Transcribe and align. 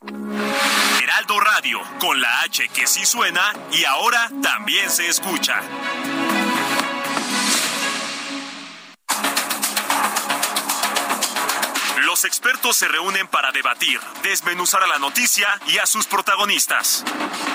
Heraldo 0.00 1.40
Radio, 1.40 1.80
con 1.98 2.20
la 2.20 2.42
H 2.42 2.68
que 2.68 2.86
sí 2.86 3.04
suena 3.04 3.52
y 3.72 3.84
ahora 3.84 4.30
también 4.40 4.88
se 4.90 5.08
escucha. 5.08 5.60
Los 12.04 12.24
expertos 12.24 12.76
se 12.76 12.86
reúnen 12.86 13.26
para 13.26 13.50
debatir, 13.50 14.00
desmenuzar 14.22 14.84
a 14.84 14.86
la 14.86 15.00
noticia 15.00 15.48
y 15.66 15.78
a 15.78 15.86
sus 15.86 16.06
protagonistas. 16.06 17.04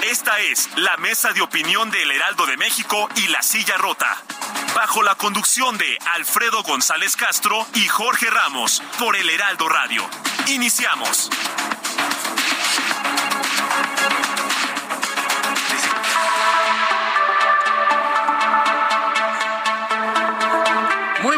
Esta 0.03 0.39
es 0.39 0.69
la 0.75 0.97
mesa 0.97 1.31
de 1.31 1.41
opinión 1.41 1.91
del 1.91 2.11
Heraldo 2.11 2.45
de 2.45 2.57
México 2.57 3.07
y 3.15 3.27
La 3.29 3.41
Silla 3.41 3.77
Rota. 3.77 4.21
Bajo 4.75 5.01
la 5.01 5.15
conducción 5.15 5.77
de 5.77 5.97
Alfredo 6.13 6.61
González 6.63 7.15
Castro 7.15 7.65
y 7.75 7.87
Jorge 7.87 8.29
Ramos 8.29 8.83
por 8.99 9.15
el 9.15 9.29
Heraldo 9.29 9.69
Radio. 9.69 10.03
Iniciamos. 10.47 11.29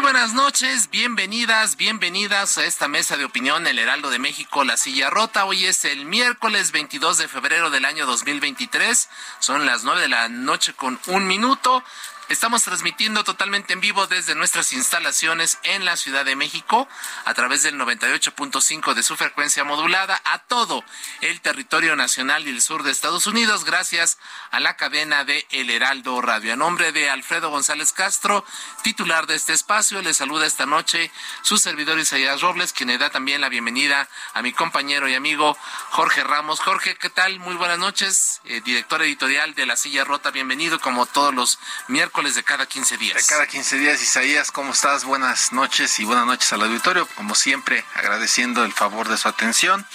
Buenas 0.06 0.34
noches, 0.34 0.88
bienvenidas, 0.88 1.76
bienvenidas 1.76 2.58
a 2.58 2.64
esta 2.64 2.86
mesa 2.86 3.16
de 3.16 3.24
opinión 3.24 3.66
El 3.66 3.80
Heraldo 3.80 4.08
de 4.08 4.20
México, 4.20 4.62
La 4.62 4.76
Silla 4.76 5.10
Rota. 5.10 5.46
Hoy 5.46 5.66
es 5.66 5.84
el 5.84 6.04
miércoles 6.04 6.70
22 6.70 7.18
de 7.18 7.26
febrero 7.26 7.70
del 7.70 7.84
año 7.84 8.06
2023. 8.06 9.08
Son 9.40 9.66
las 9.66 9.82
9 9.82 10.02
de 10.02 10.08
la 10.08 10.28
noche 10.28 10.74
con 10.74 11.00
un 11.08 11.26
minuto. 11.26 11.82
Estamos 12.28 12.64
transmitiendo 12.64 13.22
totalmente 13.22 13.72
en 13.72 13.80
vivo 13.80 14.08
desde 14.08 14.34
nuestras 14.34 14.72
instalaciones 14.72 15.60
en 15.62 15.84
la 15.84 15.96
Ciudad 15.96 16.24
de 16.24 16.34
México 16.34 16.88
a 17.24 17.34
través 17.34 17.62
del 17.62 17.76
98.5 17.76 18.94
de 18.94 19.04
su 19.04 19.16
frecuencia 19.16 19.62
modulada 19.62 20.20
a 20.24 20.40
todo 20.40 20.82
el 21.20 21.40
territorio 21.40 21.94
nacional 21.94 22.44
y 22.44 22.50
el 22.50 22.60
sur 22.62 22.82
de 22.82 22.90
Estados 22.90 23.28
Unidos 23.28 23.64
gracias 23.64 24.18
a 24.50 24.58
la 24.58 24.76
cadena 24.76 25.22
de 25.22 25.46
El 25.50 25.70
Heraldo 25.70 26.20
Radio. 26.20 26.54
A 26.54 26.56
nombre 26.56 26.90
de 26.90 27.08
Alfredo 27.08 27.48
González 27.48 27.92
Castro, 27.92 28.44
titular 28.82 29.28
de 29.28 29.36
este 29.36 29.52
espacio, 29.52 30.02
le 30.02 30.12
saluda 30.12 30.46
esta 30.46 30.66
noche 30.66 31.12
su 31.42 31.58
servidor 31.58 31.96
Isaías 32.00 32.40
Robles, 32.40 32.72
quien 32.72 32.88
le 32.88 32.98
da 32.98 33.08
también 33.08 33.40
la 33.40 33.48
bienvenida 33.48 34.08
a 34.34 34.42
mi 34.42 34.52
compañero 34.52 35.08
y 35.08 35.14
amigo 35.14 35.56
Jorge 35.90 36.24
Ramos. 36.24 36.58
Jorge, 36.58 36.96
¿qué 36.96 37.08
tal? 37.08 37.38
Muy 37.38 37.54
buenas 37.54 37.78
noches, 37.78 38.40
eh, 38.46 38.60
director 38.64 39.00
editorial 39.02 39.54
de 39.54 39.64
La 39.64 39.76
Silla 39.76 40.02
Rota, 40.02 40.32
bienvenido 40.32 40.80
como 40.80 41.06
todos 41.06 41.32
los 41.32 41.60
miércoles 41.86 42.15
de 42.16 42.42
cada 42.42 42.64
15 42.64 42.96
días. 42.96 43.14
De 43.14 43.34
cada 43.34 43.46
15 43.46 43.76
días, 43.76 44.02
Isaías, 44.02 44.50
¿cómo 44.50 44.72
estás? 44.72 45.04
Buenas 45.04 45.52
noches 45.52 45.98
y 46.00 46.04
buenas 46.06 46.24
noches 46.24 46.50
al 46.54 46.62
auditorio, 46.62 47.06
como 47.08 47.34
siempre, 47.34 47.84
agradeciendo 47.94 48.64
el 48.64 48.72
favor 48.72 49.10
de 49.10 49.18
su 49.18 49.28
atención. 49.28 49.86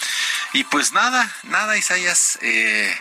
Y 0.52 0.62
pues 0.62 0.92
nada, 0.92 1.28
nada, 1.42 1.76
Isaías, 1.76 2.38
eh, 2.40 2.96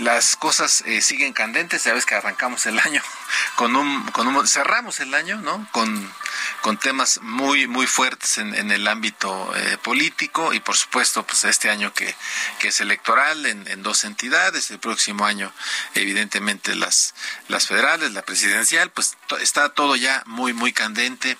las 0.00 0.34
cosas 0.34 0.82
eh, 0.86 1.00
siguen 1.02 1.32
candentes, 1.32 1.84
ya 1.84 1.94
ves 1.94 2.04
que 2.04 2.16
arrancamos 2.16 2.66
el 2.66 2.80
año 2.80 3.00
con 3.54 3.76
un, 3.76 4.02
con 4.10 4.26
un 4.26 4.46
cerramos 4.48 4.98
el 4.98 5.14
año, 5.14 5.36
¿no? 5.36 5.68
Con, 5.70 6.12
con 6.60 6.78
temas 6.78 7.20
muy, 7.22 7.66
muy 7.66 7.86
fuertes 7.86 8.38
en, 8.38 8.70
el 8.70 8.86
ámbito 8.88 9.54
eh, 9.56 9.78
político 9.82 10.52
y 10.52 10.60
por 10.60 10.76
supuesto, 10.76 11.24
pues 11.24 11.44
este 11.44 11.70
año 11.70 11.92
que, 11.94 12.14
que 12.58 12.68
es 12.68 12.80
electoral 12.80 13.46
en, 13.46 13.82
dos 13.82 14.04
entidades, 14.04 14.70
el 14.70 14.78
próximo 14.78 15.24
año, 15.24 15.52
evidentemente, 15.94 16.74
las, 16.74 17.14
las 17.48 17.66
federales, 17.66 18.12
la 18.12 18.22
presidencia 18.22 18.86
pues 18.92 19.16
está 19.40 19.68
todo 19.70 19.96
ya 19.96 20.22
muy, 20.26 20.52
muy 20.52 20.72
candente. 20.72 21.38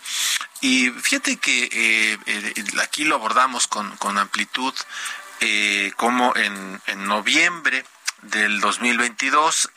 Y 0.61 0.91
fíjate 0.91 1.37
que 1.37 1.69
eh, 1.71 2.19
eh, 2.27 2.65
aquí 2.83 3.05
lo 3.05 3.17
abordamos 3.17 3.67
con, 3.67 3.97
con 3.97 4.19
amplitud, 4.19 4.75
eh, 5.41 5.93
como 5.97 6.35
en, 6.37 6.81
en 6.87 7.07
noviembre 7.07 7.85
del 8.23 8.61
2022, 8.61 9.71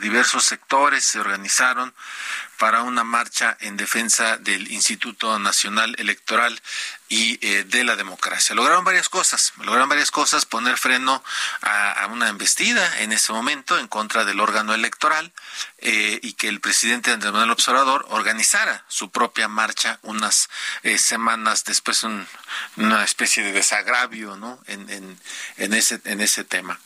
diversos 0.00 0.44
sectores 0.44 1.04
se 1.04 1.18
organizaron 1.18 1.92
para 2.62 2.82
una 2.82 3.02
marcha 3.02 3.56
en 3.58 3.76
defensa 3.76 4.36
del 4.36 4.70
Instituto 4.70 5.36
Nacional 5.40 5.96
Electoral 5.98 6.62
y 7.08 7.44
eh, 7.44 7.64
de 7.64 7.82
la 7.82 7.96
democracia. 7.96 8.54
Lograron 8.54 8.84
varias 8.84 9.08
cosas, 9.08 9.52
lograron 9.58 9.88
varias 9.88 10.12
cosas, 10.12 10.46
poner 10.46 10.76
freno 10.78 11.24
a, 11.60 12.06
una 12.12 12.28
embestida 12.28 13.00
en 13.00 13.10
ese 13.10 13.32
momento 13.32 13.80
en 13.80 13.88
contra 13.88 14.24
del 14.24 14.38
órgano 14.38 14.74
electoral 14.74 15.32
eh, 15.78 16.20
y 16.22 16.34
que 16.34 16.46
el 16.46 16.60
presidente 16.60 17.10
Andrés 17.10 17.32
Manuel 17.32 17.50
Observador 17.50 18.06
organizara 18.10 18.84
su 18.86 19.10
propia 19.10 19.48
marcha 19.48 19.98
unas 20.02 20.48
eh, 20.84 20.98
semanas 20.98 21.64
después, 21.64 22.04
una 22.76 23.02
especie 23.02 23.42
de 23.42 23.50
desagravio 23.50 24.36
¿no? 24.36 24.60
en, 24.68 24.88
en, 24.88 25.18
en, 25.56 25.74
ese, 25.74 26.00
en 26.04 26.20
ese 26.20 26.44
tema. 26.44 26.78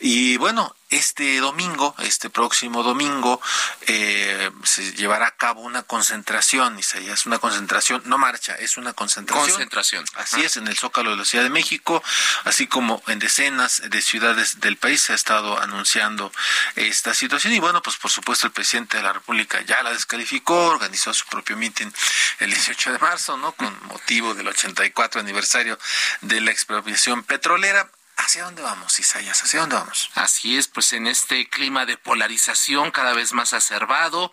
Y 0.00 0.38
bueno, 0.38 0.74
este 0.90 1.38
domingo, 1.40 1.94
este 1.98 2.30
próximo 2.30 2.82
domingo, 2.82 3.40
se 3.84 4.92
llevará 4.92 5.26
a 5.28 5.36
cabo 5.36 5.62
una 5.62 5.82
concentración, 5.82 6.78
Isaías, 6.78 7.26
una 7.26 7.38
concentración, 7.38 8.02
no 8.06 8.18
marcha, 8.18 8.54
es 8.54 8.76
una 8.76 8.92
concentración 8.92 9.68
Así 10.14 10.44
es, 10.44 10.56
en 10.56 10.66
el 10.68 10.76
Zócalo 10.76 11.10
de 11.10 11.16
la 11.16 11.24
Ciudad 11.24 11.44
de 11.44 11.50
México, 11.50 12.02
así 12.44 12.66
como 12.66 13.02
en 13.06 13.18
decenas 13.18 13.82
de 13.88 14.02
ciudades 14.02 14.60
del 14.60 14.76
país 14.76 15.02
se 15.02 15.12
ha 15.12 15.14
estado 15.14 15.60
anunciando 15.60 16.32
esta 16.76 17.14
situación. 17.14 17.52
Y 17.52 17.58
bueno, 17.58 17.82
pues 17.82 17.96
por 17.96 18.10
supuesto 18.10 18.46
el 18.46 18.52
presidente 18.52 18.96
de 18.96 19.02
la 19.02 19.12
República 19.12 19.60
ya 19.62 19.82
la 19.82 19.92
descalificó, 19.92 20.66
organizó 20.66 21.12
su 21.14 21.26
propio 21.26 21.56
mitin 21.56 21.92
el 22.38 22.50
18 22.50 22.92
de 22.92 22.98
marzo, 22.98 23.36
¿no? 23.36 23.52
Con 23.52 23.76
motivo 23.86 24.34
del 24.34 24.48
84 24.48 25.20
aniversario 25.20 25.78
de 26.22 26.40
la 26.40 26.50
expropiación 26.50 27.22
petrolera. 27.24 27.90
¿Hacia 28.18 28.44
dónde 28.44 28.62
vamos, 28.62 28.98
Isaías? 28.98 29.42
¿Hacia 29.42 29.60
dónde 29.60 29.76
vamos? 29.76 30.10
Así 30.14 30.58
es, 30.58 30.66
pues 30.66 30.92
en 30.92 31.06
este 31.06 31.48
clima 31.48 31.86
de 31.86 31.96
polarización 31.96 32.90
cada 32.90 33.14
vez 33.14 33.32
más 33.32 33.52
acervado, 33.52 34.32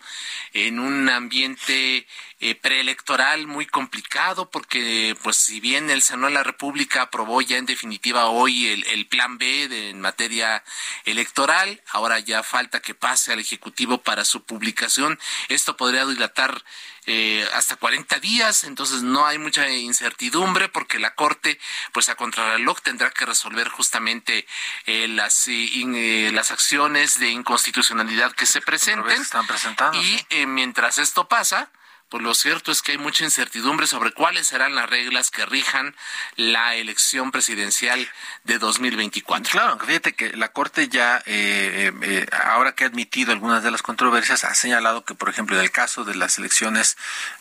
en 0.52 0.80
un 0.80 1.08
ambiente 1.08 2.06
eh, 2.40 2.54
preelectoral 2.54 3.46
muy 3.46 3.66
complicado, 3.66 4.50
porque 4.50 5.16
pues 5.22 5.36
si 5.36 5.60
bien 5.60 5.90
el 5.90 6.02
Senado 6.02 6.28
de 6.28 6.34
la 6.34 6.42
República 6.42 7.02
aprobó 7.02 7.40
ya 7.40 7.56
en 7.56 7.66
definitiva 7.66 8.26
hoy 8.26 8.66
el, 8.68 8.86
el 8.88 9.06
plan 9.06 9.38
B 9.38 9.68
de, 9.68 9.90
en 9.90 10.00
materia 10.00 10.62
electoral, 11.04 11.82
ahora 11.92 12.18
ya 12.18 12.42
falta 12.42 12.80
que 12.80 12.94
pase 12.94 13.32
al 13.32 13.40
Ejecutivo 13.40 14.02
para 14.02 14.24
su 14.24 14.44
publicación. 14.44 15.18
Esto 15.48 15.76
podría 15.76 16.04
dilatar 16.04 16.62
eh, 17.08 17.48
hasta 17.54 17.76
40 17.76 18.18
días, 18.18 18.64
entonces 18.64 19.02
no 19.02 19.26
hay 19.26 19.38
mucha 19.38 19.68
incertidumbre 19.70 20.68
porque 20.68 20.98
la 20.98 21.14
Corte, 21.14 21.60
pues 21.92 22.08
a 22.08 22.16
contrarreloj, 22.16 22.80
tendrá 22.80 23.12
que 23.12 23.24
resolver 23.24 23.68
justamente 23.68 24.44
eh, 24.86 25.06
las, 25.06 25.46
eh, 25.46 26.30
las 26.32 26.50
acciones 26.50 27.20
de 27.20 27.30
inconstitucionalidad 27.30 28.32
que 28.32 28.44
se 28.44 28.60
presenten. 28.60 29.22
Están 29.22 29.46
presentando, 29.46 29.96
y 30.02 30.46
mientras 30.46 30.98
esto 30.98 31.28
pasa, 31.28 31.70
pues 32.08 32.22
lo 32.22 32.34
cierto 32.34 32.70
es 32.70 32.82
que 32.82 32.92
hay 32.92 32.98
mucha 32.98 33.24
incertidumbre 33.24 33.86
sobre 33.86 34.12
cuáles 34.12 34.46
serán 34.46 34.74
las 34.74 34.88
reglas 34.88 35.30
que 35.30 35.44
rijan 35.44 35.94
la 36.36 36.76
elección 36.76 37.32
presidencial 37.32 38.08
de 38.44 38.58
2024. 38.58 39.50
Claro, 39.50 39.78
fíjate 39.84 40.14
que 40.14 40.36
la 40.36 40.48
Corte 40.48 40.88
ya, 40.88 41.22
eh, 41.26 41.92
eh, 42.02 42.26
ahora 42.44 42.74
que 42.74 42.84
ha 42.84 42.86
admitido 42.86 43.32
algunas 43.32 43.62
de 43.64 43.70
las 43.70 43.82
controversias, 43.82 44.44
ha 44.44 44.54
señalado 44.54 45.04
que, 45.04 45.14
por 45.14 45.28
ejemplo, 45.28 45.56
en 45.56 45.62
el 45.62 45.70
caso 45.70 46.04
de 46.04 46.14
las 46.14 46.38
elecciones 46.38 46.96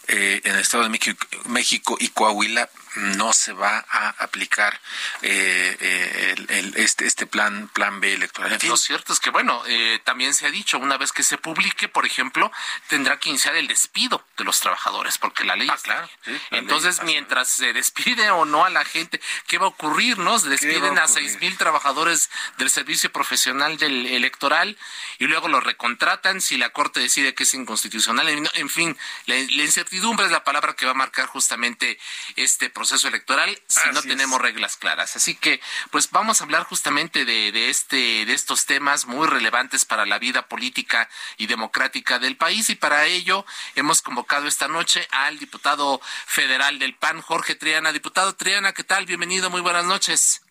eh, 0.08 0.42
en 0.44 0.56
el 0.56 0.62
Estado 0.62 0.84
de 0.84 0.90
México, 0.90 1.26
México 1.46 1.98
y 2.00 2.10
Coahuila, 2.10 2.70
no 2.96 3.34
se 3.34 3.54
va 3.54 3.86
a 3.90 4.10
aplicar 4.20 4.80
eh, 5.22 5.76
eh, 5.80 6.36
el, 6.50 6.74
este, 6.78 7.06
este 7.06 7.26
plan, 7.26 7.70
plan 7.74 8.00
B 8.00 8.14
electoral. 8.14 8.58
Lo 8.64 8.78
cierto 8.78 9.14
es 9.14 9.20
que, 9.20 9.30
bueno, 9.30 9.62
eh, 9.68 10.00
también 10.04 10.34
se 10.34 10.48
ha 10.48 10.52
dicho, 10.52 10.78
una 10.78 10.98
vez 10.98 11.12
que 11.12 11.24
se 11.24 11.38
publique, 11.38 11.88
por 11.88 12.06
ejemplo, 12.06 12.52
tendrá 12.88 13.20
que 13.20 13.30
iniciar 13.30 13.56
el 13.56 13.68
despido 13.68 14.24
de 14.38 14.44
los 14.44 14.60
trabajadores, 14.60 15.18
porque 15.18 15.44
la 15.44 15.56
ley 15.56 15.68
ah, 15.70 15.78
claro, 15.82 16.10
Entonces, 16.52 17.02
mientras 17.04 17.50
se 17.50 17.74
despide 17.74 18.30
o 18.32 18.46
no 18.46 18.66
a 18.66 18.70
la 18.70 18.86
gente, 18.86 19.20
¿qué 19.48 19.58
va 19.58 19.66
a 19.66 19.70
ocurrir? 19.70 20.18
no? 20.18 20.40
Se 20.40 20.50
despiden 20.50 20.98
a, 20.98 21.08
seis 21.08 21.40
mil 21.40 21.58
trabajadores 21.58 22.30
del 22.58 22.70
servicio 22.70 23.12
profesional 23.12 23.78
del 23.78 24.06
electoral 24.08 24.78
y 25.20 25.26
luego 25.26 25.48
los 25.48 25.64
recontratan 25.64 26.42
si 26.42 26.58
la 26.58 26.70
Corte 26.70 27.00
decide 27.00 27.34
que 27.34 27.44
es 27.44 27.54
inconstitucional. 27.54 28.28
En 28.30 28.70
fin, 28.70 28.98
la, 29.26 29.36
la 29.36 29.64
incertidumbre 29.64 29.95
incertidumbre 29.96 30.26
es 30.26 30.32
la 30.32 30.44
palabra 30.44 30.74
que 30.74 30.86
va 30.86 30.92
a 30.92 30.96
marcar 30.96 31.26
justamente 31.28 31.98
este 32.36 32.70
proceso 32.70 33.08
electoral 33.08 33.58
si 33.68 33.90
no 33.92 34.02
tenemos 34.02 34.42
reglas 34.42 34.76
claras. 34.76 35.16
Así 35.16 35.36
que, 35.36 35.62
pues 35.90 36.12
vamos 36.12 36.42
a 36.42 36.44
hablar 36.44 36.64
justamente 36.64 37.24
de, 37.24 37.52
de, 37.52 37.70
este, 37.70 38.26
de 38.26 38.34
estos 38.34 38.66
temas 38.66 39.06
muy 39.06 39.28
relevantes 39.28 39.86
para 39.86 40.06
la 40.06 40.20
vida 40.20 40.48
política 40.48 41.10
y 41.38 41.48
democrática 41.48 42.20
del 42.20 42.36
país 42.36 42.70
y 42.70 42.76
para 42.76 43.06
ello 43.06 43.46
hemos 43.76 44.02
convocado 44.02 44.48
esta 44.48 44.68
noche 44.68 45.08
al 45.12 45.40
diputado 45.40 46.02
federal 46.26 46.78
del 46.78 46.96
PAN, 46.96 47.22
Jorge 47.22 47.56
Triana. 47.56 47.94
Diputado 47.94 48.36
Triana, 48.36 48.74
¿qué 48.74 48.84
tal? 48.84 49.06
Bienvenido, 49.06 49.50
muy 49.50 49.62
buenas 49.62 49.86
noches. 49.86 50.45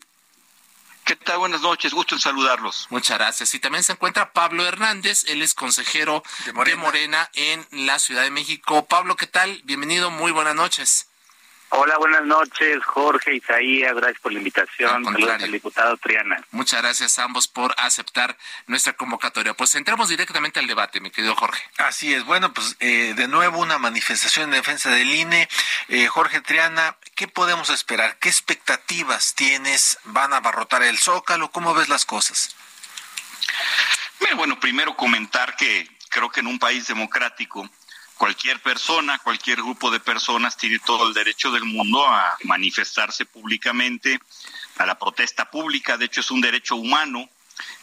¿Qué 1.05 1.17
tal? 1.17 1.37
Buenas 1.37 1.61
noches, 1.61 1.93
gusto 1.93 2.15
en 2.15 2.21
saludarlos. 2.23 2.87
Muchas 2.89 3.19
gracias. 3.19 3.53
Y 3.55 3.59
también 3.59 3.85
se 3.85 3.93
encuentra 3.93 4.33
Pablo 4.33 4.67
Hernández, 4.67 5.25
él 5.29 5.43
es 5.43 5.53
consejero 5.53 6.23
de 6.47 6.77
Morena, 6.77 7.31
en 7.35 7.67
la 7.73 7.99
Ciudad 7.99 8.23
de 8.23 8.31
México. 8.31 8.87
Pablo, 8.87 9.15
¿qué 9.15 9.27
tal? 9.27 9.61
Bienvenido, 9.65 10.11
muy 10.11 10.33
buenas 10.33 10.55
noches. 10.55 11.11
Hola, 11.77 11.99
buenas 11.99 12.25
noches, 12.25 12.85
Jorge, 12.85 13.35
Isaías, 13.35 13.93
gracias 13.97 14.21
por 14.21 14.33
la 14.33 14.39
invitación. 14.39 15.05
Saludos 15.05 15.43
al 15.43 15.51
diputado 15.51 15.97
Triana. 15.97 16.41
Muchas 16.53 16.81
gracias 16.81 17.19
a 17.19 17.25
ambos 17.25 17.49
por 17.49 17.75
aceptar 17.79 18.37
nuestra 18.69 18.93
convocatoria. 18.93 19.55
Pues 19.55 19.75
entramos 19.75 20.09
directamente 20.09 20.61
al 20.61 20.69
debate, 20.69 21.01
mi 21.01 21.11
querido 21.11 21.35
Jorge. 21.35 21.61
Así 21.79 22.15
es, 22.15 22.25
bueno, 22.25 22.55
pues 22.55 22.77
eh, 22.79 23.15
de 23.17 23.27
nuevo 23.27 23.59
una 23.59 23.79
manifestación 23.79 24.45
en 24.45 24.51
defensa 24.53 24.89
del 24.91 25.13
INE. 25.13 25.49
Eh, 25.89 26.07
Jorge 26.07 26.41
Triana, 26.43 26.97
¿qué 27.17 27.27
podemos 27.27 27.71
esperar? 27.71 28.19
¿Qué 28.21 28.29
expectativas 28.29 29.35
tienes? 29.35 29.99
¿Van 30.05 30.33
a 30.33 30.37
abarrotar 30.37 30.85
el 30.85 30.99
zócalo? 30.99 31.51
¿Cómo 31.51 31.75
ves 31.75 31.89
las 31.89 32.05
cosas? 32.05 32.55
Bueno, 34.37 34.61
primero 34.61 34.97
comentar 34.97 35.57
que 35.57 35.89
creo 36.09 36.31
que 36.31 36.39
en 36.39 36.47
un 36.47 36.61
país 36.61 36.87
democrático 36.87 37.69
cualquier 38.17 38.61
persona, 38.61 39.19
cualquier 39.19 39.59
grupo 39.59 39.91
de 39.91 40.01
personas 40.01 40.57
tiene 40.57 40.79
todo 40.79 41.09
el 41.09 41.15
derecho 41.15 41.51
del 41.51 41.65
mundo 41.65 42.07
a 42.07 42.37
manifestarse 42.45 43.27
públicamente, 43.27 44.19
a 44.79 44.87
la 44.87 44.99
protesta 44.99 45.51
pública, 45.51 45.97
de 45.97 46.07
hecho 46.07 46.21
es 46.21 46.31
un 46.31 46.41
derecho 46.41 46.77
humano. 46.77 47.29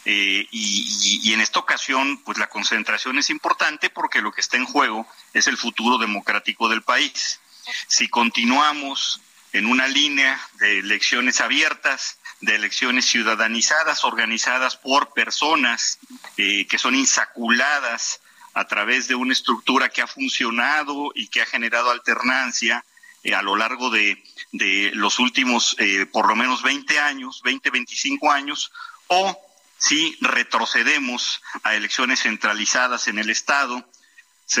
Eh, 0.04 0.46
y, 0.50 1.32
en 1.32 1.40
esta 1.40 1.58
ocasión, 1.58 2.22
pues 2.24 2.36
la 2.36 2.48
concentración 2.48 3.18
es 3.18 3.30
importante 3.30 3.88
porque 3.88 4.20
lo 4.20 4.32
que 4.32 4.42
está 4.42 4.58
en 4.58 4.66
juego 4.66 5.06
es 5.32 5.46
el 5.46 5.56
futuro 5.56 5.96
democrático 5.96 6.68
del 6.68 6.82
país. 6.82 7.40
Si 7.86 8.08
continuamos 8.08 9.20
en 9.52 9.66
una 9.66 9.86
línea 9.86 10.40
de 10.58 10.80
elecciones 10.80 11.40
abiertas, 11.40 12.18
de 12.40 12.56
elecciones 12.56 13.06
ciudadanizadas, 13.06 14.04
organizadas 14.04 14.76
por 14.76 15.12
personas 15.12 15.98
eh, 16.36 16.66
que 16.66 16.78
son 16.78 16.94
insaculadas 16.94 18.20
a 18.54 18.66
través 18.66 19.08
de 19.08 19.14
una 19.14 19.32
estructura 19.32 19.88
que 19.88 20.02
ha 20.02 20.06
funcionado 20.06 21.12
y 21.14 21.28
que 21.28 21.42
ha 21.42 21.46
generado 21.46 21.90
alternancia 21.90 22.84
eh, 23.22 23.34
a 23.34 23.42
lo 23.42 23.56
largo 23.56 23.90
de, 23.90 24.22
de 24.52 24.90
los 24.94 25.18
últimos 25.18 25.76
eh, 25.78 26.06
por 26.06 26.28
lo 26.28 26.36
menos 26.36 26.62
20 26.62 26.98
años, 26.98 27.40
20, 27.42 27.70
25 27.70 28.30
años, 28.30 28.72
o 29.06 29.38
si 29.78 30.16
retrocedemos 30.20 31.42
a 31.62 31.74
elecciones 31.74 32.20
centralizadas 32.20 33.08
en 33.08 33.18
el 33.18 33.30
Estado, 33.30 33.84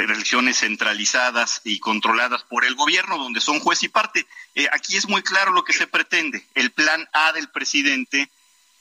elecciones 0.00 0.60
centralizadas 0.60 1.60
y 1.64 1.78
controladas 1.78 2.42
por 2.44 2.64
el 2.64 2.74
gobierno, 2.74 3.18
donde 3.18 3.40
son 3.40 3.60
juez 3.60 3.82
y 3.82 3.88
parte. 3.88 4.26
Eh, 4.54 4.68
aquí 4.72 4.96
es 4.96 5.08
muy 5.08 5.22
claro 5.22 5.52
lo 5.52 5.64
que 5.64 5.72
se 5.72 5.86
pretende. 5.86 6.46
El 6.54 6.70
plan 6.70 7.08
A 7.12 7.32
del 7.32 7.48
presidente 7.48 8.30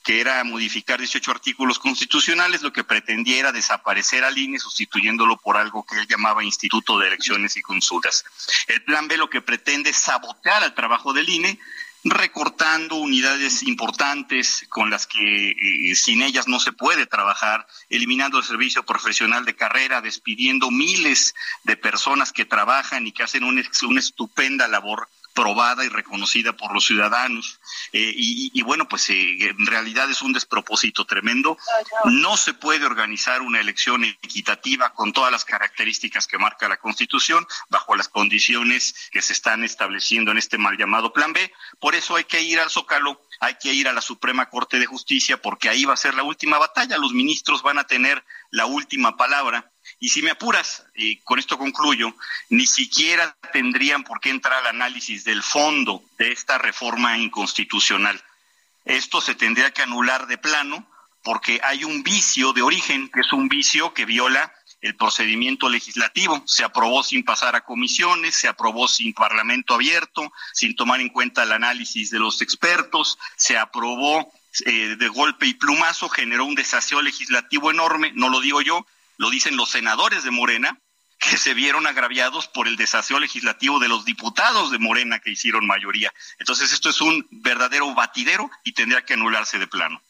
que 0.04 0.20
era 0.20 0.44
modificar 0.44 1.00
18 1.00 1.32
artículos 1.32 1.80
constitucionales, 1.80 2.62
lo 2.62 2.74
que 2.74 2.84
pretendía 2.84 3.40
era 3.40 3.52
desaparecer 3.52 4.24
al 4.24 4.38
INE 4.38 4.60
sustituyéndolo 4.60 5.38
por 5.38 5.58
algo 5.58 5.86
que 5.86 6.00
él 6.00 6.08
llamaba 6.08 6.44
Instituto 6.44 6.98
de 6.98 7.08
Elecciones 7.08 7.56
y 7.58 7.62
Consultas. 7.62 8.24
El 8.68 8.84
plan 8.84 9.08
B 9.08 9.18
lo 9.18 9.30
que 9.30 9.42
pretende 9.42 9.92
es 9.92 9.98
sabotear 9.98 10.64
al 10.64 10.74
trabajo 10.74 11.14
del 11.14 11.30
INE, 11.30 11.60
recortando 12.04 12.96
unidades 12.96 13.62
importantes 13.62 14.66
con 14.70 14.90
las 14.90 15.06
que 15.06 15.52
eh, 15.52 15.96
sin 15.96 16.24
ellas 16.24 16.48
no 16.48 16.60
se 16.60 16.72
puede 16.72 17.06
trabajar, 17.06 17.68
eliminando 17.90 18.40
el 18.40 18.44
servicio 18.44 18.84
profesional 18.84 19.46
de 19.46 19.56
carrera, 19.56 20.02
despidiendo 20.02 20.72
miles 20.72 21.36
de 21.64 21.78
personas 21.78 22.32
que 22.32 22.46
trabajan 22.46 23.06
y 23.06 23.12
que 23.12 23.22
hacen 23.22 23.44
una, 23.44 23.62
una 23.88 24.00
estupenda 24.00 24.68
labor 24.68 25.08
probada 25.34 25.86
y 25.86 25.90
reconocida 25.90 26.54
por 26.54 26.74
los 26.74 26.86
ciudadanos. 26.86 27.60
Eh, 27.94 28.14
y, 28.16 28.62
bueno, 28.64 28.88
pues 28.88 29.10
eh, 29.10 29.38
en 29.40 29.66
realidad 29.66 30.10
es 30.10 30.22
un 30.22 30.34
despropósito 30.34 31.06
tremendo. 31.06 31.58
No 32.06 32.38
se 32.38 32.54
puede 32.54 32.86
organizar 32.86 33.42
una 33.42 33.60
elección 33.60 34.04
equitativa 34.04 34.94
con 34.94 35.14
todas 35.14 35.32
las 35.32 35.46
características 35.46 36.28
que 36.28 36.38
marca 36.38 36.68
la 36.68 36.78
Constitución, 36.78 37.46
bajo 37.70 37.96
las 37.96 38.08
condiciones 38.08 39.10
que 39.12 39.22
se 39.22 39.34
están 39.34 39.64
estableciendo 39.64 40.32
en 40.32 40.38
este 40.38 40.58
mal 40.58 40.78
llamado 40.78 41.14
Plan 41.14 41.34
B. 41.34 41.52
Por 41.80 41.96
eso 41.96 42.16
hay 42.16 42.26
que 42.26 42.42
ir 42.42 42.60
al 42.60 42.70
Zócalo 42.70 43.22
hay 43.42 43.56
que 43.56 43.74
ir 43.74 43.88
a 43.88 43.94
la 43.94 44.02
Suprema 44.02 44.50
Corte 44.50 44.78
de 44.78 44.86
Justicia 44.86 45.42
porque 45.42 45.68
ahí 45.68 45.84
va 45.84 45.96
a 45.96 45.98
ser 45.98 46.14
la 46.14 46.22
última 46.22 46.60
batalla. 46.60 47.00
Los 47.00 47.12
ministros 47.12 47.64
van 47.64 47.80
a 47.80 47.86
tener 47.86 48.24
la 48.52 48.68
última 48.68 49.18
palabra 49.18 49.71
y 50.02 50.10
si 50.10 50.24
me 50.24 50.32
apuras, 50.32 50.84
y 50.96 51.18
con 51.18 51.38
esto 51.38 51.60
concluyo, 51.60 52.16
ni 52.50 52.66
siquiera 52.66 53.38
tendrían 53.54 54.04
por 54.04 54.20
qué 54.20 54.32
entrar 54.32 54.58
al 54.58 54.76
análisis 54.76 55.24
del 55.24 55.44
fondo 55.44 56.04
de 56.18 56.32
esta 56.32 56.58
reforma 56.58 57.20
inconstitucional. 57.20 58.20
Esto 58.84 59.22
se 59.22 59.36
tendría 59.36 59.72
que 59.72 59.84
anular 59.84 60.26
de 60.26 60.40
plano 60.40 60.88
porque 61.24 61.62
hay 61.64 61.84
un 61.84 62.02
vicio 62.02 62.52
de 62.52 62.64
origen, 62.64 63.10
que 63.10 63.20
es 63.20 63.32
un 63.32 63.48
vicio 63.48 63.94
que 63.94 64.06
viola 64.06 64.52
el 64.82 64.96
procedimiento 64.96 65.70
legislativo. 65.70 66.42
Se 66.48 66.64
aprobó 66.64 67.04
sin 67.04 67.24
pasar 67.24 67.56
a 67.56 67.62
comisiones, 67.62 68.34
se 68.34 68.48
aprobó 68.48 68.88
sin 68.88 69.14
parlamento 69.14 69.76
abierto, 69.76 70.34
sin 70.52 70.76
tomar 70.76 71.00
en 71.00 71.10
cuenta 71.10 71.44
el 71.44 71.52
análisis 71.52 72.10
de 72.10 72.18
los 72.18 72.42
expertos, 72.42 73.20
se 73.36 73.56
aprobó 73.56 74.34
eh, 74.66 74.96
de 74.98 75.08
golpe 75.10 75.46
y 75.46 75.54
plumazo, 75.54 76.10
generó 76.10 76.46
un 76.46 76.56
desaseo 76.56 77.04
legislativo 77.04 77.70
enorme, 77.70 78.12
no 78.16 78.30
lo 78.30 78.42
digo 78.42 78.62
yo, 78.62 78.88
lo 79.22 79.30
dicen 79.30 79.56
los 79.56 79.70
senadores 79.70 80.24
de 80.24 80.32
Morena, 80.32 80.80
que 81.20 81.38
se 81.38 81.54
vieron 81.54 81.86
agraviados 81.86 82.48
por 82.48 82.68
el 82.68 82.76
desaseo 82.76 83.20
legislativo 83.20 83.78
de 83.78 83.88
los 83.88 84.04
diputados 84.04 84.72
de 84.72 84.80
Morena 84.80 85.20
que 85.20 85.30
hicieron 85.30 85.68
mayoría. 85.68 86.12
Entonces 86.40 86.74
esto 86.74 86.90
es 86.90 87.02
un 87.02 87.28
verdadero 87.30 87.94
batidero 87.94 88.50
y 88.64 88.74
tendría 88.74 89.06
que 89.06 89.14
anularse 89.14 89.60
de 89.60 89.68
plano. 89.68 90.02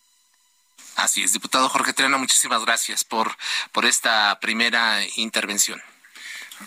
Así 0.95 1.23
es, 1.23 1.33
diputado 1.33 1.67
Jorge 1.67 1.91
Triana, 1.91 2.17
muchísimas 2.17 2.63
gracias 2.63 3.03
por, 3.03 3.35
por 3.73 3.85
esta 3.85 4.39
primera 4.39 5.05
intervención. 5.17 5.81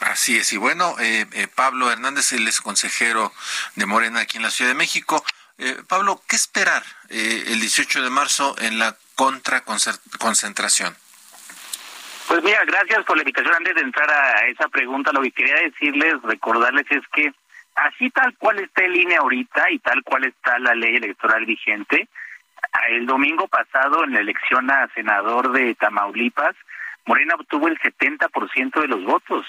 Así 0.00 0.36
es, 0.36 0.52
y 0.52 0.58
bueno, 0.58 0.96
eh, 1.00 1.26
eh, 1.32 1.48
Pablo 1.48 1.90
Hernández, 1.90 2.32
él 2.32 2.46
es 2.46 2.60
consejero 2.60 3.32
de 3.74 3.86
Morena 3.86 4.20
aquí 4.20 4.36
en 4.36 4.42
la 4.42 4.50
Ciudad 4.50 4.70
de 4.70 4.74
México. 4.74 5.24
Eh, 5.56 5.82
Pablo, 5.88 6.22
¿qué 6.28 6.36
esperar 6.36 6.84
el 7.08 7.58
18 7.58 8.02
de 8.02 8.10
marzo 8.10 8.54
en 8.58 8.78
la 8.78 8.98
contraconcentración? 9.14 10.94
Pues 12.28 12.42
mira, 12.42 12.64
gracias 12.66 13.04
por 13.04 13.16
la 13.16 13.22
invitación. 13.22 13.54
Antes 13.54 13.74
de 13.74 13.82
entrar 13.82 14.10
a 14.10 14.46
esa 14.46 14.68
pregunta, 14.68 15.12
lo 15.12 15.22
que 15.22 15.32
quería 15.32 15.56
decirles, 15.56 16.22
recordarles 16.22 16.86
es 16.90 17.06
que 17.08 17.32
así 17.74 18.10
tal 18.10 18.36
cual 18.38 18.58
está 18.60 18.84
el 18.84 18.92
línea 18.92 19.18
ahorita 19.18 19.70
y 19.70 19.78
tal 19.78 20.02
cual 20.02 20.24
está 20.24 20.58
la 20.58 20.74
ley 20.74 20.96
electoral 20.96 21.44
vigente, 21.44 22.08
el 22.88 23.06
domingo 23.06 23.46
pasado 23.48 24.04
en 24.04 24.14
la 24.14 24.20
elección 24.20 24.70
a 24.70 24.88
senador 24.94 25.52
de 25.52 25.74
Tamaulipas, 25.74 26.56
Morena 27.06 27.34
obtuvo 27.34 27.68
el 27.68 27.78
70% 27.78 28.80
de 28.80 28.88
los 28.88 29.04
votos. 29.04 29.46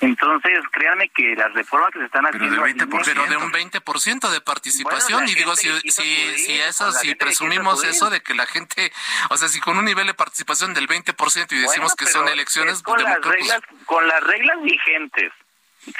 Entonces, 0.00 0.58
créanme 0.72 1.08
que 1.08 1.36
las 1.36 1.52
reformas 1.54 1.90
que 1.92 2.00
se 2.00 2.06
están 2.06 2.26
haciendo... 2.26 2.62
Pero, 3.04 3.26
de 3.26 3.36
un 3.36 3.52
20% 3.52 4.30
de 4.30 4.40
participación, 4.40 5.28
y 5.28 5.34
digo, 5.34 5.54
si, 5.56 5.68
si, 5.90 6.38
si 6.38 6.52
eso, 6.60 6.90
si 6.92 7.14
presumimos 7.14 7.84
eso 7.84 8.10
de 8.10 8.20
que 8.20 8.34
la 8.34 8.46
gente, 8.46 8.92
o 9.30 9.36
sea, 9.36 9.48
si 9.48 9.60
con 9.60 9.78
un 9.78 9.84
nivel 9.84 10.06
de 10.06 10.14
participación 10.14 10.74
del 10.74 10.88
20% 10.88 11.52
y 11.52 11.60
decimos 11.60 11.94
que 11.94 12.06
son 12.06 12.28
elecciones... 12.28 12.82
Con 12.82 13.02
las, 13.02 13.20
reglas, 13.20 13.60
con 13.86 14.06
las 14.06 14.22
reglas 14.24 14.62
vigentes, 14.62 15.32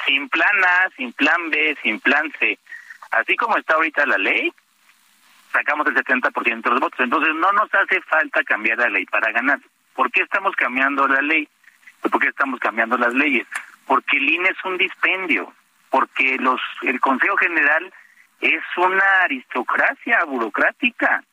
sin 0.05 0.27
plan 0.29 0.63
A, 0.63 0.89
sin 0.97 1.13
plan 1.13 1.49
B, 1.49 1.77
sin 1.81 1.99
plan 1.99 2.31
C, 2.39 2.59
así 3.11 3.35
como 3.37 3.57
está 3.57 3.75
ahorita 3.75 4.05
la 4.05 4.17
ley, 4.17 4.53
sacamos 5.51 5.87
el 5.87 5.95
70% 5.95 6.63
de 6.63 6.69
los 6.69 6.79
votos. 6.81 6.99
Entonces, 6.99 7.33
no 7.35 7.51
nos 7.53 7.73
hace 7.73 8.01
falta 8.01 8.43
cambiar 8.43 8.77
la 8.77 8.89
ley 8.89 9.05
para 9.05 9.31
ganar. 9.31 9.59
¿Por 9.93 10.11
qué 10.11 10.21
estamos 10.21 10.53
cambiando 10.55 11.07
la 11.07 11.21
ley? 11.21 11.47
¿Por 12.01 12.19
qué 12.21 12.27
estamos 12.27 12.59
cambiando 12.59 12.97
las 12.97 13.13
leyes? 13.13 13.47
Porque 13.85 14.17
el 14.17 14.29
INE 14.29 14.49
es 14.49 14.65
un 14.65 14.77
dispendio, 14.77 15.53
porque 15.89 16.37
los 16.39 16.59
el 16.81 16.99
Consejo 16.99 17.37
General 17.37 17.93
es 18.41 18.63
una 18.77 19.21
aristocracia 19.23 20.23
burocrática. 20.25 21.23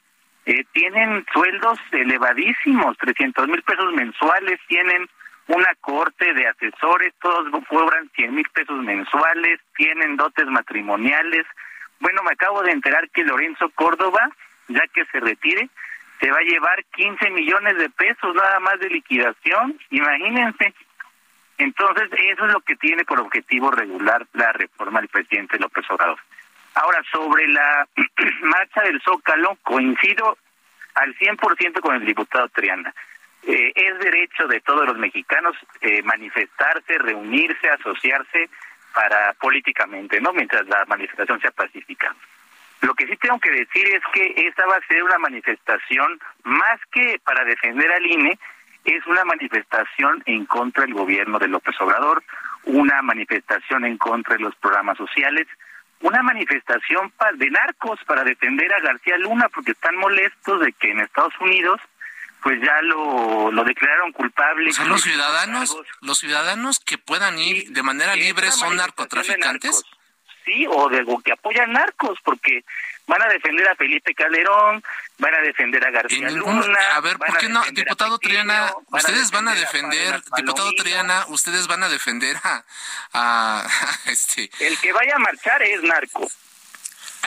Eh, 0.45 0.65
tienen 0.73 1.25
sueldos 1.33 1.79
elevadísimos, 1.93 2.97
300 2.99 3.49
mil 3.49 3.63
pesos 3.63 3.93
mensuales, 3.93 4.59
tienen 4.67 5.09
una 5.49 5.75
corte 5.81 6.33
de 6.35 6.49
asesores, 6.49 7.13
todos 7.21 7.49
cobran 7.69 8.11
100 8.15 8.35
mil 8.35 8.49
pesos 8.53 8.79
mensuales, 8.83 9.61
tienen 9.77 10.17
dotes 10.17 10.47
matrimoniales. 10.47 11.47
Bueno, 12.01 12.23
me 12.23 12.33
acabo 12.33 12.63
de 12.63 12.73
enterar 12.73 13.09
que 13.11 13.25
Lorenzo 13.25 13.71
Córdoba, 13.71 14.31
ya 14.69 14.83
que 14.93 15.05
se 15.07 15.21
retire, 15.21 15.69
se 16.21 16.31
va 16.31 16.39
a 16.39 16.43
llevar 16.43 16.85
15 16.93 17.31
millones 17.31 17.77
de 17.79 17.91
pesos 17.91 18.35
nada 18.35 18.61
más 18.61 18.79
de 18.79 18.89
liquidación. 18.89 19.79
Imagínense, 19.91 20.73
Entonces, 21.59 22.09
eso 22.13 22.47
es 22.47 22.53
lo 22.53 22.61
que 22.61 22.77
tiene 22.77 23.05
por 23.05 23.21
objetivo 23.21 23.71
regular 23.71 24.27
la 24.33 24.53
reforma 24.53 25.01
del 25.01 25.09
presidente 25.09 25.59
López 25.59 25.85
Obrador. 25.91 26.19
Ahora, 26.75 27.03
sobre 27.13 27.47
la 27.49 27.87
marcha 28.43 28.83
del 28.83 29.01
Zócalo, 29.03 29.59
coincido 29.63 30.39
al 30.95 31.15
100% 31.17 31.81
con 31.81 31.97
el 31.97 32.07
diputado 32.07 32.49
Triana. 32.49 32.95
Eh, 33.45 33.73
es 33.75 33.99
derecho 33.99 34.47
de 34.47 34.61
todos 34.61 34.87
los 34.87 34.97
mexicanos 34.99 35.57
eh, 35.81 36.03
manifestarse, 36.03 36.99
reunirse, 36.99 37.69
asociarse 37.69 38.49
para 38.95 39.33
políticamente, 39.35 40.21
¿no? 40.21 40.33
Mientras 40.33 40.67
la 40.69 40.85
manifestación 40.87 41.41
sea 41.41 41.51
pacífica. 41.51 42.15
Lo 42.83 42.95
que 42.95 43.07
sí 43.07 43.17
tengo 43.17 43.39
que 43.39 43.51
decir 43.51 43.87
es 43.95 44.03
que 44.13 44.47
esta 44.47 44.67
va 44.67 44.77
a 44.77 44.87
ser 44.87 45.03
una 45.03 45.19
manifestación 45.19 46.21
más 46.45 46.81
que 46.93 47.21
para 47.25 47.45
defender 47.45 47.91
al 47.93 48.07
INE, 48.07 48.39
es 48.85 49.07
una 49.07 49.25
manifestación 49.25 50.23
en 50.27 50.47
contra 50.47 50.85
del 50.85 50.95
gobierno 50.95 51.39
de 51.39 51.49
López 51.49 51.75
Obrador, 51.81 52.23
una 52.65 53.03
manifestación 53.03 53.85
en 53.85 53.99
contra 53.99 54.37
de 54.37 54.43
los 54.43 54.55
programas 54.57 54.97
sociales, 54.99 55.47
una 56.01 56.23
manifestación 56.23 57.13
de 57.35 57.51
narcos 57.51 58.01
para 58.07 58.25
defender 58.25 58.73
a 58.75 58.81
García 58.81 59.17
Luna 59.19 59.49
porque 59.49 59.73
están 59.73 59.97
molestos 59.97 60.61
de 60.61 60.73
que 60.73 60.91
en 60.91 61.01
Estados 61.01 61.35
Unidos 61.41 61.81
pues 62.43 62.61
ya 62.61 62.83
lo, 62.83 63.53
lo 63.53 63.63
declararon 63.63 64.11
culpable. 64.11 64.73
Sea, 64.73 64.85
los 64.87 65.03
ciudadanos, 65.03 65.77
los 66.01 66.19
ciudadanos 66.19 66.81
que 66.81 66.99
puedan 66.99 67.39
ir 67.39 67.71
de 67.71 67.83
manera 67.85 68.17
libre 68.17 68.51
son 68.51 68.77
narcotraficantes. 68.77 69.85
Sí, 70.45 70.67
o 70.69 70.89
de 70.89 71.05
que 71.25 71.33
apoyan 71.33 71.73
narcos, 71.73 72.19
porque 72.25 72.65
van 73.07 73.23
a 73.23 73.29
defender 73.29 73.69
a 73.69 73.77
Felipe 73.77 74.15
Calderón, 74.15 74.83
van 75.19 75.35
a 75.35 75.41
defender 75.41 75.87
a 75.87 75.91
García 75.91 76.31
Luna. 76.31 76.79
A 76.95 77.01
ver, 77.01 77.19
¿por 77.19 77.39
qué 77.39 77.49
no, 77.49 77.63
diputado 77.73 78.19
Triana? 78.19 78.73
Ustedes 78.89 79.31
van 79.31 79.49
a 79.49 79.55
defender, 79.55 80.23
diputado 80.37 80.73
Triana, 80.75 81.27
ustedes 81.29 81.67
van 81.67 81.83
a 81.83 81.89
defender 81.89 82.37
a, 82.43 82.65
a, 83.13 83.67
este. 84.07 84.51
El 84.61 84.79
que 84.79 84.93
vaya 84.93 85.17
a 85.17 85.19
marchar 85.19 85.63
es 85.63 85.83
narco. 85.83 86.29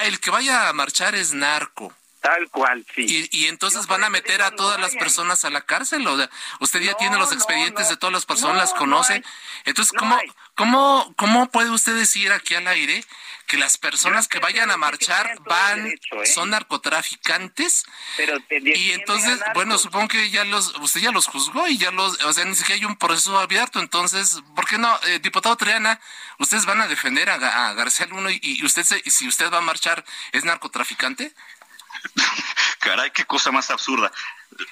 El 0.04 0.20
que 0.20 0.30
vaya 0.30 0.70
a 0.70 0.74
marchar 0.74 1.16
es 1.16 1.34
narco. 1.34 1.94
Tal 2.26 2.50
cual, 2.50 2.84
sí. 2.96 3.30
Y, 3.32 3.46
entonces 3.46 3.86
van 3.86 4.04
a 4.04 4.10
meter 4.10 4.42
a 4.42 4.50
todas 4.50 4.80
las 4.80 4.96
personas 4.96 5.46
a 5.46 5.52
la 5.52 5.62
cárcel. 5.62 6.08
¿o? 6.08 6.18
Usted 6.60 6.82
ya 6.82 6.96
tiene 6.96 7.20
los 7.20 7.32
expedientes 7.32 7.88
de 7.88 7.98
todas 7.98 8.12
las 8.12 8.26
personas, 8.26 8.58
las 8.58 8.74
conoce. 8.74 9.22
Entonces, 9.64 9.94
¿cómo, 9.96 10.18
cómo, 10.56 11.14
¿cómo 11.18 11.52
puede 11.52 11.70
usted 11.70 11.94
decir 11.94 12.32
aquí 12.32 12.56
al 12.56 12.66
aire 12.66 13.06
que 13.46 13.58
las 13.58 13.78
personas 13.78 14.28
que 14.28 14.40
vayan 14.40 14.72
a 14.72 14.78
marchar 14.78 15.38
van, 15.46 15.86
¿eh? 15.86 16.00
son 16.26 16.50
narcotraficantes? 16.50 17.86
Pero 18.18 18.40
y 18.50 18.94
entonces, 18.94 19.40
bueno, 19.54 19.78
supongo 19.78 20.08
que 20.08 20.32
ya 20.32 20.46
los, 20.46 20.74
usted 20.80 21.02
ya 21.02 21.12
los 21.12 21.28
juzgó 21.28 21.68
y 21.68 21.78
ya 21.78 21.92
los, 21.92 22.20
o 22.24 22.34
sea, 22.34 22.44
ni 22.46 22.56
siquiera 22.56 22.80
hay 22.80 22.86
un 22.86 22.98
proceso 22.98 23.38
abierto. 23.38 23.80
Entonces, 23.80 24.42
¿por 24.56 24.66
qué 24.66 24.80
no, 24.80 25.00
eh, 25.04 25.20
diputado 25.20 25.58
Triana, 25.58 26.02
ustedes 26.40 26.66
van 26.66 26.82
a 26.82 26.88
defender 26.88 27.30
a, 27.30 27.74
García 27.74 28.08
Luna 28.08 28.32
y, 28.32 28.40
y 28.42 28.66
usted, 28.66 28.84
si 28.84 29.28
usted 29.28 29.54
va 29.54 29.60
a 29.60 29.62
marchar, 29.62 30.04
es 30.32 30.44
narcotraficante? 30.44 31.32
Caray, 32.80 33.12
qué 33.12 33.26
cosa 33.26 33.52
más 33.52 33.70
absurda. 33.72 34.12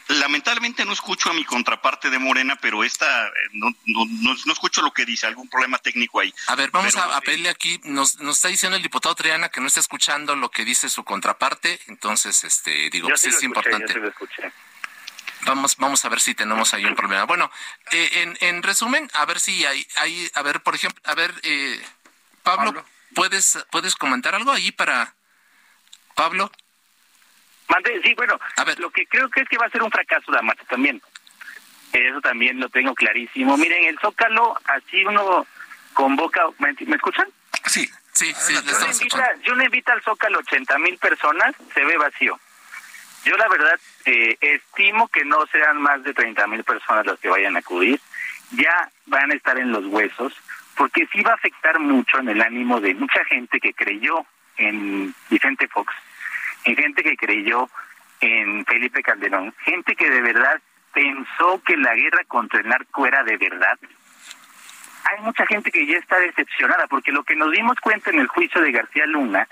Lamentablemente 0.07 0.85
no 0.85 0.93
escucho 0.93 1.29
a 1.29 1.33
mi 1.33 1.43
contraparte 1.43 2.09
de 2.09 2.19
Morena, 2.19 2.55
pero 2.61 2.83
esta 2.83 3.27
eh, 3.27 3.31
no, 3.53 3.69
no, 3.85 4.05
no, 4.45 4.53
escucho 4.53 4.81
lo 4.81 4.93
que 4.93 5.03
dice, 5.05 5.27
algún 5.27 5.49
problema 5.49 5.77
técnico 5.77 6.19
ahí. 6.19 6.33
A 6.47 6.55
ver, 6.55 6.71
vamos 6.71 6.95
a, 6.95 7.19
pedirle 7.21 7.49
aquí, 7.49 7.81
nos, 7.83 8.19
nos 8.19 8.37
está 8.37 8.47
diciendo 8.47 8.77
el 8.77 8.83
diputado 8.83 9.15
Triana 9.15 9.49
que 9.49 9.61
no 9.61 9.67
está 9.67 9.79
escuchando 9.79 10.35
lo 10.35 10.49
que 10.49 10.63
dice 10.63 10.89
su 10.89 11.03
contraparte, 11.03 11.79
entonces, 11.87 12.43
este, 12.43 12.89
digo, 12.91 13.09
pues 13.09 13.25
es 13.25 13.43
importante. 13.43 13.93
Vamos, 15.45 15.75
vamos 15.77 16.05
a 16.05 16.09
ver 16.09 16.21
si 16.21 16.35
tenemos 16.35 16.73
ahí 16.73 16.85
un 16.85 16.95
problema. 16.95 17.25
Bueno, 17.25 17.51
eh, 17.91 18.09
en, 18.21 18.37
en 18.39 18.63
resumen, 18.63 19.09
a 19.13 19.25
ver 19.25 19.39
si 19.39 19.65
hay, 19.65 19.85
hay, 19.97 20.31
a 20.35 20.41
ver, 20.41 20.61
por 20.61 20.75
ejemplo, 20.75 21.01
a 21.03 21.15
ver, 21.15 21.33
eh, 21.43 21.81
Pablo, 22.43 22.85
¿puedes, 23.15 23.57
¿puedes 23.71 23.95
comentar 23.95 24.35
algo 24.35 24.51
ahí 24.51 24.71
para 24.71 25.15
Pablo? 26.15 26.51
Sí, 28.03 28.13
bueno, 28.15 28.39
a 28.57 28.63
ver. 28.63 28.79
lo 28.79 28.89
que 28.89 29.05
creo 29.05 29.29
que 29.29 29.41
es 29.41 29.49
que 29.49 29.57
va 29.57 29.65
a 29.65 29.69
ser 29.69 29.83
un 29.83 29.91
fracaso 29.91 30.31
la 30.31 30.41
marcha 30.41 30.63
también. 30.65 31.01
Eso 31.91 32.21
también 32.21 32.59
lo 32.59 32.69
tengo 32.69 32.95
clarísimo. 32.95 33.55
Miren, 33.57 33.83
el 33.83 33.99
Zócalo, 33.99 34.57
así 34.65 35.05
uno 35.05 35.45
convoca... 35.93 36.41
¿Me, 36.57 36.95
escuchan? 36.95 37.27
Sí, 37.65 37.87
sí, 38.11 38.33
sí. 38.33 39.07
yo, 39.43 39.55
le 39.55 39.65
invito 39.65 39.91
al 39.91 40.01
Zócalo 40.01 40.39
80 40.39 40.77
mil 40.79 40.97
personas, 40.97 41.55
se 41.73 41.85
ve 41.85 41.97
vacío. 41.97 42.39
Yo 43.25 43.37
la 43.37 43.47
verdad 43.47 43.79
eh, 44.05 44.37
estimo 44.41 45.07
que 45.07 45.23
no 45.23 45.45
sean 45.51 45.81
más 45.81 46.03
de 46.03 46.13
30 46.13 46.47
mil 46.47 46.63
personas 46.63 47.05
las 47.05 47.19
que 47.19 47.29
vayan 47.29 47.55
a 47.55 47.59
acudir. 47.59 48.01
Ya 48.51 48.89
van 49.05 49.31
a 49.31 49.35
estar 49.35 49.57
en 49.57 49.71
los 49.71 49.85
huesos, 49.85 50.33
porque 50.75 51.07
sí 51.11 51.21
va 51.21 51.31
a 51.31 51.35
afectar 51.35 51.79
mucho 51.79 52.19
en 52.19 52.29
el 52.29 52.41
ánimo 52.41 52.81
de 52.81 52.95
mucha 52.95 53.23
gente 53.25 53.59
que 53.59 53.73
creyó 53.73 54.25
en 54.57 55.13
Vicente 55.29 55.67
Fox 55.67 55.93
en 56.65 56.75
gente 56.75 57.03
que 57.03 57.17
creyó 57.17 57.69
en 58.21 58.65
Felipe 58.65 59.03
Calderón, 59.03 59.53
gente 59.65 59.95
que 59.95 60.09
de 60.09 60.21
verdad 60.21 60.61
pensó 60.93 61.61
que 61.65 61.75
la 61.75 61.93
guerra 61.95 62.23
contra 62.27 62.59
el 62.61 62.67
narco 62.67 63.05
era 63.05 63.23
de 63.23 63.37
verdad. 63.37 63.77
Hay 65.11 65.21
mucha 65.21 65.45
gente 65.45 65.71
que 65.71 65.85
ya 65.85 65.97
está 65.97 66.17
decepcionada 66.19 66.87
porque 66.87 67.11
lo 67.11 67.23
que 67.23 67.35
nos 67.35 67.51
dimos 67.51 67.77
cuenta 67.79 68.11
en 68.11 68.19
el 68.19 68.27
juicio 68.27 68.61
de 68.61 68.71
García 68.71 69.05
Luna 69.05 69.47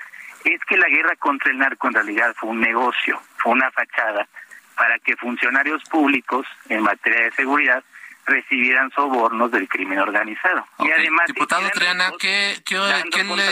es 0.46 0.64
que 0.66 0.78
la 0.78 0.88
guerra 0.88 1.16
contra 1.18 1.52
el 1.52 1.58
narco 1.58 1.88
en 1.88 1.94
realidad 1.94 2.34
fue 2.38 2.50
un 2.50 2.62
negocio, 2.62 3.22
fue 3.38 3.52
una 3.52 3.70
fachada 3.72 4.28
para 4.76 4.98
que 5.00 5.16
funcionarios 5.18 5.84
públicos 5.84 6.48
en 6.70 6.82
materia 6.82 7.26
de 7.26 7.32
seguridad 7.32 7.84
recibieran 8.26 8.90
sobornos 8.92 9.52
del 9.52 9.68
crimen 9.68 10.00
organizado. 10.00 10.66
Y 10.80 10.92
además, 10.92 11.28
diputado 11.28 11.70
Triana, 11.72 12.12
¿qué, 12.20 12.56
qué, 12.66 12.80
¿qué 13.12 13.24
le, 13.24 13.44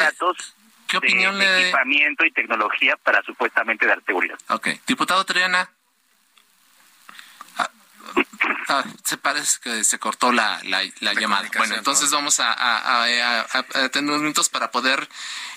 ¿Qué 0.89 0.98
opinión 0.98 1.38
de, 1.38 1.46
le... 1.46 1.62
equipamiento 1.62 2.25
y 2.25 2.31
tecnología 2.31 2.98
para 2.98 3.22
supuestamente 3.24 3.86
dar 3.86 4.03
seguridad. 4.05 4.38
Ok. 4.50 4.69
Diputado 4.88 5.24
Triana. 5.24 5.69
Ah, 8.71 8.83
se 9.03 9.17
parece 9.17 9.57
que 9.63 9.83
se 9.83 9.97
cortó 9.97 10.31
la, 10.31 10.61
la, 10.63 11.13
llamada. 11.13 11.49
Bueno, 11.57 11.73
entonces 11.73 12.11
vamos 12.11 12.39
a, 12.39 12.53
a, 12.53 13.89
tener 13.89 14.11
unos 14.11 14.21
minutos 14.21 14.47
para 14.47 14.69
poder 14.69 15.09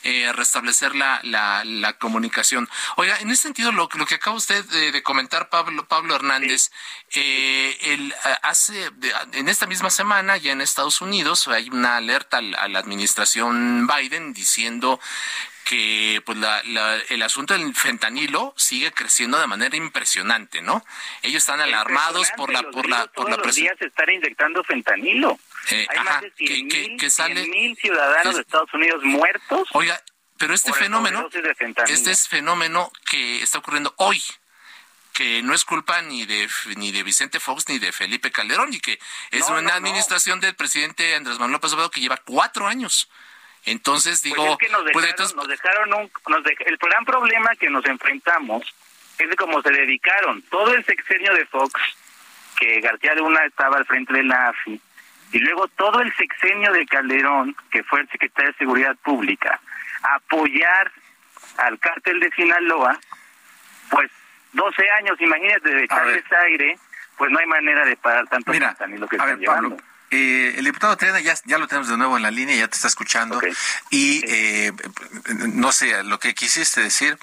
eh, 0.02 0.32
restablecer 0.32 0.94
la, 0.94 1.20
la, 1.22 1.92
comunicación. 1.98 2.70
Oiga, 2.96 3.18
en 3.18 3.30
ese 3.30 3.42
sentido, 3.42 3.70
lo, 3.70 3.90
lo 3.92 4.06
que 4.06 4.14
acaba 4.14 4.34
usted 4.34 4.64
de, 4.64 5.02
comentar, 5.02 5.50
Pablo, 5.50 5.86
Pablo 5.86 6.16
Hernández, 6.16 6.70
eh, 7.14 7.76
el, 7.82 8.14
hace, 8.42 8.90
en 9.32 9.48
esta 9.50 9.66
misma 9.66 9.90
semana, 9.90 10.38
ya 10.38 10.52
en 10.52 10.62
Estados 10.62 11.02
Unidos, 11.02 11.48
hay 11.48 11.68
una 11.68 11.98
alerta 11.98 12.38
a 12.38 12.68
la 12.68 12.78
administración 12.78 13.86
Biden 13.86 14.32
diciendo 14.32 14.98
que 15.64 16.22
pues 16.24 16.38
la, 16.38 16.60
el 17.08 17.22
asunto 17.22 17.54
del 17.54 17.74
fentanilo 17.74 18.54
sigue 18.56 18.92
creciendo 18.92 19.38
de 19.38 19.46
manera 19.46 19.76
impresionante, 19.76 20.60
¿no? 20.62 20.84
Ellos 21.22 21.38
están 21.38 21.60
alarmados 21.60 22.30
por 22.36 22.52
la 22.52 22.62
por 22.70 22.88
la 22.88 23.06
por 23.06 23.30
la 23.30 23.36
presión. 23.36 23.66
días 23.66 23.80
están 23.80 24.10
inyectando 24.10 24.64
fentanilo. 24.64 25.38
Eh, 25.70 25.86
Hay 25.88 25.98
más 26.00 26.22
de 26.22 26.32
100 26.36 27.50
mil 27.50 27.76
ciudadanos 27.76 28.34
de 28.34 28.40
Estados 28.40 28.74
Unidos 28.74 29.02
muertos. 29.04 29.68
Oiga, 29.72 30.02
pero 30.36 30.54
este 30.54 30.72
fenómeno, 30.72 31.28
este 31.86 32.10
es 32.10 32.28
fenómeno 32.28 32.90
que 33.08 33.42
está 33.42 33.58
ocurriendo 33.58 33.94
hoy 33.98 34.20
que 35.12 35.42
no 35.42 35.54
es 35.54 35.64
culpa 35.64 36.00
ni 36.02 36.24
de 36.24 36.48
ni 36.76 36.90
de 36.90 37.02
Vicente 37.02 37.38
Fox 37.38 37.68
ni 37.68 37.78
de 37.78 37.92
Felipe 37.92 38.32
Calderón 38.32 38.72
y 38.72 38.80
que 38.80 38.98
es 39.30 39.48
una 39.48 39.74
administración 39.74 40.40
del 40.40 40.54
presidente 40.54 41.14
Andrés 41.14 41.38
Manuel 41.38 41.52
López 41.52 41.72
Obrador 41.72 41.90
que 41.90 42.00
lleva 42.00 42.16
cuatro 42.16 42.66
años. 42.66 43.08
Entonces 43.64 44.20
pues 44.22 44.34
digo, 44.34 44.58
pues 44.92 45.34
nos 45.34 45.48
dejaron, 45.48 45.94
un, 45.94 46.10
el 46.66 46.76
gran 46.78 47.04
problema 47.04 47.54
que 47.56 47.70
nos 47.70 47.84
enfrentamos 47.86 48.62
es 49.18 49.30
de 49.30 49.36
cómo 49.36 49.62
se 49.62 49.70
dedicaron 49.70 50.42
todo 50.42 50.74
el 50.74 50.84
sexenio 50.84 51.32
de 51.34 51.46
Fox, 51.46 51.72
que 52.58 52.80
García 52.80 53.14
Luna 53.14 53.44
estaba 53.44 53.76
al 53.76 53.86
frente 53.86 54.12
de 54.12 54.24
la 54.24 54.48
AFI, 54.48 54.80
y 55.32 55.38
luego 55.38 55.68
todo 55.68 56.00
el 56.00 56.12
sexenio 56.16 56.72
de 56.72 56.86
Calderón, 56.86 57.56
que 57.70 57.82
fue 57.84 58.00
el 58.00 58.08
secretario 58.10 58.50
de 58.52 58.58
Seguridad 58.58 58.96
Pública, 58.96 59.60
apoyar 60.02 60.90
al 61.58 61.78
cártel 61.78 62.18
de 62.20 62.30
Sinaloa, 62.32 62.98
pues 63.90 64.10
12 64.52 64.90
años, 64.90 65.20
imagínate, 65.20 65.70
de 65.70 65.84
echarles 65.84 66.24
aire, 66.32 66.78
pues 67.16 67.30
no 67.30 67.38
hay 67.38 67.46
manera 67.46 67.84
de 67.84 67.96
parar 67.96 68.26
tanto 68.26 68.52
Mira, 68.52 68.76
lo 68.98 69.08
que 69.08 69.16
están 69.16 69.38
llevando. 69.38 69.76
Eh, 70.12 70.54
el 70.58 70.64
diputado 70.66 70.96
Triana 70.96 71.20
ya, 71.20 71.34
ya 71.46 71.56
lo 71.56 71.66
tenemos 71.66 71.88
de 71.88 71.96
nuevo 71.96 72.16
en 72.16 72.22
la 72.22 72.30
línea, 72.30 72.54
ya 72.54 72.68
te 72.68 72.76
está 72.76 72.86
escuchando. 72.86 73.40
Y 73.90 74.22
eh, 74.28 74.72
no 75.54 75.72
sé, 75.72 76.04
lo 76.04 76.20
que 76.20 76.34
quisiste 76.34 76.82
decir 76.82 77.18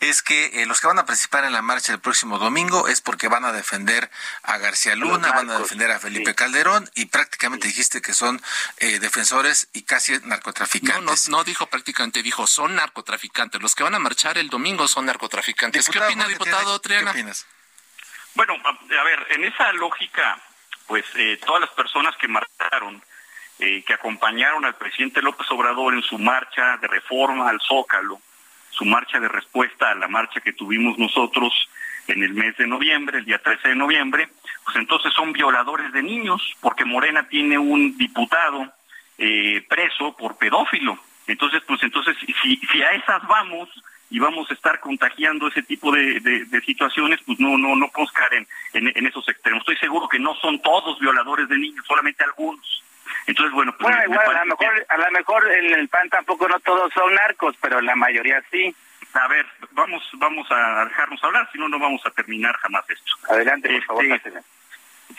es 0.00 0.22
que 0.22 0.62
eh, 0.62 0.66
los 0.66 0.80
que 0.80 0.88
van 0.88 0.98
a 0.98 1.06
participar 1.06 1.44
en 1.44 1.52
la 1.52 1.62
marcha 1.62 1.92
el 1.92 2.00
próximo 2.00 2.38
domingo 2.38 2.88
es 2.88 3.00
porque 3.00 3.28
van 3.28 3.44
a 3.44 3.52
defender 3.52 4.10
a 4.42 4.58
García 4.58 4.96
Luna, 4.96 5.30
van 5.32 5.50
a 5.50 5.58
defender 5.58 5.90
a 5.90 5.98
Felipe 5.98 6.34
Calderón 6.34 6.90
y 6.94 7.06
prácticamente 7.06 7.68
dijiste 7.68 8.02
que 8.02 8.12
son 8.12 8.42
eh, 8.78 8.98
defensores 8.98 9.68
y 9.72 9.82
casi 9.82 10.18
narcotraficantes. 10.24 11.28
No, 11.28 11.38
no, 11.38 11.44
dijo 11.44 11.66
prácticamente, 11.66 12.22
dijo 12.22 12.46
son 12.46 12.74
narcotraficantes. 12.74 13.62
Los 13.62 13.74
que 13.74 13.84
van 13.84 13.94
a 13.94 13.98
marchar 13.98 14.36
el 14.36 14.50
domingo 14.50 14.88
son 14.88 15.06
narcotraficantes. 15.06 15.88
¿Qué 15.88 15.98
opina, 15.98 16.26
diputado 16.26 16.78
Triana? 16.80 17.12
¿Qué 17.12 17.20
opinas? 17.20 17.46
Bueno, 18.34 18.54
a 18.64 19.04
ver, 19.04 19.26
en 19.30 19.44
esa 19.44 19.72
lógica 19.72 20.42
pues 20.86 21.04
eh, 21.16 21.38
todas 21.44 21.60
las 21.60 21.70
personas 21.70 22.16
que 22.16 22.28
marcharon, 22.28 23.02
eh, 23.58 23.82
que 23.84 23.94
acompañaron 23.94 24.64
al 24.64 24.74
presidente 24.74 25.22
López 25.22 25.50
Obrador 25.50 25.94
en 25.94 26.02
su 26.02 26.18
marcha 26.18 26.76
de 26.78 26.88
reforma 26.88 27.48
al 27.48 27.60
Zócalo, 27.60 28.20
su 28.70 28.84
marcha 28.84 29.18
de 29.18 29.28
respuesta 29.28 29.90
a 29.90 29.94
la 29.94 30.08
marcha 30.08 30.40
que 30.40 30.52
tuvimos 30.52 30.98
nosotros 30.98 31.52
en 32.08 32.22
el 32.22 32.34
mes 32.34 32.56
de 32.56 32.66
noviembre, 32.66 33.18
el 33.18 33.24
día 33.24 33.42
13 33.42 33.68
de 33.68 33.74
noviembre, 33.74 34.28
pues 34.64 34.76
entonces 34.76 35.12
son 35.12 35.32
violadores 35.32 35.92
de 35.92 36.02
niños, 36.02 36.42
porque 36.60 36.84
Morena 36.84 37.26
tiene 37.28 37.58
un 37.58 37.96
diputado 37.96 38.72
eh, 39.18 39.64
preso 39.68 40.16
por 40.16 40.36
pedófilo. 40.36 40.98
Entonces, 41.26 41.62
pues 41.66 41.82
entonces, 41.82 42.16
si, 42.42 42.56
si 42.56 42.82
a 42.82 42.92
esas 42.92 43.26
vamos, 43.26 43.68
y 44.10 44.18
vamos 44.18 44.50
a 44.50 44.54
estar 44.54 44.78
contagiando 44.80 45.48
ese 45.48 45.62
tipo 45.62 45.92
de, 45.92 46.20
de, 46.20 46.60
situaciones, 46.62 47.20
pues 47.26 47.40
no, 47.40 47.58
no, 47.58 47.74
no 47.74 47.88
podemos 47.88 48.12
caer 48.12 48.46
en, 48.72 48.92
en, 48.94 49.06
esos 49.06 49.28
extremos. 49.28 49.60
Estoy 49.60 49.76
seguro 49.78 50.08
que 50.08 50.18
no 50.18 50.34
son 50.36 50.60
todos 50.62 50.98
violadores 51.00 51.48
de 51.48 51.58
niños, 51.58 51.84
solamente 51.86 52.22
algunos. 52.22 52.84
Entonces, 53.26 53.52
bueno, 53.52 53.74
pues 53.78 53.94
a 53.94 54.04
lo 54.04 54.10
mejor, 54.46 54.86
a 54.88 54.96
lo 54.96 55.10
mejor 55.10 55.52
en 55.52 55.74
el 55.74 55.88
PAN 55.88 56.08
tampoco 56.08 56.48
no 56.48 56.60
todos 56.60 56.92
son 56.92 57.14
narcos, 57.14 57.56
pero 57.60 57.80
la 57.80 57.96
mayoría 57.96 58.42
sí. 58.50 58.74
A 59.14 59.28
ver, 59.28 59.46
vamos, 59.72 60.02
vamos 60.14 60.46
a 60.50 60.84
dejarnos 60.84 61.22
hablar, 61.24 61.48
si 61.50 61.58
no, 61.58 61.68
no 61.68 61.78
vamos 61.78 62.04
a 62.04 62.10
terminar 62.10 62.54
jamás 62.56 62.88
esto. 62.88 63.12
Adelante, 63.28 63.68
por 63.68 63.84
favor, 63.84 64.04
este, 64.04 64.32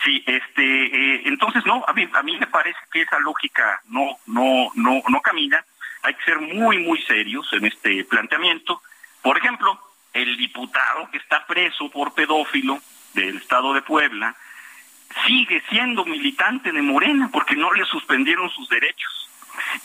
Sí, 0.04 0.22
este, 0.26 0.62
eh, 0.62 1.22
entonces 1.24 1.64
no, 1.66 1.84
a 1.86 1.92
mí, 1.92 2.08
a 2.12 2.22
mí 2.22 2.38
me 2.38 2.46
parece 2.46 2.78
que 2.92 3.02
esa 3.02 3.18
lógica 3.18 3.80
no, 3.88 4.18
no, 4.26 4.70
no, 4.74 5.02
no 5.08 5.20
camina 5.20 5.64
hay 6.02 6.14
que 6.14 6.24
ser 6.24 6.40
muy, 6.40 6.78
muy 6.78 7.00
serios 7.02 7.48
en 7.52 7.66
este 7.66 8.04
planteamiento. 8.04 8.82
Por 9.22 9.36
ejemplo, 9.38 9.78
el 10.12 10.36
diputado 10.36 11.10
que 11.10 11.18
está 11.18 11.46
preso 11.46 11.90
por 11.90 12.14
pedófilo 12.14 12.80
del 13.14 13.36
Estado 13.38 13.74
de 13.74 13.82
Puebla 13.82 14.34
sigue 15.26 15.62
siendo 15.68 16.04
militante 16.04 16.72
de 16.72 16.82
Morena 16.82 17.28
porque 17.32 17.56
no 17.56 17.72
le 17.72 17.84
suspendieron 17.84 18.50
sus 18.50 18.68
derechos. 18.68 19.30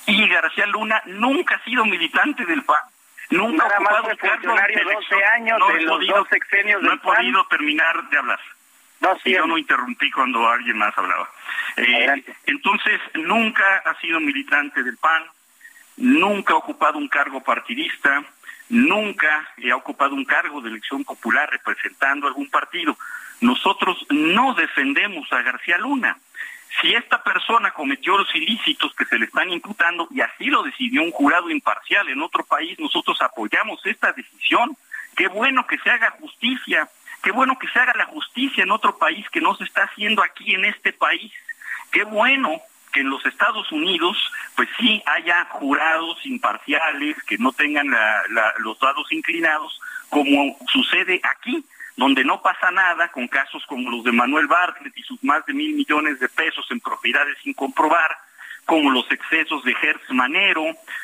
Y 0.06 0.28
García 0.28 0.66
Luna 0.68 1.02
nunca 1.06 1.56
ha 1.56 1.64
sido 1.64 1.86
militante 1.86 2.46
del 2.46 2.64
PAN. 2.64 2.78
Nunca 3.30 3.66
ha 3.66 3.68
ocupado 3.68 4.10
un 4.10 4.16
cargo 4.18 4.56
de 4.56 4.84
12 4.84 5.26
años 5.26 5.60
no 5.60 5.68
de 5.70 5.82
los 5.82 5.98
podido, 5.98 6.18
dos 6.18 6.28
sexenios 6.30 6.82
No 6.84 6.94
he 6.94 6.98
podido 6.98 7.46
terminar 7.48 8.10
de 8.10 8.18
hablar. 8.18 8.40
No, 9.00 9.18
yo 9.26 9.46
no 9.48 9.58
interrumpí 9.58 10.10
cuando 10.12 10.48
alguien 10.48 10.78
más 10.78 10.98
hablaba. 10.98 11.30
Eh, 11.78 12.24
entonces, 12.46 13.02
nunca 13.16 13.82
ha 13.86 14.00
sido 14.00 14.20
militante 14.20 14.82
del 14.84 14.98
PAN, 14.98 15.24
nunca 15.98 16.54
ha 16.54 16.58
ocupado 16.58 16.98
un 16.98 17.08
cargo 17.08 17.42
partidista, 17.42 18.24
nunca 18.70 19.48
ha 19.72 19.76
ocupado 19.76 20.16
un 20.16 20.26
cargo 20.26 20.62
de 20.62 20.70
elección 20.70 21.04
popular 21.04 21.50
representando 21.52 22.28
algún 22.28 22.50
partido. 22.50 22.98
Nosotros 23.42 24.06
no 24.10 24.54
defendemos 24.54 25.32
a 25.32 25.42
García 25.42 25.78
Luna. 25.78 26.18
Si 26.82 26.94
esta 26.94 27.22
persona 27.22 27.72
cometió 27.72 28.18
los 28.18 28.34
ilícitos 28.34 28.96
que 28.96 29.06
se 29.06 29.20
le 29.20 29.26
están 29.26 29.52
imputando 29.52 30.08
y 30.10 30.22
así 30.22 30.46
lo 30.46 30.64
decidió 30.64 31.04
un 31.04 31.12
jurado 31.12 31.50
imparcial 31.50 32.10
en 32.10 32.22
otro 32.22 32.44
país, 32.46 32.80
nosotros 32.80 33.22
apoyamos 33.22 33.86
esta 33.86 34.12
decisión. 34.12 34.76
Qué 35.16 35.28
bueno 35.28 35.68
que 35.68 35.78
se 35.78 35.92
haga 35.92 36.10
justicia, 36.20 36.90
qué 37.22 37.32
bueno 37.32 37.60
que 37.60 37.68
se 37.68 37.80
haga 37.80 37.94
la 37.96 38.06
justicia 38.06 38.64
en 38.64 38.72
otro 38.72 38.98
país 38.98 39.30
que 39.30 39.42
no 39.42 39.56
se 39.56 39.66
está 39.66 39.84
haciendo 39.84 40.24
aquí 40.24 40.56
en 40.56 40.66
este 40.66 40.94
país. 40.94 41.32
Qué 41.92 42.04
bueno 42.06 42.60
que 42.94 43.02
en 43.02 43.10
los 43.10 43.26
Estados 43.26 43.72
Unidos, 43.72 44.18
pues 44.56 44.70
sí 44.80 45.02
haya 45.06 45.46
jurados 45.46 46.26
imparciales 46.26 47.22
que 47.24 47.38
no 47.38 47.52
tengan 47.52 47.88
los 48.60 48.80
dados 48.80 49.12
inclinados, 49.12 49.80
como 50.10 50.58
sucede 50.72 51.20
aquí, 51.24 51.66
donde 51.96 52.24
no 52.24 52.42
pasa 52.42 52.72
nada 52.72 53.10
con 53.10 53.28
casos 53.28 53.64
como 53.68 53.90
los 53.92 54.04
de 54.04 54.12
Manuel 54.12 54.48
Bartlett 54.48 54.98
y 54.98 55.04
sus 55.04 55.24
más 55.24 55.46
de 55.46 55.54
mil 55.54 55.76
millones 55.76 56.20
de 56.20 56.30
pesos 56.30 56.66
en 56.72 56.80
propiedades 56.80 57.38
sin 57.44 57.54
comprobar, 57.54 58.16
como 58.66 58.92
los 58.92 59.10
excesos 59.12 59.64
de 59.64 59.76
Hertz 59.82 60.10
Manero, 60.10 60.64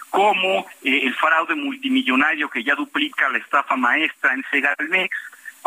como 0.09 0.65
eh, 0.83 1.01
el 1.03 1.13
fraude 1.15 1.55
multimillonario 1.55 2.49
que 2.49 2.63
ya 2.63 2.75
duplica 2.75 3.29
la 3.29 3.37
estafa 3.37 3.75
maestra 3.75 4.33
en 4.33 4.43
Segalmex, 4.49 5.15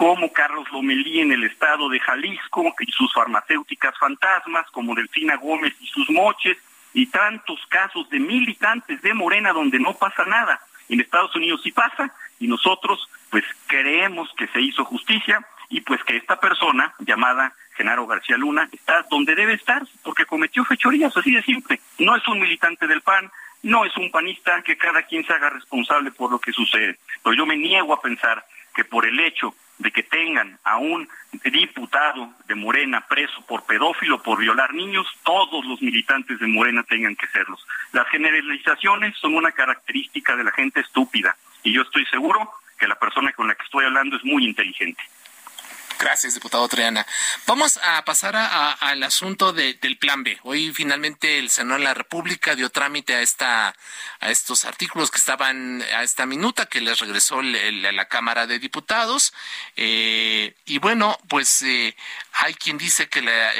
como 0.02 0.32
Carlos 0.32 0.66
Lomelí 0.72 1.20
en 1.20 1.30
el 1.30 1.44
estado 1.44 1.88
de 1.88 2.00
Jalisco 2.00 2.74
y 2.80 2.90
sus 2.90 3.12
farmacéuticas 3.12 3.96
fantasmas, 4.00 4.68
como 4.72 4.96
Delfina 4.96 5.36
Gómez 5.36 5.76
y 5.80 5.86
sus 5.86 6.10
moches, 6.10 6.58
y 6.92 7.06
tantos 7.06 7.60
casos 7.68 8.10
de 8.10 8.18
militantes 8.18 9.00
de 9.00 9.14
Morena 9.14 9.52
donde 9.52 9.78
no 9.78 9.94
pasa 9.94 10.24
nada. 10.24 10.60
En 10.88 11.00
Estados 11.00 11.36
Unidos 11.36 11.60
sí 11.62 11.70
pasa 11.70 12.12
y 12.40 12.48
nosotros 12.48 13.08
pues 13.30 13.44
creemos 13.68 14.28
que 14.36 14.48
se 14.48 14.60
hizo 14.60 14.84
justicia 14.84 15.46
y 15.68 15.82
pues 15.82 16.02
que 16.02 16.16
esta 16.16 16.40
persona 16.40 16.92
llamada 16.98 17.54
Genaro 17.76 18.04
García 18.08 18.36
Luna 18.36 18.68
está 18.72 19.06
donde 19.08 19.36
debe 19.36 19.52
estar 19.54 19.84
porque 20.02 20.24
cometió 20.24 20.64
fechorías, 20.64 21.16
así 21.16 21.30
de 21.30 21.44
simple. 21.44 21.78
No 22.00 22.16
es 22.16 22.26
un 22.26 22.40
militante 22.40 22.88
del 22.88 23.02
PAN, 23.02 23.30
no 23.62 23.84
es 23.84 23.96
un 23.96 24.10
panista, 24.10 24.62
que 24.62 24.76
cada 24.76 25.04
quien 25.04 25.24
se 25.24 25.32
haga 25.32 25.50
responsable 25.50 26.10
por 26.10 26.32
lo 26.32 26.40
que 26.40 26.50
sucede. 26.50 26.98
Pero 27.22 27.36
yo 27.36 27.46
me 27.46 27.56
niego 27.56 27.94
a 27.94 28.02
pensar 28.02 28.44
que 28.74 28.84
por 28.84 29.06
el 29.06 29.20
hecho 29.20 29.54
de 29.78 29.90
que 29.90 30.02
tengan 30.02 30.58
a 30.64 30.76
un 30.78 31.08
diputado 31.44 32.32
de 32.46 32.54
Morena 32.54 33.06
preso 33.08 33.44
por 33.46 33.64
pedófilo, 33.64 34.22
por 34.22 34.38
violar 34.38 34.72
niños, 34.74 35.06
todos 35.24 35.64
los 35.64 35.80
militantes 35.82 36.38
de 36.38 36.46
Morena 36.46 36.82
tengan 36.84 37.16
que 37.16 37.26
serlos. 37.28 37.66
Las 37.92 38.08
generalizaciones 38.08 39.16
son 39.18 39.34
una 39.34 39.52
característica 39.52 40.36
de 40.36 40.44
la 40.44 40.52
gente 40.52 40.80
estúpida 40.80 41.36
y 41.62 41.72
yo 41.72 41.82
estoy 41.82 42.04
seguro 42.06 42.50
que 42.78 42.88
la 42.88 42.98
persona 42.98 43.32
con 43.32 43.48
la 43.48 43.54
que 43.54 43.64
estoy 43.64 43.84
hablando 43.84 44.16
es 44.16 44.24
muy 44.24 44.44
inteligente. 44.44 45.02
Gracias, 46.02 46.34
diputado 46.34 46.66
Triana. 46.66 47.06
Vamos 47.46 47.78
a 47.80 48.04
pasar 48.04 48.34
al 48.34 49.04
asunto 49.04 49.52
del 49.52 49.98
plan 49.98 50.24
B. 50.24 50.36
Hoy 50.42 50.72
finalmente 50.72 51.38
el 51.38 51.48
Senado 51.48 51.78
de 51.78 51.84
la 51.84 51.94
República 51.94 52.56
dio 52.56 52.70
trámite 52.70 53.14
a 53.14 53.20
esta 53.20 53.72
a 54.18 54.30
estos 54.32 54.64
artículos 54.64 55.12
que 55.12 55.18
estaban 55.18 55.80
a 55.94 56.02
esta 56.02 56.26
minuta 56.26 56.66
que 56.66 56.80
les 56.80 56.98
regresó 56.98 57.40
la 57.40 58.08
Cámara 58.08 58.48
de 58.48 58.58
Diputados. 58.58 59.32
Eh, 59.76 60.56
y 60.64 60.78
bueno, 60.78 61.16
pues 61.28 61.62
eh, 61.62 61.94
hay 62.34 62.54
quien 62.54 62.78
dice 62.78 63.08
que 63.08 63.22
la, 63.22 63.52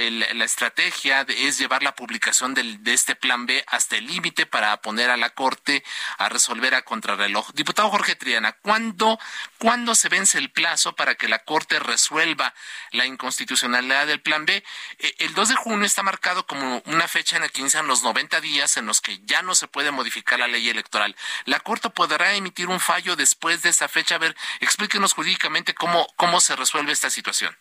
estrategia 0.45 1.23
es 1.29 1.59
llevar 1.59 1.83
la 1.83 1.95
publicación 1.95 2.55
de 2.55 2.93
este 2.93 3.15
plan 3.15 3.47
B 3.47 3.65
hasta 3.67 3.97
el 3.97 4.07
límite 4.07 4.47
para 4.47 4.81
poner 4.81 5.11
a 5.11 5.17
la 5.17 5.31
Corte 5.31 5.85
a 6.19 6.29
resolver 6.29 6.75
a 6.75 6.83
contrarreloj. 6.83 7.53
Diputado 7.53 7.91
Jorge 7.91 8.17
Triana, 8.17 8.53
¿cuándo, 8.53 9.19
¿cuándo 9.59 9.95
se 9.95 10.09
vence 10.09 10.39
el 10.39 10.51
plazo 10.51 10.95
para 10.95 11.15
que 11.15 11.29
la 11.29 11.41
Corte 11.41 11.79
resuelva 11.79 12.55
la 12.91 13.07
inconstitucionalidad 13.07 14.07
del 14.07 14.21
plan 14.21 14.47
B? 14.47 14.65
Eh, 14.99 15.15
el 15.19 15.35
2 15.35 15.51
de 15.51 15.57
junio 15.57 15.87
está 15.87 16.03
marcado 16.03 16.47
como 16.47 16.83
una 16.87 17.09
fecha 17.09 17.37
en 17.37 17.43
la 17.43 17.49
que 17.49 17.61
inician 17.61 17.87
los 17.87 18.03
90 18.03 18.41
días 18.41 18.77
en 18.77 18.87
los 18.87 19.01
que 19.01 19.21
ya 19.25 19.43
no 19.43 19.55
se 19.55 19.69
puede 19.69 19.91
modificar 19.91 20.39
la 20.39 20.49
ley 20.49 20.69
electoral. 20.69 21.15
¿La 21.45 21.61
Corte 21.61 21.91
podrá 21.91 22.35
emitir 22.35 22.69
un 22.69 22.81
fallo 22.81 23.17
después 23.17 23.63
de 23.63 23.71
esa 23.71 23.89
fecha? 23.89 24.17
A 24.17 24.19
ver, 24.19 24.37
explíquenos 24.61 25.13
jurídicamente 25.13 25.75
cómo, 25.75 26.07
cómo 26.17 26.41
se 26.41 26.57
resuelve 26.57 26.93
esta 26.93 27.11
situación. 27.11 27.57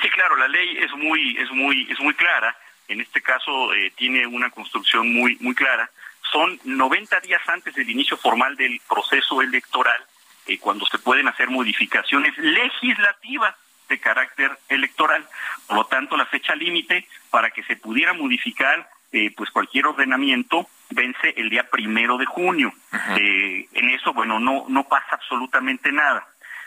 Sí, 0.00 0.10
claro, 0.10 0.36
la 0.36 0.48
ley 0.48 0.76
es 0.78 0.92
muy, 0.92 1.36
es 1.38 1.50
muy, 1.52 1.86
es 1.90 1.98
muy 2.00 2.14
clara. 2.14 2.56
En 2.88 3.00
este 3.00 3.20
caso 3.22 3.72
eh, 3.74 3.92
tiene 3.96 4.26
una 4.26 4.50
construcción 4.50 5.12
muy, 5.12 5.36
muy 5.40 5.54
clara. 5.54 5.90
Son 6.30 6.58
90 6.64 7.20
días 7.20 7.40
antes 7.48 7.74
del 7.74 7.88
inicio 7.88 8.16
formal 8.16 8.56
del 8.56 8.80
proceso 8.88 9.40
electoral, 9.40 9.98
eh, 10.46 10.58
cuando 10.58 10.84
se 10.86 10.98
pueden 10.98 11.28
hacer 11.28 11.48
modificaciones 11.48 12.36
legislativas 12.36 13.54
de 13.88 13.98
carácter 13.98 14.58
electoral. 14.68 15.26
Por 15.66 15.76
lo 15.76 15.84
tanto, 15.86 16.16
la 16.16 16.26
fecha 16.26 16.54
límite 16.54 17.08
para 17.30 17.50
que 17.50 17.62
se 17.64 17.76
pudiera 17.76 18.12
modificar 18.12 18.88
eh, 19.12 19.32
pues 19.36 19.50
cualquier 19.50 19.86
ordenamiento 19.86 20.68
vence 20.90 21.32
el 21.36 21.48
día 21.48 21.68
primero 21.70 22.18
de 22.18 22.26
junio. 22.26 22.72
en 23.16 23.88
eso, 23.90 24.12
bueno, 24.12 24.38
no, 24.38 24.66
no 24.68 24.84
pasa 24.84 25.14
absolutamente 25.14 25.90
nada 25.90 26.26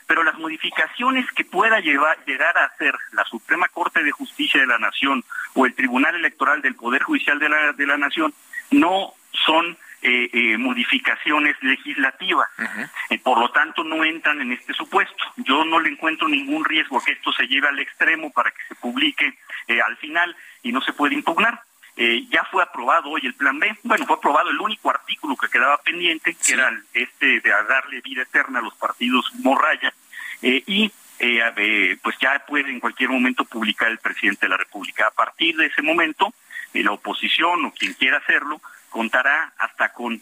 pero 0.10 0.24
las 0.24 0.40
modificaciones 0.40 1.32
que 1.34 1.46
pueda 1.46 1.80
llevar, 1.82 2.18
llegar 2.26 2.58
a 2.58 2.66
hacer 2.66 2.96
la 3.12 3.24
Suprema 3.26 3.68
Corte 3.68 4.04
de 4.04 4.10
Justicia 4.10 4.60
de 4.60 4.66
la 4.66 4.80
Nación 4.80 5.24
o 5.54 5.68
el 5.68 5.76
Tribunal 5.76 6.16
Electoral 6.16 6.64
del 6.64 6.74
Poder 6.74 7.04
Judicial 7.04 7.38
de 7.38 7.48
la, 7.48 7.74
de 7.74 7.86
la 7.86 7.96
Nación 7.96 8.34
no 8.72 9.14
son 9.46 9.78
eh, 10.02 10.30
eh, 10.34 10.58
modificaciones 10.58 11.56
legislativas. 11.62 12.50
Eh, 13.12 13.20
por 13.20 13.38
lo 13.38 13.52
tanto, 13.52 13.84
no 13.84 14.04
entran 14.04 14.42
en 14.42 14.52
este 14.52 14.74
supuesto. 14.74 15.24
Yo 15.38 15.64
no 15.64 15.80
le 15.80 15.90
encuentro 15.90 16.28
ningún 16.28 16.66
riesgo 16.66 16.98
a 16.98 17.06
que 17.06 17.12
esto 17.12 17.32
se 17.32 17.46
lleve 17.46 17.68
al 17.68 17.78
extremo 17.78 18.32
para 18.32 18.50
que 18.50 18.64
se 18.68 18.74
publique 18.74 19.38
al 19.86 19.96
final 19.98 20.36
y 20.64 20.72
no 20.72 20.82
se 20.82 20.94
puede 20.94 21.14
impugnar. 21.14 21.62
Ya 22.30 22.46
fue 22.46 22.64
aprobado 22.64 23.10
hoy 23.10 23.22
el 23.26 23.34
plan 23.34 23.60
B. 23.60 23.78
Bueno, 23.84 24.06
fue 24.06 24.16
aprobado 24.16 24.50
el 24.50 24.60
único 24.60 24.90
artículo 24.90 25.36
que 25.36 25.50
quedaba 25.50 25.78
pendiente, 25.80 26.34
que 26.34 26.54
era 26.54 26.72
este 26.94 27.42
de 27.42 27.50
darle 27.50 28.00
vida 28.02 28.22
eterna 28.22 28.60
a 28.60 28.62
los 28.62 28.74
partidos 28.76 29.30
morraya. 29.36 29.94
Eh, 30.42 30.64
y 30.66 30.92
eh, 31.20 31.98
pues 32.02 32.16
ya 32.20 32.44
puede 32.48 32.70
en 32.70 32.80
cualquier 32.80 33.10
momento 33.10 33.44
publicar 33.46 33.90
el 33.90 33.98
presidente 33.98 34.46
de 34.46 34.50
la 34.50 34.58
República. 34.58 35.08
A 35.08 35.12
partir 35.12 35.56
de 35.58 35.66
ese 35.66 35.82
momento, 35.82 36.34
eh, 36.74 36.84
la 36.84 36.92
oposición 36.92 37.66
o 37.66 37.74
quien 37.74 37.94
quiera 37.94 38.18
hacerlo 38.18 38.62
contará 38.90 39.54
hasta 39.58 39.92
con 39.92 40.22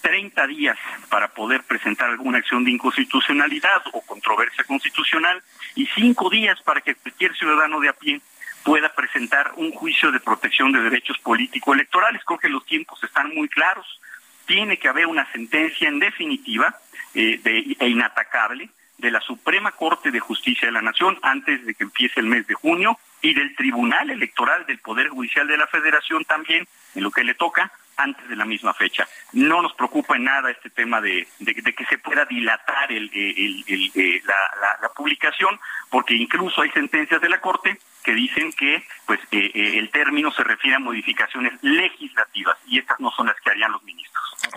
30 0.00 0.46
días 0.46 0.78
para 1.10 1.28
poder 1.28 1.62
presentar 1.64 2.08
alguna 2.08 2.38
acción 2.38 2.64
de 2.64 2.70
inconstitucionalidad 2.70 3.82
o 3.92 4.00
controversia 4.00 4.64
constitucional 4.64 5.42
y 5.74 5.86
cinco 5.94 6.30
días 6.30 6.60
para 6.62 6.80
que 6.80 6.94
cualquier 6.94 7.36
ciudadano 7.36 7.80
de 7.80 7.90
a 7.90 7.92
pie 7.92 8.20
pueda 8.64 8.92
presentar 8.94 9.52
un 9.56 9.72
juicio 9.72 10.12
de 10.12 10.20
protección 10.20 10.72
de 10.72 10.80
derechos 10.80 11.18
político-electorales. 11.18 12.22
Creo 12.24 12.38
que 12.38 12.48
los 12.48 12.64
tiempos 12.64 13.02
están 13.02 13.34
muy 13.34 13.48
claros. 13.48 13.86
Tiene 14.46 14.78
que 14.78 14.88
haber 14.88 15.06
una 15.06 15.30
sentencia 15.32 15.88
en 15.88 15.98
definitiva 15.98 16.76
eh, 17.14 17.40
e 17.78 17.88
inatacable 17.88 18.68
de 18.98 19.10
la 19.10 19.20
Suprema 19.20 19.72
Corte 19.72 20.10
de 20.10 20.20
Justicia 20.20 20.66
de 20.68 20.72
la 20.72 20.82
Nación 20.82 21.18
antes 21.22 21.64
de 21.64 21.74
que 21.74 21.84
empiece 21.84 22.20
el 22.20 22.26
mes 22.26 22.46
de 22.46 22.54
junio 22.54 22.98
y 23.22 23.34
del 23.34 23.54
Tribunal 23.56 24.10
Electoral 24.10 24.66
del 24.66 24.78
Poder 24.78 25.08
Judicial 25.08 25.46
de 25.46 25.56
la 25.56 25.66
Federación 25.66 26.24
también, 26.24 26.66
en 26.94 27.02
lo 27.02 27.10
que 27.10 27.24
le 27.24 27.34
toca, 27.34 27.72
antes 27.96 28.28
de 28.28 28.36
la 28.36 28.44
misma 28.44 28.72
fecha. 28.74 29.06
No 29.32 29.62
nos 29.62 29.74
preocupa 29.74 30.16
en 30.16 30.24
nada 30.24 30.50
este 30.50 30.70
tema 30.70 31.00
de, 31.00 31.26
que 31.44 31.86
se 31.86 31.98
pueda 31.98 32.24
dilatar 32.24 32.90
eh, 32.90 34.22
la, 34.24 34.88
publicación, 34.96 35.58
porque 35.88 36.14
incluso 36.14 36.62
hay 36.62 36.70
sentencias 36.70 37.20
de 37.20 37.28
la 37.28 37.40
Corte 37.40 37.78
que 38.02 38.12
dicen 38.12 38.52
que 38.52 38.86
pues 39.06 39.20
eh, 39.30 39.50
eh, 39.54 39.78
el 39.78 39.90
término 39.90 40.32
se 40.32 40.44
refiere 40.44 40.76
a 40.76 40.78
modificaciones 40.78 41.52
legislativas 41.62 42.56
y 42.66 42.78
estas 42.78 42.98
no 43.00 43.10
son 43.10 43.26
las 43.26 43.36
que 43.40 43.50
harían 43.50 43.72
los 43.72 43.82
ministros. 43.82 44.10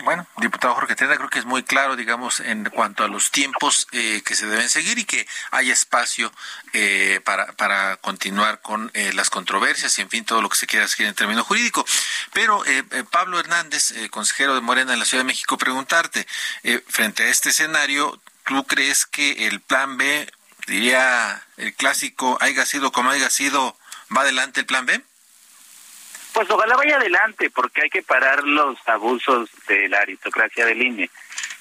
Bueno, 0.03 0.25
diputado 0.37 0.73
Jorge 0.75 0.95
creo 0.95 1.29
que 1.29 1.39
es 1.39 1.45
muy 1.45 1.63
claro, 1.63 1.95
digamos, 1.95 2.39
en 2.39 2.65
cuanto 2.69 3.03
a 3.03 3.07
los 3.07 3.31
tiempos 3.31 3.87
eh, 3.91 4.21
que 4.25 4.35
se 4.35 4.47
deben 4.47 4.69
seguir 4.69 4.97
y 4.97 5.05
que 5.05 5.27
hay 5.51 5.71
espacio 5.71 6.31
eh, 6.73 7.19
para, 7.23 7.47
para 7.53 7.97
continuar 7.97 8.61
con 8.61 8.89
eh, 8.93 9.11
las 9.13 9.29
controversias 9.29 9.97
y, 9.99 10.01
en 10.01 10.09
fin, 10.09 10.25
todo 10.25 10.41
lo 10.41 10.49
que 10.49 10.55
se 10.55 10.67
quiera 10.67 10.87
seguir 10.87 11.07
en 11.07 11.15
término 11.15 11.43
jurídico. 11.43 11.85
Pero, 12.31 12.63
Pablo 13.11 13.39
Hernández, 13.39 13.93
consejero 14.09 14.55
de 14.55 14.61
Morena 14.61 14.93
en 14.93 14.99
la 14.99 15.05
Ciudad 15.05 15.23
de 15.23 15.27
México, 15.27 15.57
preguntarte, 15.57 16.25
frente 16.87 17.23
a 17.23 17.27
este 17.27 17.49
escenario, 17.49 18.19
¿tú 18.45 18.63
crees 18.65 19.05
que 19.05 19.47
el 19.47 19.59
plan 19.61 19.97
B, 19.97 20.31
diría 20.67 21.41
el 21.57 21.73
clásico, 21.75 22.37
haya 22.41 22.65
sido 22.65 22.91
como 22.91 23.09
haya 23.09 23.29
sido, 23.29 23.77
va 24.15 24.21
adelante 24.21 24.61
el 24.61 24.65
plan 24.65 24.85
B? 24.85 25.01
Pues 26.33 26.49
ojalá 26.49 26.75
vaya 26.75 26.97
adelante, 26.97 27.49
porque 27.51 27.83
hay 27.83 27.89
que 27.89 28.01
parar 28.01 28.43
los 28.43 28.77
abusos 28.87 29.49
de 29.67 29.87
la 29.87 29.99
aristocracia 29.99 30.65
del 30.65 30.81
INE. 30.81 31.09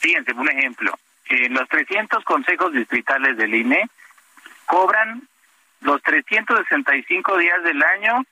Fíjense, 0.00 0.32
un 0.32 0.48
ejemplo. 0.48 0.98
En 1.26 1.52
los 1.54 1.68
300 1.68 2.24
consejos 2.24 2.72
distritales 2.72 3.36
del 3.36 3.54
INE 3.54 3.88
cobran 4.66 5.28
los 5.80 6.02
365 6.02 7.38
días 7.38 7.62
del 7.64 7.82
año, 7.82 8.24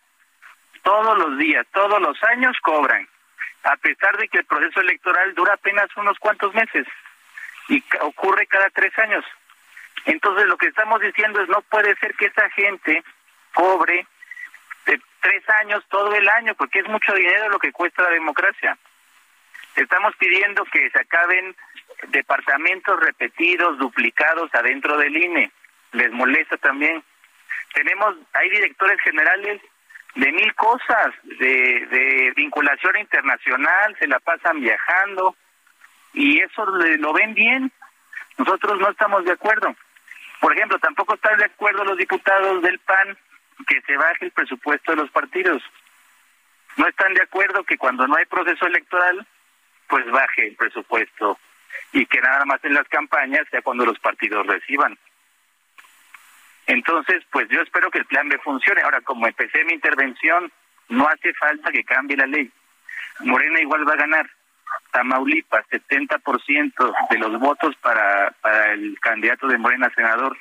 todos 0.83 1.18
los 1.18 1.37
días, 1.38 1.66
todos 1.72 2.00
los 2.00 2.22
años 2.24 2.56
cobran, 2.62 3.06
a 3.64 3.76
pesar 3.76 4.16
de 4.16 4.28
que 4.28 4.38
el 4.38 4.44
proceso 4.46 4.80
electoral 4.80 5.35
dura 5.35 5.54
apenas 5.54 5.88
unos 5.96 6.18
cuantos 6.18 6.54
meses 6.54 6.87
y 7.68 7.85
ocurre 8.00 8.46
cada 8.46 8.70
tres 8.70 8.96
años. 8.98 9.24
Entonces 10.06 10.46
lo 10.46 10.56
que 10.56 10.68
estamos 10.68 11.00
diciendo 11.00 11.40
es 11.40 11.48
no 11.48 11.60
puede 11.62 11.94
ser 11.96 12.14
que 12.14 12.26
esa 12.26 12.48
gente 12.50 13.02
cobre 13.54 14.06
tres 15.20 15.42
años, 15.60 15.84
todo 15.88 16.14
el 16.14 16.28
año, 16.28 16.54
porque 16.54 16.80
es 16.80 16.88
mucho 16.88 17.12
dinero 17.14 17.48
lo 17.48 17.58
que 17.58 17.72
cuesta 17.72 18.02
la 18.02 18.10
democracia. 18.10 18.76
Estamos 19.76 20.14
pidiendo 20.16 20.64
que 20.64 20.90
se 20.90 20.98
acaben 20.98 21.54
departamentos 22.08 22.98
repetidos, 23.00 23.78
duplicados 23.78 24.50
adentro 24.54 24.96
del 24.96 25.16
INE. 25.16 25.50
Les 25.92 26.10
molesta 26.10 26.56
también. 26.56 27.02
Tenemos, 27.74 28.16
hay 28.32 28.50
directores 28.50 29.00
generales 29.02 29.60
de 30.16 30.32
mil 30.32 30.54
cosas, 30.54 31.14
de, 31.22 31.86
de 31.86 32.32
vinculación 32.34 32.96
internacional, 32.96 33.96
se 33.98 34.08
la 34.08 34.18
pasan 34.18 34.60
viajando 34.60 35.36
y 36.14 36.40
eso 36.40 36.64
lo 36.66 37.12
ven 37.12 37.34
bien. 37.34 37.70
Nosotros 38.38 38.80
no 38.80 38.90
estamos 38.90 39.24
de 39.24 39.32
acuerdo. 39.32 39.76
Por 40.40 40.57
ejemplo, 40.57 40.79
tampoco 40.79 41.14
están 41.14 41.38
de 41.38 41.44
acuerdo 41.44 41.85
los 41.85 41.98
diputados 41.98 42.62
del 42.62 42.79
PAN 42.81 43.16
que 43.66 43.81
se 43.83 43.96
baje 43.96 44.24
el 44.24 44.31
presupuesto 44.33 44.92
de 44.92 45.03
los 45.03 45.11
partidos. 45.11 45.62
No 46.76 46.88
están 46.88 47.12
de 47.14 47.22
acuerdo 47.22 47.62
que 47.64 47.76
cuando 47.76 48.07
no 48.07 48.16
hay 48.16 48.24
proceso 48.24 48.66
electoral, 48.66 49.26
pues 49.88 50.11
baje 50.11 50.48
el 50.48 50.57
presupuesto 50.57 51.38
y 51.92 52.07
que 52.07 52.20
nada 52.20 52.44
más 52.46 52.64
en 52.64 52.74
las 52.74 52.88
campañas 52.88 53.42
sea 53.50 53.62
cuando 53.62 53.85
los 53.85 53.98
partidos 53.98 54.46
reciban. 54.46 54.98
Entonces, 56.66 57.22
pues 57.31 57.48
yo 57.48 57.61
espero 57.61 57.90
que 57.90 57.98
el 57.98 58.07
plan 58.07 58.29
B 58.29 58.38
funcione. 58.38 58.83
Ahora, 58.83 59.00
como 59.00 59.26
empecé 59.26 59.64
mi 59.64 59.72
intervención, 59.72 60.50
no 60.88 61.09
hace 61.09 61.35
falta 61.35 61.70
que 61.72 61.85
cambie 61.85 62.16
la 62.16 62.26
ley. 62.26 62.50
Morena 63.20 63.61
igual 63.61 63.88
va 63.88 63.94
a 63.94 63.96
ganar. 63.96 64.31
Tamaulipas, 64.92 65.66
70% 65.70 66.94
de 67.11 67.18
los 67.18 67.38
votos 67.38 67.74
para, 67.76 68.35
el 68.72 68.98
candidato 69.00 69.46
de 69.46 69.59
Morena 69.59 69.90
senador. 69.94 70.37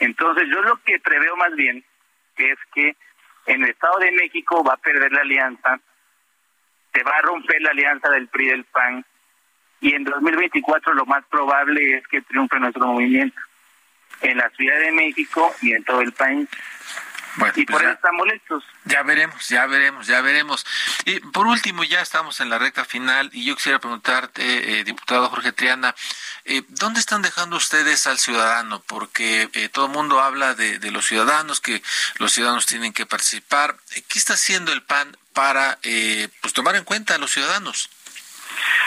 Entonces, 0.00 0.48
yo 0.48 0.62
lo 0.62 0.76
que 0.82 0.98
preveo 1.00 1.36
más 1.36 1.54
bien 1.54 1.84
es 2.36 2.58
que 2.74 2.96
en 3.46 3.64
el 3.64 3.70
Estado 3.70 3.98
de 3.98 4.12
México 4.12 4.62
va 4.62 4.74
a 4.74 4.78
perder 4.78 5.12
la 5.12 5.22
alianza, 5.22 5.80
se 6.92 7.02
va 7.02 7.12
a 7.16 7.22
romper 7.22 7.60
la 7.62 7.70
alianza 7.70 8.08
del 8.10 8.28
PRI 8.28 8.48
del 8.48 8.64
PAN 8.64 9.04
y 9.80 9.94
en 9.94 10.04
2024 10.04 10.94
lo 10.94 11.06
más 11.06 11.24
probable 11.26 11.98
es 11.98 12.06
que 12.08 12.22
triunfe 12.22 12.58
nuestro 12.58 12.86
movimiento 12.86 13.40
en 14.20 14.38
la 14.38 14.50
Ciudad 14.50 14.78
de 14.80 14.92
México 14.92 15.54
y 15.62 15.72
en 15.72 15.84
todo 15.84 16.00
el 16.00 16.12
país 16.12 16.48
y 17.36 17.64
pues 17.64 17.66
por 17.66 17.82
eso 17.82 17.92
están 17.92 18.16
molestos. 18.16 18.64
Ya 18.84 19.02
veremos, 19.02 19.48
ya 19.48 19.66
veremos, 19.66 20.06
ya 20.06 20.20
veremos. 20.20 20.66
Y 21.04 21.20
por 21.20 21.46
último, 21.46 21.84
ya 21.84 22.00
estamos 22.00 22.40
en 22.40 22.50
la 22.50 22.58
recta 22.58 22.84
final 22.84 23.30
y 23.32 23.44
yo 23.44 23.54
quisiera 23.56 23.78
preguntarte, 23.78 24.80
eh, 24.80 24.84
diputado 24.84 25.28
Jorge 25.28 25.52
Triana, 25.52 25.94
eh, 26.44 26.62
¿dónde 26.68 27.00
están 27.00 27.22
dejando 27.22 27.56
ustedes 27.56 28.06
al 28.06 28.18
ciudadano? 28.18 28.82
Porque 28.86 29.48
eh, 29.52 29.68
todo 29.68 29.86
el 29.86 29.92
mundo 29.92 30.20
habla 30.20 30.54
de, 30.54 30.78
de, 30.78 30.90
los 30.90 31.06
ciudadanos, 31.06 31.60
que 31.60 31.82
los 32.18 32.32
ciudadanos 32.32 32.66
tienen 32.66 32.92
que 32.92 33.06
participar. 33.06 33.76
¿Qué 34.08 34.18
está 34.18 34.34
haciendo 34.34 34.72
el 34.72 34.82
PAN 34.82 35.16
para 35.32 35.78
pues 36.40 36.52
tomar 36.52 36.74
en 36.74 36.84
cuenta 36.84 37.14
a 37.14 37.18
los 37.18 37.30
ciudadanos? 37.30 37.90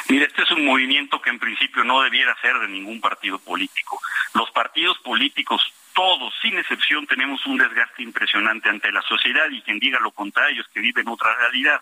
Mire, 0.10 0.25
este 0.25 0.41
es 0.43 0.51
un 0.51 0.65
movimiento 0.65 1.21
que 1.21 1.30
en 1.30 1.39
principio 1.39 1.84
no 1.84 2.01
debiera 2.01 2.36
ser 2.41 2.60
de 2.60 2.67
ningún 2.67 2.99
partido 2.99 3.39
político. 3.39 4.01
Los 4.34 4.51
partidos 4.51 4.97
políticos 4.99 5.73
todos, 5.93 6.34
sin 6.41 6.58
excepción, 6.58 7.06
tenemos 7.08 7.45
un 7.45 7.58
desgaste 7.58 8.04
impresionante 8.04 8.69
ante 8.69 8.91
la 8.91 9.01
sociedad 9.01 9.49
y 9.51 9.62
quien 9.62 9.80
diga 9.80 9.99
lo 9.99 10.12
contrario 10.12 10.62
es 10.62 10.67
que 10.69 10.80
vive 10.80 11.01
en 11.01 11.10
otra 11.10 11.36
realidad. 11.36 11.82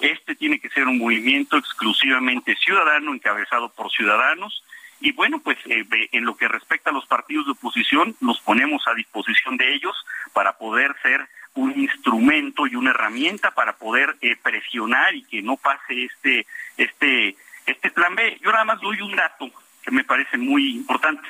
Este 0.00 0.34
tiene 0.34 0.58
que 0.58 0.68
ser 0.70 0.86
un 0.86 0.98
movimiento 0.98 1.56
exclusivamente 1.56 2.56
ciudadano, 2.56 3.14
encabezado 3.14 3.68
por 3.68 3.90
ciudadanos. 3.92 4.64
Y 5.00 5.12
bueno, 5.12 5.40
pues 5.40 5.58
eh, 5.66 5.84
en 6.12 6.24
lo 6.24 6.36
que 6.36 6.48
respecta 6.48 6.90
a 6.90 6.92
los 6.92 7.06
partidos 7.06 7.46
de 7.46 7.52
oposición, 7.52 8.16
nos 8.20 8.40
ponemos 8.40 8.86
a 8.86 8.94
disposición 8.94 9.56
de 9.56 9.74
ellos 9.74 9.94
para 10.32 10.58
poder 10.58 10.94
ser 11.02 11.26
un 11.54 11.78
instrumento 11.78 12.66
y 12.66 12.76
una 12.76 12.90
herramienta 12.90 13.50
para 13.52 13.74
poder 13.74 14.16
eh, 14.22 14.36
presionar 14.42 15.14
y 15.14 15.22
que 15.24 15.42
no 15.42 15.56
pase 15.56 16.04
este, 16.04 16.46
este, 16.76 17.36
este 17.66 17.90
plan 17.90 18.14
B. 18.14 18.38
Yo 18.42 18.50
nada 18.50 18.64
más 18.64 18.80
doy 18.80 19.00
un 19.02 19.14
dato 19.14 19.50
que 19.82 19.90
me 19.90 20.04
parece 20.04 20.38
muy 20.38 20.76
importante. 20.76 21.28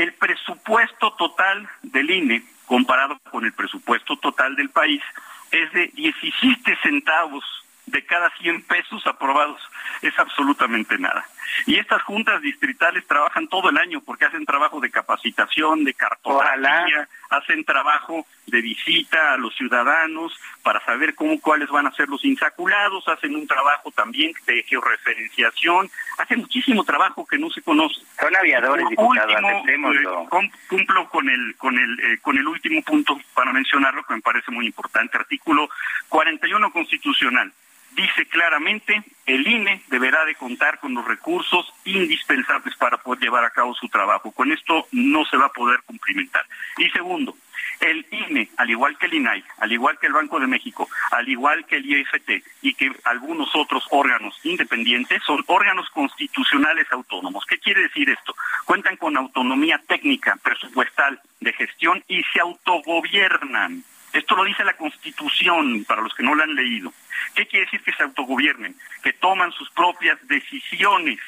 El 0.00 0.14
presupuesto 0.14 1.12
total 1.12 1.68
del 1.82 2.10
INE, 2.10 2.42
comparado 2.64 3.18
con 3.30 3.44
el 3.44 3.52
presupuesto 3.52 4.16
total 4.16 4.56
del 4.56 4.70
país, 4.70 5.02
es 5.50 5.70
de 5.74 5.88
17 5.88 6.78
centavos 6.82 7.44
de 7.84 8.02
cada 8.06 8.30
100 8.38 8.62
pesos 8.62 9.06
aprobados. 9.06 9.60
Es 10.00 10.18
absolutamente 10.18 10.96
nada. 10.96 11.22
Y 11.66 11.78
estas 11.78 12.02
juntas 12.02 12.40
distritales 12.42 13.06
trabajan 13.06 13.48
todo 13.48 13.70
el 13.70 13.78
año 13.78 14.00
porque 14.00 14.24
hacen 14.24 14.44
trabajo 14.46 14.80
de 14.80 14.90
capacitación, 14.90 15.84
de 15.84 15.94
cartografía, 15.94 17.08
hacen 17.30 17.64
trabajo 17.64 18.26
de 18.46 18.60
visita 18.60 19.34
a 19.34 19.36
los 19.36 19.54
ciudadanos 19.54 20.32
para 20.62 20.84
saber 20.84 21.14
cómo 21.14 21.40
cuáles 21.40 21.68
van 21.68 21.86
a 21.86 21.92
ser 21.92 22.08
los 22.08 22.24
insaculados, 22.24 23.06
hacen 23.08 23.34
un 23.36 23.46
trabajo 23.46 23.90
también 23.92 24.32
de 24.46 24.62
georreferenciación, 24.64 25.90
hacen 26.18 26.40
muchísimo 26.40 26.84
trabajo 26.84 27.26
que 27.26 27.38
no 27.38 27.50
se 27.50 27.62
conoce. 27.62 28.00
Son 28.20 28.34
aviadores, 28.36 28.88
diputado, 28.88 29.30
eh, 29.30 30.50
cumplo 30.68 31.08
con 31.08 31.28
el 31.28 31.56
con 31.56 31.78
el 31.78 32.00
eh, 32.00 32.18
con 32.20 32.36
el 32.36 32.46
último 32.46 32.82
punto 32.82 33.18
para 33.34 33.52
mencionarlo 33.52 34.02
que 34.04 34.14
me 34.14 34.20
parece 34.20 34.50
muy 34.50 34.66
importante, 34.66 35.16
artículo 35.16 35.68
41 36.08 36.72
constitucional 36.72 37.52
dice 37.92 38.26
claramente 38.26 39.02
el 39.26 39.46
INE 39.46 39.82
deberá 39.88 40.24
de 40.24 40.34
contar 40.34 40.78
con 40.80 40.94
los 40.94 41.06
recursos 41.06 41.72
indispensables 41.84 42.76
para 42.76 42.98
poder 42.98 43.22
llevar 43.22 43.44
a 43.44 43.50
cabo 43.50 43.74
su 43.74 43.88
trabajo. 43.88 44.32
Con 44.32 44.52
esto 44.52 44.86
no 44.92 45.24
se 45.24 45.36
va 45.36 45.46
a 45.46 45.52
poder 45.52 45.80
cumplimentar. 45.84 46.44
Y 46.78 46.88
segundo, 46.90 47.36
el 47.80 48.06
INE, 48.10 48.48
al 48.56 48.70
igual 48.70 48.96
que 48.98 49.06
el 49.06 49.14
INAI, 49.14 49.44
al 49.58 49.72
igual 49.72 49.98
que 49.98 50.06
el 50.06 50.12
Banco 50.12 50.38
de 50.38 50.46
México, 50.46 50.88
al 51.12 51.28
igual 51.28 51.64
que 51.66 51.76
el 51.76 51.86
IFT 51.86 52.44
y 52.62 52.74
que 52.74 52.92
algunos 53.04 53.54
otros 53.54 53.84
órganos 53.90 54.38
independientes, 54.44 55.22
son 55.24 55.42
órganos 55.46 55.88
constitucionales 55.90 56.86
autónomos. 56.90 57.44
¿Qué 57.46 57.58
quiere 57.58 57.82
decir 57.82 58.10
esto? 58.10 58.34
Cuentan 58.64 58.96
con 58.96 59.16
autonomía 59.16 59.80
técnica, 59.86 60.36
presupuestal, 60.42 61.20
de 61.40 61.52
gestión 61.52 62.04
y 62.06 62.22
se 62.24 62.40
autogobiernan. 62.40 63.82
Esto 64.12 64.34
lo 64.34 64.44
dice 64.44 64.64
la 64.64 64.76
Constitución, 64.76 65.84
para 65.84 66.02
los 66.02 66.12
que 66.14 66.22
no 66.22 66.34
la 66.34 66.44
han 66.44 66.54
leído. 66.54 66.92
¿Qué 67.34 67.46
quiere 67.46 67.66
decir 67.66 67.82
que 67.82 67.92
se 67.92 68.02
autogobiernen? 68.02 68.74
Que 69.02 69.12
toman 69.12 69.52
sus 69.52 69.70
propias 69.70 70.18
decisiones 70.26 71.18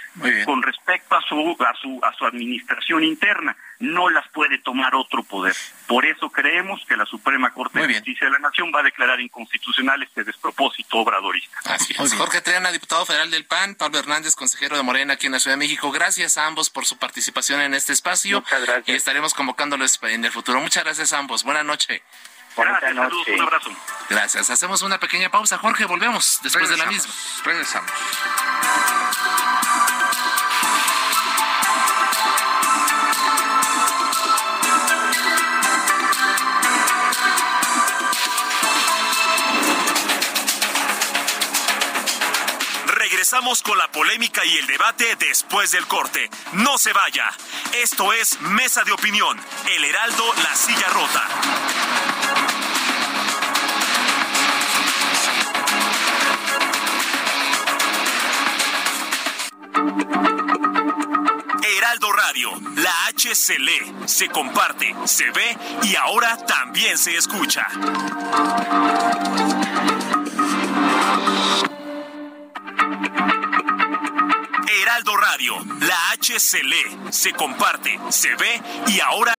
con 0.45 0.63
respecto 0.63 1.15
a 1.15 1.21
su, 1.23 1.57
a, 1.61 1.75
su, 1.75 2.01
a 2.03 2.13
su 2.15 2.25
administración 2.25 3.05
interna. 3.05 3.57
No 3.79 4.09
las 4.11 4.27
puede 4.29 4.59
tomar 4.59 4.95
otro 4.95 5.23
poder. 5.23 5.55
Por 5.87 6.07
eso 6.07 6.31
creemos 6.31 6.85
que 6.89 6.97
la 6.97 7.05
Suprema 7.07 7.53
Corte 7.53 7.81
de 7.81 7.95
Justicia 7.95 8.27
de 8.27 8.33
la 8.33 8.39
Nación 8.39 8.73
va 8.75 8.81
a 8.81 8.85
declarar 8.85 9.21
inconstitucional 9.21 10.03
este 10.03 10.25
despropósito 10.25 10.99
obradorista. 10.99 11.57
Así 11.65 11.95
es. 11.99 12.15
Jorge 12.15 12.41
Triana, 12.41 12.71
diputado 12.73 13.05
federal 13.07 13.31
del 13.31 13.45
PAN, 13.45 13.75
Pablo 13.75 13.99
Hernández, 13.99 14.35
consejero 14.35 14.77
de 14.77 14.83
Morena 14.83 15.15
aquí 15.15 15.27
en 15.27 15.33
la 15.33 15.41
Ciudad 15.41 15.57
de 15.57 15.59
México. 15.59 15.91
Gracias 15.91 16.39
a 16.39 16.47
ambos 16.47 16.71
por 16.71 16.87
su 16.87 16.99
participación 16.99 17.61
en 17.61 17.75
este 17.75 17.93
espacio. 17.93 18.41
Muchas 18.41 18.63
gracias. 18.63 18.89
Y 18.89 18.93
estaremos 18.93 19.35
convocándoles 19.35 19.99
en 20.03 20.25
el 20.25 20.31
futuro. 20.31 20.61
Muchas 20.61 20.85
gracias 20.85 21.13
a 21.13 21.19
ambos. 21.19 21.45
Buenas 21.45 21.65
noches. 21.65 22.03
Gracias, 22.57 22.95
saludos, 22.95 23.29
un 23.29 23.41
abrazo. 23.41 23.71
Gracias. 24.09 24.51
Hacemos 24.51 24.83
una 24.83 24.99
pequeña 24.99 25.31
pausa, 25.31 25.59
Jorge. 25.59 25.85
Volvemos 25.85 26.41
después 26.43 26.69
de 26.69 26.77
la 26.77 26.87
misma. 26.87 27.13
Regresamos. 27.45 27.91
Regresamos 43.33 43.63
con 43.63 43.79
la 43.79 43.91
polémica 43.91 44.45
y 44.45 44.59
el 44.59 44.67
debate 44.67 45.17
después 45.17 45.71
del 45.71 45.87
corte. 45.87 46.29
No 46.53 46.77
se 46.77 46.93
vaya. 46.93 47.31
Esto 47.83 48.13
es 48.13 48.39
Mesa 48.43 48.85
de 48.85 48.93
Opinión, 48.93 49.41
El 49.75 49.87
Heraldo, 49.87 50.23
La 50.43 50.55
Silla 50.55 50.87
Rota. 50.91 51.29
Heraldo 61.75 62.13
Radio, 62.13 62.51
la 62.77 63.07
H 63.07 63.35
se 63.35 63.59
lee, 63.59 63.95
se 64.05 64.29
comparte, 64.29 64.95
se 65.07 65.31
ve 65.31 65.57
y 65.85 65.97
ahora 65.97 66.37
también 66.37 66.99
se 66.99 67.17
escucha. 67.17 67.67
Heraldo 74.73 75.15
Radio, 75.17 75.53
la 75.87 76.13
H 76.13 76.39
se 76.39 76.63
lee, 76.63 77.13
se 77.13 77.33
comparte, 77.33 77.99
se 78.11 78.35
ve 78.37 78.59
y 78.87 79.01
ahora 79.01 79.35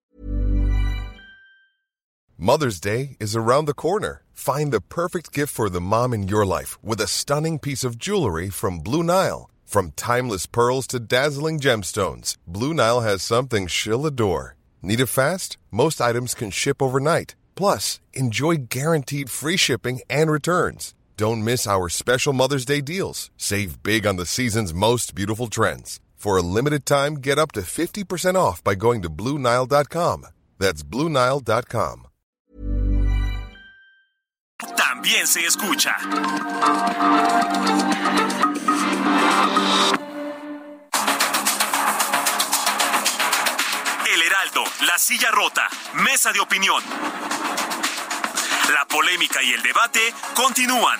Mother's 2.37 2.79
Day 2.79 3.17
is 3.19 3.35
around 3.35 3.65
the 3.65 3.73
corner. 3.73 4.21
Find 4.33 4.71
the 4.71 4.81
perfect 4.81 5.31
gift 5.31 5.51
for 5.53 5.69
the 5.69 5.81
mom 5.81 6.13
in 6.13 6.27
your 6.27 6.45
life 6.45 6.77
with 6.83 6.99
a 7.01 7.07
stunning 7.07 7.57
piece 7.57 7.83
of 7.83 7.97
jewelry 7.97 8.49
from 8.49 8.79
Blue 8.79 9.01
Nile. 9.01 9.49
From 9.65 9.91
timeless 9.95 10.45
pearls 10.45 10.85
to 10.87 10.99
dazzling 10.99 11.59
gemstones, 11.59 12.35
Blue 12.45 12.73
Nile 12.73 13.01
has 13.01 13.23
something 13.23 13.65
she'll 13.65 14.05
adore. 14.05 14.55
Need 14.83 14.99
it 14.99 15.07
fast? 15.07 15.57
Most 15.71 15.99
items 16.01 16.35
can 16.35 16.51
ship 16.51 16.81
overnight. 16.81 17.35
Plus, 17.55 17.99
enjoy 18.13 18.57
guaranteed 18.69 19.29
free 19.29 19.57
shipping 19.57 20.01
and 20.09 20.29
returns. 20.29 20.93
Don't 21.17 21.43
miss 21.43 21.67
our 21.67 21.89
special 21.89 22.33
Mother's 22.33 22.65
Day 22.65 22.81
deals. 22.81 23.29
Save 23.37 23.83
big 23.83 24.07
on 24.07 24.15
the 24.15 24.25
season's 24.25 24.73
most 24.73 25.13
beautiful 25.13 25.47
trends. 25.47 25.99
For 26.15 26.37
a 26.37 26.41
limited 26.41 26.85
time, 26.85 27.15
get 27.15 27.37
up 27.37 27.51
to 27.53 27.61
50% 27.61 28.35
off 28.35 28.63
by 28.63 28.75
going 28.75 29.01
to 29.01 29.09
BlueNile.com. 29.09 30.25
That's 30.57 30.83
BlueNile.com. 30.83 32.07
también 35.03 35.27
se 35.27 35.45
escucha. 35.45 35.95
El 44.13 44.21
Heraldo, 44.21 44.63
La 44.87 44.97
Silla 44.97 45.31
Rota, 45.31 45.67
Mesa 45.95 46.31
de 46.31 46.39
Opinión. 46.39 46.81
La 48.71 48.85
polémica 48.85 49.43
y 49.43 49.51
el 49.51 49.61
debate 49.61 50.13
continúan. 50.33 50.99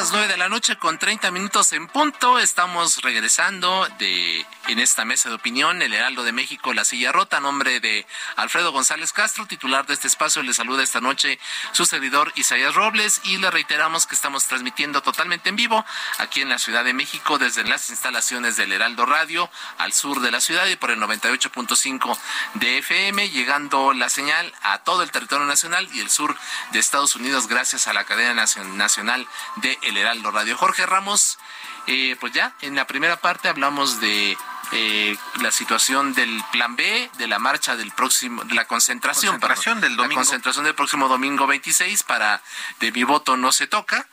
Las 0.00 0.12
nueve 0.12 0.28
de 0.28 0.38
la 0.38 0.48
noche 0.48 0.78
con 0.78 0.98
30 0.98 1.30
minutos 1.30 1.74
en 1.74 1.86
punto. 1.86 2.38
Estamos 2.38 3.02
regresando 3.02 3.86
de 3.98 4.46
en 4.68 4.78
esta 4.78 5.04
mesa 5.04 5.28
de 5.28 5.34
opinión, 5.34 5.82
el 5.82 5.92
Heraldo 5.92 6.22
de 6.22 6.32
México, 6.32 6.72
La 6.72 6.84
Silla 6.84 7.10
Rota, 7.12 7.38
a 7.38 7.40
nombre 7.40 7.80
de 7.80 8.06
Alfredo 8.36 8.72
González 8.72 9.12
Castro, 9.12 9.46
titular 9.46 9.84
de 9.86 9.94
este 9.94 10.06
espacio. 10.06 10.42
Le 10.42 10.54
saluda 10.54 10.82
esta 10.82 11.00
noche 11.00 11.38
su 11.72 11.84
servidor 11.84 12.32
Isaías 12.36 12.74
Robles 12.74 13.20
y 13.24 13.38
le 13.38 13.50
reiteramos 13.50 14.06
que 14.06 14.14
estamos 14.14 14.44
transmitiendo 14.44 15.02
totalmente 15.02 15.48
en 15.48 15.56
vivo 15.56 15.84
aquí 16.18 16.40
en 16.40 16.48
la 16.48 16.58
Ciudad 16.58 16.84
de 16.84 16.94
México 16.94 17.38
desde 17.38 17.64
las 17.64 17.90
instalaciones 17.90 18.56
del 18.56 18.72
Heraldo 18.72 19.06
Radio 19.06 19.50
al 19.76 19.92
sur 19.92 20.20
de 20.20 20.30
la 20.30 20.40
ciudad 20.40 20.66
y 20.68 20.76
por 20.76 20.92
el 20.92 21.00
98.5 21.00 22.16
de 22.54 22.78
FM, 22.78 23.28
llegando 23.30 23.92
la 23.92 24.08
señal 24.08 24.54
a 24.62 24.78
todo 24.78 25.02
el 25.02 25.10
territorio 25.10 25.46
nacional 25.46 25.88
y 25.92 26.00
el 26.00 26.10
sur 26.10 26.36
de 26.70 26.78
Estados 26.78 27.16
Unidos 27.16 27.48
gracias 27.48 27.88
a 27.88 27.92
la 27.92 28.04
cadena 28.04 28.46
nacional 28.76 29.26
de 29.56 29.78
El 29.90 29.96
Heraldo 29.98 30.30
Radio. 30.30 30.56
Jorge 30.56 30.86
Ramos, 30.86 31.38
eh, 31.86 32.16
pues 32.20 32.32
ya 32.32 32.54
en 32.62 32.74
la 32.76 32.86
primera 32.86 33.16
parte 33.20 33.48
hablamos 33.48 34.00
de 34.00 34.36
eh, 34.72 35.16
la 35.40 35.50
situación 35.50 36.14
del 36.14 36.42
plan 36.52 36.76
B, 36.76 37.10
de 37.18 37.26
la 37.26 37.38
marcha 37.38 37.76
del 37.76 37.90
próximo, 37.92 38.44
de 38.44 38.54
la 38.54 38.66
concentración, 38.66 39.32
Concentración 39.40 39.80
del 39.80 39.92
la 39.96 40.02
domingo. 40.04 40.20
concentración 40.20 40.64
del 40.64 40.74
próximo 40.74 41.08
domingo 41.08 41.46
26 41.46 42.02
para 42.04 42.40
de 42.78 42.92
mi 42.92 43.02
voto 43.04 43.36
no 43.36 43.50
se 43.52 43.66
toca 43.66 44.06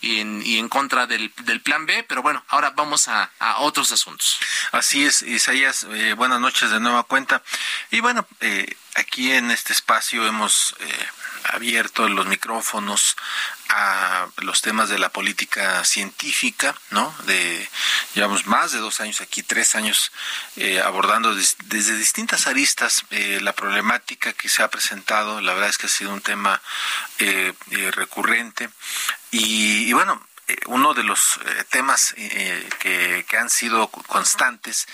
y 0.00 0.20
en, 0.20 0.42
y 0.44 0.58
en 0.58 0.68
contra 0.68 1.06
del, 1.06 1.32
del 1.44 1.60
plan 1.62 1.86
B, 1.86 2.04
pero 2.04 2.22
bueno, 2.22 2.44
ahora 2.48 2.70
vamos 2.76 3.08
a, 3.08 3.30
a 3.40 3.58
otros 3.58 3.90
asuntos. 3.90 4.38
Así 4.70 5.04
es, 5.04 5.22
Isaías, 5.22 5.86
eh, 5.90 6.12
buenas 6.14 6.40
noches 6.40 6.70
de 6.70 6.78
nueva 6.78 7.02
cuenta. 7.04 7.42
Y 7.90 8.00
bueno, 8.00 8.26
eh, 8.40 8.76
aquí 8.94 9.32
en 9.32 9.50
este 9.50 9.72
espacio 9.72 10.26
hemos 10.26 10.74
eh, 10.80 11.06
abierto 11.52 12.08
los 12.08 12.26
micrófonos 12.26 13.16
a 13.68 14.26
los 14.38 14.62
temas 14.62 14.88
de 14.88 14.98
la 14.98 15.08
política 15.10 15.84
científica, 15.84 16.74
¿no? 16.90 17.14
De 17.26 17.68
llevamos 18.14 18.46
más 18.46 18.72
de 18.72 18.78
dos 18.78 19.00
años 19.00 19.20
aquí, 19.20 19.42
tres 19.42 19.74
años 19.74 20.12
eh, 20.56 20.80
abordando 20.80 21.34
des- 21.34 21.56
desde 21.64 21.96
distintas 21.96 22.46
aristas 22.46 23.04
eh, 23.10 23.40
la 23.42 23.52
problemática 23.52 24.32
que 24.32 24.48
se 24.48 24.62
ha 24.62 24.68
presentado. 24.70 25.40
La 25.40 25.54
verdad 25.54 25.70
es 25.70 25.78
que 25.78 25.86
ha 25.86 25.90
sido 25.90 26.12
un 26.12 26.20
tema 26.20 26.60
eh, 27.18 27.52
eh, 27.70 27.90
recurrente 27.90 28.70
y, 29.30 29.88
y 29.88 29.92
bueno. 29.92 30.24
Eh, 30.46 30.56
uno 30.66 30.92
de 30.92 31.02
los 31.02 31.40
eh, 31.44 31.64
temas 31.70 32.14
eh, 32.18 32.68
que, 32.78 33.24
que 33.28 33.38
han 33.38 33.48
sido 33.48 33.88
constantes 33.88 34.86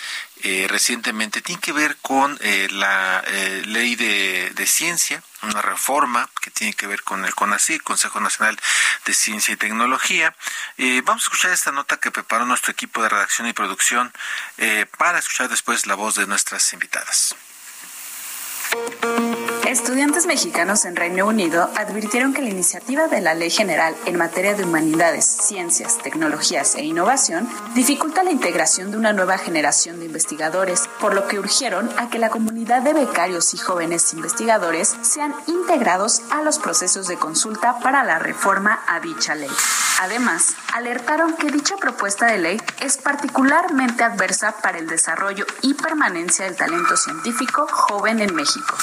recientemente 0.69 1.43
tiene 1.43 1.61
que 1.61 1.73
ver 1.73 1.99
con 2.01 2.39
la 2.71 3.23
ley 3.67 3.95
de, 3.95 4.51
de 4.55 4.67
ciencia, 4.67 5.23
una 5.43 5.61
reforma 5.61 6.31
que 6.41 6.51
tiene 6.51 6.73
que 6.73 6.87
ver 6.87 7.03
con 7.03 7.27
el 7.27 7.35
CONACYT, 7.35 7.83
Consejo 7.83 8.21
Nacional 8.21 8.59
de 9.05 9.13
Ciencia 9.13 9.53
y 9.53 9.59
Tecnología. 9.59 10.35
Vamos 11.05 11.25
a 11.25 11.27
escuchar 11.27 11.53
esta 11.53 11.73
nota 11.73 11.99
que 11.99 12.11
preparó 12.11 12.47
nuestro 12.47 12.73
equipo 12.73 13.03
de 13.03 13.11
redacción 13.11 13.49
y 13.49 13.53
producción 13.53 14.11
para 14.97 15.19
escuchar 15.19 15.51
después 15.51 15.87
la 15.87 15.95
voz 15.95 16.15
de 16.15 16.27
nuestras 16.27 16.73
invitadas. 16.73 17.37
Estudiantes 19.71 20.27
mexicanos 20.27 20.85
en 20.85 20.97
Reino 20.97 21.29
Unido 21.29 21.71
advirtieron 21.77 22.35
que 22.35 22.43
la 22.43 22.49
iniciativa 22.49 23.07
de 23.07 23.21
la 23.21 23.35
Ley 23.35 23.51
General 23.51 23.95
en 24.05 24.19
materia 24.19 24.55
de 24.55 24.65
humanidades, 24.65 25.25
ciencias, 25.25 25.99
tecnologías 25.99 26.75
e 26.75 26.83
innovación 26.83 27.49
dificulta 27.77 28.25
la 28.25 28.33
integración 28.33 28.91
de 28.91 28.97
una 28.97 29.13
nueva 29.13 29.39
generación 29.39 30.01
de 30.01 30.07
investigadores, 30.07 30.89
por 31.01 31.15
lo 31.15 31.29
que 31.29 31.39
urgieron 31.39 31.89
a 31.99 32.11
que 32.11 32.19
la 32.19 32.31
comunidad 32.31 32.83
de 32.83 32.95
becarios 32.95 33.55
y 33.55 33.59
jóvenes 33.59 34.13
investigadores 34.13 34.97
sean 35.03 35.33
integrados 35.47 36.23
a 36.33 36.43
los 36.43 36.59
procesos 36.59 37.07
de 37.07 37.17
consulta 37.17 37.79
para 37.79 38.03
la 38.03 38.19
reforma 38.19 38.83
a 38.89 38.99
dicha 38.99 39.37
ley. 39.37 39.53
Además, 40.01 40.57
alertaron 40.75 41.37
que 41.37 41.53
dicha 41.53 41.77
propuesta 41.77 42.27
de 42.27 42.39
ley 42.39 42.61
es 42.81 42.97
particularmente 42.97 44.03
adversa 44.03 44.51
para 44.51 44.79
el 44.79 44.89
desarrollo 44.89 45.47
y 45.63 45.75
permanencia 45.75 46.47
del 46.47 46.57
talento 46.57 46.97
científico 46.97 47.69
joven 47.71 48.19
en 48.19 48.35
México. 48.35 48.75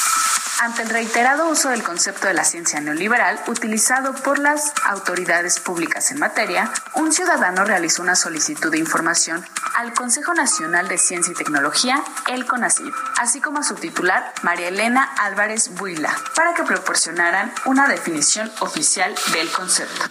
El 0.79 0.89
reiterado 0.89 1.49
uso 1.49 1.69
del 1.69 1.83
concepto 1.83 2.27
de 2.27 2.33
la 2.33 2.43
ciencia 2.43 2.79
neoliberal 2.79 3.39
utilizado 3.47 4.13
por 4.13 4.37
las 4.37 4.73
autoridades 4.85 5.59
públicas 5.59 6.11
en 6.11 6.19
materia, 6.19 6.71
un 6.95 7.11
ciudadano 7.11 7.65
realizó 7.65 8.03
una 8.03 8.15
solicitud 8.15 8.71
de 8.71 8.77
información 8.77 9.43
al 9.75 9.93
Consejo 9.93 10.33
Nacional 10.33 10.87
de 10.87 10.97
Ciencia 10.97 11.31
y 11.31 11.35
Tecnología, 11.35 12.03
el 12.27 12.45
CONACYT, 12.45 12.93
así 13.19 13.41
como 13.41 13.59
a 13.59 13.63
su 13.63 13.75
titular, 13.75 14.33
María 14.43 14.67
Elena 14.67 15.03
Álvarez 15.19 15.69
Buila, 15.75 16.15
para 16.35 16.53
que 16.53 16.63
proporcionaran 16.63 17.51
una 17.65 17.87
definición 17.87 18.51
oficial 18.59 19.15
del 19.33 19.49
concepto. 19.51 20.05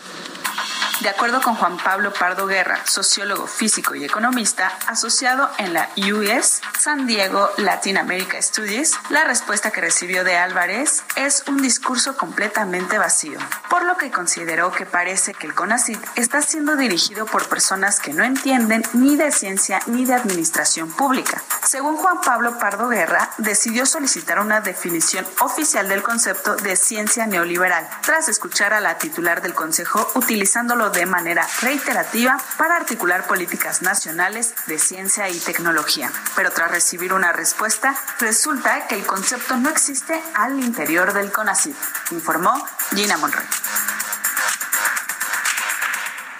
De 1.00 1.10
acuerdo 1.10 1.42
con 1.42 1.56
Juan 1.56 1.76
Pablo 1.76 2.10
Pardo 2.10 2.46
Guerra, 2.46 2.80
sociólogo, 2.86 3.46
físico 3.46 3.94
y 3.94 4.04
economista 4.04 4.72
asociado 4.86 5.50
en 5.58 5.74
la 5.74 5.90
US 6.14 6.62
San 6.78 7.06
Diego 7.06 7.50
Latin 7.58 7.98
America 7.98 8.40
Studies, 8.40 8.98
la 9.10 9.24
respuesta 9.24 9.70
que 9.70 9.82
recibió 9.82 10.24
de 10.24 10.38
Álvarez 10.38 11.04
es 11.16 11.44
un 11.48 11.58
discurso 11.58 12.16
completamente 12.16 12.96
vacío, 12.96 13.38
por 13.68 13.84
lo 13.84 13.98
que 13.98 14.10
consideró 14.10 14.72
que 14.72 14.86
parece 14.86 15.34
que 15.34 15.46
el 15.46 15.54
CONACYT 15.54 16.02
está 16.16 16.40
siendo 16.40 16.76
dirigido 16.76 17.26
por 17.26 17.46
personas 17.46 18.00
que 18.00 18.14
no 18.14 18.24
entienden 18.24 18.82
ni 18.94 19.16
de 19.16 19.32
ciencia 19.32 19.80
ni 19.86 20.06
de 20.06 20.14
administración 20.14 20.90
pública. 20.90 21.42
Según 21.62 21.96
Juan 21.96 22.22
Pablo 22.22 22.58
Pardo 22.58 22.88
Guerra, 22.88 23.30
decidió 23.36 23.84
solicitar 23.84 24.40
una 24.40 24.62
definición 24.62 25.26
oficial 25.40 25.88
del 25.88 26.02
concepto 26.02 26.56
de 26.56 26.74
ciencia 26.74 27.26
neoliberal, 27.26 27.86
tras 28.02 28.28
escuchar 28.28 28.72
a 28.72 28.80
la 28.80 28.96
titular 28.96 29.42
del 29.42 29.54
Consejo 29.54 30.10
utilizándolo 30.14 30.85
de 30.90 31.06
manera 31.06 31.46
reiterativa 31.62 32.36
para 32.56 32.76
articular 32.76 33.26
políticas 33.26 33.82
nacionales 33.82 34.54
de 34.66 34.78
ciencia 34.78 35.28
y 35.28 35.38
tecnología. 35.38 36.10
Pero 36.34 36.50
tras 36.50 36.70
recibir 36.70 37.12
una 37.12 37.32
respuesta, 37.32 37.94
resulta 38.20 38.86
que 38.86 38.94
el 38.94 39.06
concepto 39.06 39.56
no 39.56 39.70
existe 39.70 40.22
al 40.34 40.58
interior 40.60 41.12
del 41.12 41.32
CONACYT, 41.32 41.76
informó 42.10 42.66
Gina 42.94 43.16
Monroy. 43.16 43.44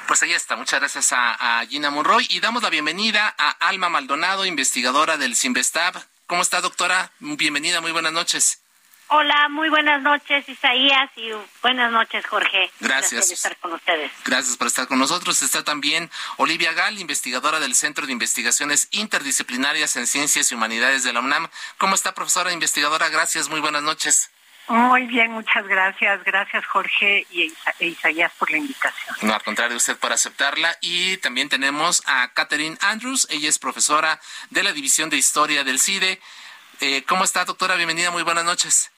Pues 0.07 0.23
ahí 0.23 0.33
está. 0.33 0.57
Muchas 0.57 0.79
gracias 0.81 1.13
a, 1.13 1.65
Gina 1.69 1.91
Monroy 1.91 2.27
y 2.31 2.41
damos 2.41 2.63
la 2.63 2.71
bienvenida 2.71 3.35
a 3.37 3.51
Alma 3.69 3.89
Maldonado, 3.89 4.47
investigadora 4.47 5.17
del 5.17 5.35
CIMBESTAB. 5.35 6.01
¿Cómo 6.27 6.43
está, 6.43 6.61
doctora? 6.61 7.11
Bienvenida, 7.19 7.81
muy 7.81 7.93
buenas 7.93 8.13
noches. 8.13 8.61
Hola, 9.09 9.49
muy 9.49 9.69
buenas 9.69 10.03
noches 10.03 10.49
Isaías 10.49 11.09
y 11.15 11.31
buenas 11.63 11.93
noches 11.93 12.27
Jorge. 12.27 12.71
Gracias. 12.81 13.27
por 13.27 13.35
estar 13.35 13.57
con 13.59 13.73
ustedes. 13.75 14.11
Gracias 14.25 14.57
por 14.57 14.67
estar 14.67 14.89
con 14.89 14.99
nosotros. 14.99 15.43
Está 15.43 15.63
también 15.63 16.11
Olivia 16.39 16.73
Gal, 16.73 16.99
investigadora 16.99 17.61
del 17.61 17.77
Centro 17.77 18.07
de 18.07 18.13
Investigaciones 18.13 18.89
Interdisciplinarias 18.91 19.95
en 19.97 20.09
Ciencias 20.09 20.51
y 20.51 20.57
Humanidades 20.57 21.05
de 21.05 21.13
la 21.13 21.21
UNAM. 21.21 21.49
¿Cómo 21.79 21.95
está, 21.95 22.15
profesora 22.15 22.53
investigadora? 22.53 23.09
Gracias, 23.09 23.49
muy 23.49 23.61
buenas 23.61 23.85
noches. 23.85 24.31
Muy 24.67 25.07
bien, 25.07 25.31
muchas 25.31 25.65
gracias. 25.69 26.25
Gracias 26.25 26.67
Jorge 26.67 27.25
y 27.31 27.55
e 27.79 27.87
Isaías 27.87 28.33
por 28.37 28.51
la 28.51 28.57
invitación. 28.57 29.17
No, 29.23 29.35
al 29.35 29.43
contrario, 29.45 29.77
usted 29.77 29.97
por 29.97 30.13
aceptarla. 30.13 30.77
Y 30.81 31.19
también 31.19 31.49
tenemos 31.49 32.03
a 32.07 32.33
Catherine 32.33 32.77
Andrews. 32.81 33.29
Ella 33.31 33.49
es 33.49 33.61
profesora 33.61 34.21
de 34.51 34.65
la 34.65 34.73
División 34.73 35.11
de 35.11 35.17
Historia 35.17 35.63
del 35.63 35.79
CIDE. 35.79 36.21
Eh, 36.81 37.05
¿Cómo 37.07 37.23
está, 37.23 37.45
doctora? 37.45 37.77
Bienvenida, 37.77 38.11
muy 38.11 38.25
buenas 38.25 38.45
noches. 38.45 38.91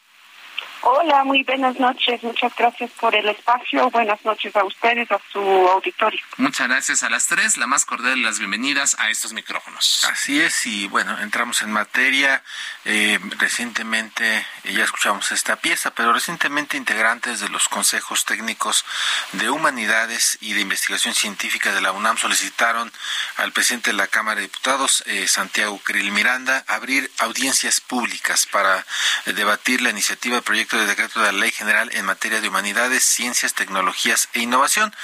Hola, 0.82 1.24
muy 1.24 1.42
buenas 1.42 1.78
noches. 1.80 2.22
Muchas 2.22 2.54
gracias 2.56 2.90
por 2.92 3.14
el 3.14 3.28
espacio. 3.28 3.90
Buenas 3.90 4.24
noches 4.24 4.54
a 4.54 4.64
ustedes, 4.64 5.10
a 5.10 5.20
su 5.32 5.40
auditorio. 5.40 6.20
Muchas 6.36 6.68
gracias 6.68 7.02
a 7.02 7.10
las 7.10 7.26
tres. 7.26 7.56
La 7.56 7.66
más 7.66 7.84
cordial 7.84 8.14
de 8.14 8.22
las 8.22 8.38
bienvenidas 8.38 8.96
a 9.00 9.10
estos 9.10 9.32
micrófonos. 9.32 10.06
Así 10.10 10.40
es, 10.40 10.66
y 10.66 10.86
bueno, 10.86 11.18
entramos 11.20 11.62
en 11.62 11.72
materia. 11.72 12.44
Eh, 12.84 13.18
recientemente, 13.38 14.46
ya 14.64 14.84
escuchamos 14.84 15.32
esta 15.32 15.56
pieza, 15.56 15.90
pero 15.90 16.12
recientemente 16.12 16.76
integrantes 16.76 17.40
de 17.40 17.48
los 17.48 17.68
consejos 17.68 18.24
técnicos 18.24 18.84
de 19.32 19.50
humanidades 19.50 20.38
y 20.40 20.52
de 20.52 20.60
investigación 20.60 21.14
científica 21.14 21.74
de 21.74 21.80
la 21.80 21.90
UNAM 21.90 22.18
solicitaron 22.18 22.92
al 23.36 23.52
presidente 23.52 23.90
de 23.90 23.96
la 23.96 24.06
Cámara 24.06 24.36
de 24.36 24.42
Diputados, 24.42 25.02
eh, 25.06 25.26
Santiago 25.26 25.80
Krill 25.82 26.12
Miranda, 26.12 26.64
abrir 26.68 27.10
audiencias 27.18 27.80
públicas 27.80 28.46
para 28.46 28.86
debatir 29.26 29.82
la 29.82 29.90
iniciativa 29.90 30.36
de 30.36 30.42
proyecto 30.42 30.67
de 30.76 30.86
decreto 30.86 31.20
de 31.20 31.32
la 31.32 31.38
Ley 31.38 31.50
General 31.50 31.88
en 31.94 32.04
materia 32.04 32.40
de 32.40 32.48
humanidades, 32.48 33.02
ciencias, 33.02 33.54
tecnologías 33.54 34.28
e 34.34 34.40
innovación 34.40 34.94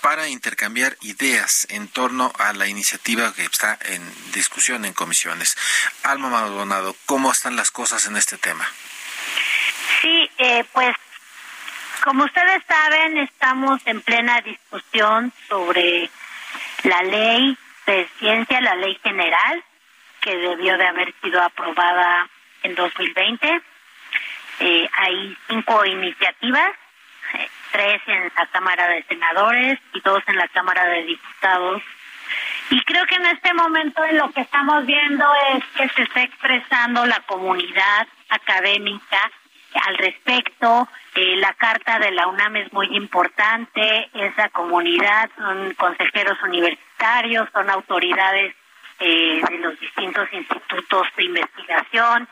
para 0.00 0.28
intercambiar 0.28 0.96
ideas 1.02 1.66
en 1.70 1.88
torno 1.88 2.32
a 2.38 2.52
la 2.52 2.66
iniciativa 2.66 3.32
que 3.34 3.44
está 3.44 3.78
en 3.82 4.02
discusión 4.32 4.84
en 4.84 4.92
comisiones. 4.92 5.56
Alma 6.02 6.28
Maldonado, 6.28 6.96
¿cómo 7.06 7.30
están 7.30 7.56
las 7.56 7.70
cosas 7.70 8.06
en 8.06 8.16
este 8.16 8.38
tema? 8.38 8.66
Sí, 10.00 10.30
eh, 10.38 10.64
pues 10.72 10.96
como 12.02 12.24
ustedes 12.24 12.62
saben, 12.66 13.18
estamos 13.18 13.80
en 13.86 14.00
plena 14.00 14.40
discusión 14.40 15.32
sobre 15.48 16.10
la 16.82 17.02
ley 17.02 17.56
de 17.86 18.08
ciencia, 18.18 18.60
la 18.60 18.74
ley 18.74 18.98
general, 19.02 19.62
que 20.20 20.36
debió 20.36 20.76
de 20.76 20.86
haber 20.86 21.14
sido 21.22 21.40
aprobada 21.40 22.28
en 22.64 22.74
2020 22.74 23.62
eh, 24.62 24.88
hay 24.96 25.36
cinco 25.48 25.84
iniciativas, 25.84 26.70
eh, 27.34 27.48
tres 27.72 28.00
en 28.06 28.30
la 28.36 28.46
Cámara 28.46 28.86
de 28.88 29.02
Senadores 29.02 29.78
y 29.92 30.00
dos 30.00 30.22
en 30.28 30.36
la 30.36 30.46
Cámara 30.48 30.84
de 30.86 31.02
Diputados. 31.02 31.82
Y 32.70 32.80
creo 32.84 33.04
que 33.06 33.16
en 33.16 33.26
este 33.26 33.52
momento 33.54 34.02
lo 34.12 34.30
que 34.30 34.42
estamos 34.42 34.86
viendo 34.86 35.26
es 35.52 35.64
que 35.76 35.88
se 35.88 36.02
está 36.02 36.22
expresando 36.22 37.04
la 37.06 37.20
comunidad 37.26 38.06
académica 38.28 39.30
al 39.86 39.98
respecto. 39.98 40.88
Eh, 41.16 41.36
la 41.36 41.52
carta 41.54 41.98
de 41.98 42.12
la 42.12 42.28
UNAM 42.28 42.56
es 42.56 42.72
muy 42.72 42.86
importante. 42.96 44.10
Esa 44.14 44.48
comunidad 44.50 45.28
son 45.36 45.74
consejeros 45.74 46.40
universitarios, 46.42 47.48
son 47.52 47.68
autoridades 47.68 48.54
eh, 49.00 49.42
de 49.48 49.58
los 49.58 49.78
distintos 49.80 50.32
institutos 50.32 51.08
de 51.16 51.24
investigación, 51.24 52.28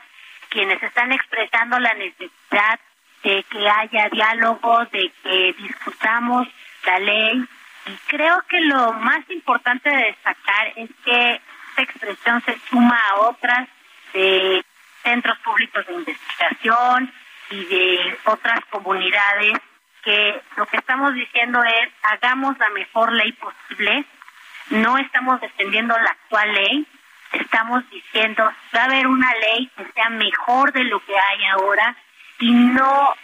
quienes 0.51 0.83
están 0.83 1.11
expresando 1.11 1.79
la 1.79 1.93
necesidad 1.95 2.79
de 3.23 3.43
que 3.43 3.69
haya 3.69 4.09
diálogo, 4.09 4.85
de 4.91 5.11
que 5.23 5.53
discutamos 5.57 6.47
la 6.85 6.99
ley. 6.99 7.45
Y 7.87 7.95
creo 8.07 8.43
que 8.47 8.59
lo 8.61 8.93
más 8.93 9.27
importante 9.29 9.89
de 9.89 10.05
destacar 10.05 10.73
es 10.75 10.89
que 11.03 11.41
esta 11.69 11.81
expresión 11.81 12.41
se 12.43 12.59
suma 12.69 12.99
a 13.09 13.21
otras 13.21 13.67
de 14.13 14.63
centros 15.03 15.37
públicos 15.39 15.87
de 15.87 15.93
investigación 15.93 17.11
y 17.49 17.65
de 17.65 18.19
otras 18.25 18.59
comunidades 18.65 19.53
que 20.03 20.41
lo 20.57 20.65
que 20.65 20.77
estamos 20.77 21.13
diciendo 21.13 21.63
es 21.63 21.89
hagamos 22.03 22.57
la 22.57 22.69
mejor 22.69 23.13
ley 23.13 23.31
posible, 23.33 24.03
no 24.69 24.97
estamos 24.97 25.39
defendiendo 25.41 25.95
la 25.97 26.09
actual 26.09 26.53
ley, 26.53 26.87
estamos 27.33 27.89
diciendo, 27.89 28.43
va 28.75 28.81
a 28.81 28.85
haber 28.85 29.07
una 29.07 29.33
ley 29.35 29.69
que 29.75 29.85
sea 29.93 30.09
mejor 30.09 30.71
de 30.73 30.83
lo 30.83 30.99
que 31.05 31.17
hay 31.17 31.45
ahora 31.45 31.95
y 32.39 32.51
no 32.51 33.15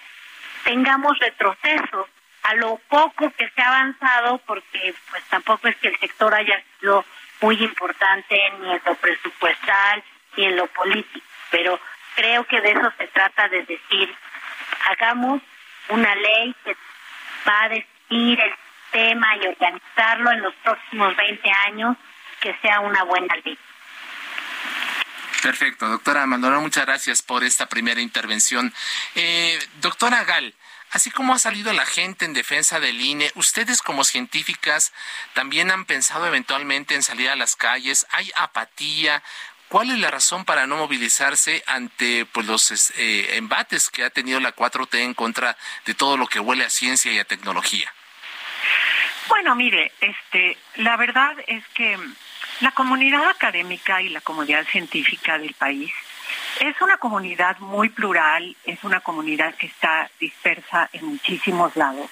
tengamos 0.63 1.17
retrocesos 1.19 2.07
a 2.43 2.55
lo 2.55 2.77
poco 2.89 3.31
que 3.31 3.49
se 3.49 3.61
ha 3.61 3.67
avanzado, 3.67 4.37
porque 4.39 4.93
pues 5.09 5.23
tampoco 5.25 5.67
es 5.67 5.75
que 5.77 5.89
el 5.89 5.99
sector 5.99 6.33
haya 6.33 6.63
sido 6.79 7.05
muy 7.41 7.61
importante 7.63 8.37
ni 8.59 8.71
en 8.71 8.81
lo 8.85 8.95
presupuestal 8.95 10.03
ni 10.35 10.45
en 10.45 10.55
lo 10.55 10.67
político, 10.67 11.25
pero 11.51 11.79
creo 12.15 12.43
que 12.45 12.61
de 12.61 12.71
eso 12.71 12.91
se 12.97 13.07
trata 13.07 13.49
de 13.49 13.63
decir, 13.63 14.15
hagamos 14.89 15.41
una 15.89 16.15
ley 16.15 16.55
que 16.63 16.75
va 17.47 17.63
a 17.63 17.69
definir 17.69 18.39
el 18.39 18.53
tema 18.91 19.35
y 19.37 19.47
organizarlo 19.47 20.31
en 20.31 20.41
los 20.41 20.53
próximos 20.55 21.15
20 21.15 21.51
años, 21.67 21.97
que 22.39 22.55
sea 22.61 22.79
una 22.79 23.03
buena 23.03 23.35
ley. 23.43 23.57
Perfecto, 25.41 25.87
doctora 25.87 26.25
Maldonado, 26.25 26.61
muchas 26.61 26.85
gracias 26.85 27.21
por 27.21 27.43
esta 27.43 27.67
primera 27.67 28.01
intervención. 28.01 28.73
Eh, 29.15 29.59
doctora 29.81 30.23
Gal, 30.23 30.53
así 30.91 31.11
como 31.11 31.33
ha 31.33 31.39
salido 31.39 31.73
la 31.73 31.85
gente 31.85 32.25
en 32.25 32.33
defensa 32.33 32.79
del 32.79 32.99
INE, 32.99 33.31
ustedes 33.35 33.81
como 33.81 34.03
científicas 34.03 34.93
también 35.33 35.69
han 35.69 35.85
pensado 35.85 36.25
eventualmente 36.25 36.95
en 36.95 37.03
salir 37.03 37.29
a 37.29 37.35
las 37.35 37.55
calles, 37.55 38.07
hay 38.11 38.31
apatía. 38.35 39.21
¿Cuál 39.69 39.91
es 39.91 39.99
la 39.99 40.09
razón 40.09 40.45
para 40.45 40.65
no 40.65 40.77
movilizarse 40.77 41.61
ante 41.67 42.25
pues, 42.25 42.47
los 42.47 42.91
eh, 42.97 43.35
embates 43.35 43.89
que 43.89 44.05
ha 44.05 44.09
tenido 44.09 44.39
la 44.39 44.55
4T 44.55 44.99
en 44.99 45.13
contra 45.13 45.57
de 45.85 45.93
todo 45.93 46.17
lo 46.17 46.27
que 46.27 46.39
huele 46.39 46.63
a 46.63 46.69
ciencia 46.69 47.11
y 47.11 47.19
a 47.19 47.25
tecnología? 47.25 47.93
Bueno, 49.27 49.55
mire, 49.55 49.91
este, 49.99 50.57
la 50.75 50.95
verdad 50.95 51.35
es 51.47 51.63
que 51.73 51.99
la 52.61 52.71
comunidad 52.71 53.29
académica 53.29 54.01
y 54.01 54.09
la 54.09 54.21
comunidad 54.21 54.65
científica 54.65 55.37
del 55.37 55.53
país 55.53 55.91
es 56.59 56.81
una 56.81 56.97
comunidad 56.97 57.57
muy 57.59 57.89
plural, 57.89 58.55
es 58.65 58.83
una 58.83 58.99
comunidad 58.99 59.53
que 59.55 59.67
está 59.67 60.09
dispersa 60.19 60.89
en 60.93 61.05
muchísimos 61.05 61.75
lados. 61.75 62.09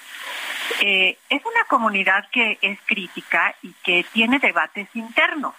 Eh, 0.80 1.18
es 1.28 1.44
una 1.44 1.64
comunidad 1.64 2.28
que 2.30 2.58
es 2.60 2.78
crítica 2.86 3.54
y 3.62 3.72
que 3.84 4.04
tiene 4.12 4.38
debates 4.38 4.88
internos. 4.94 5.54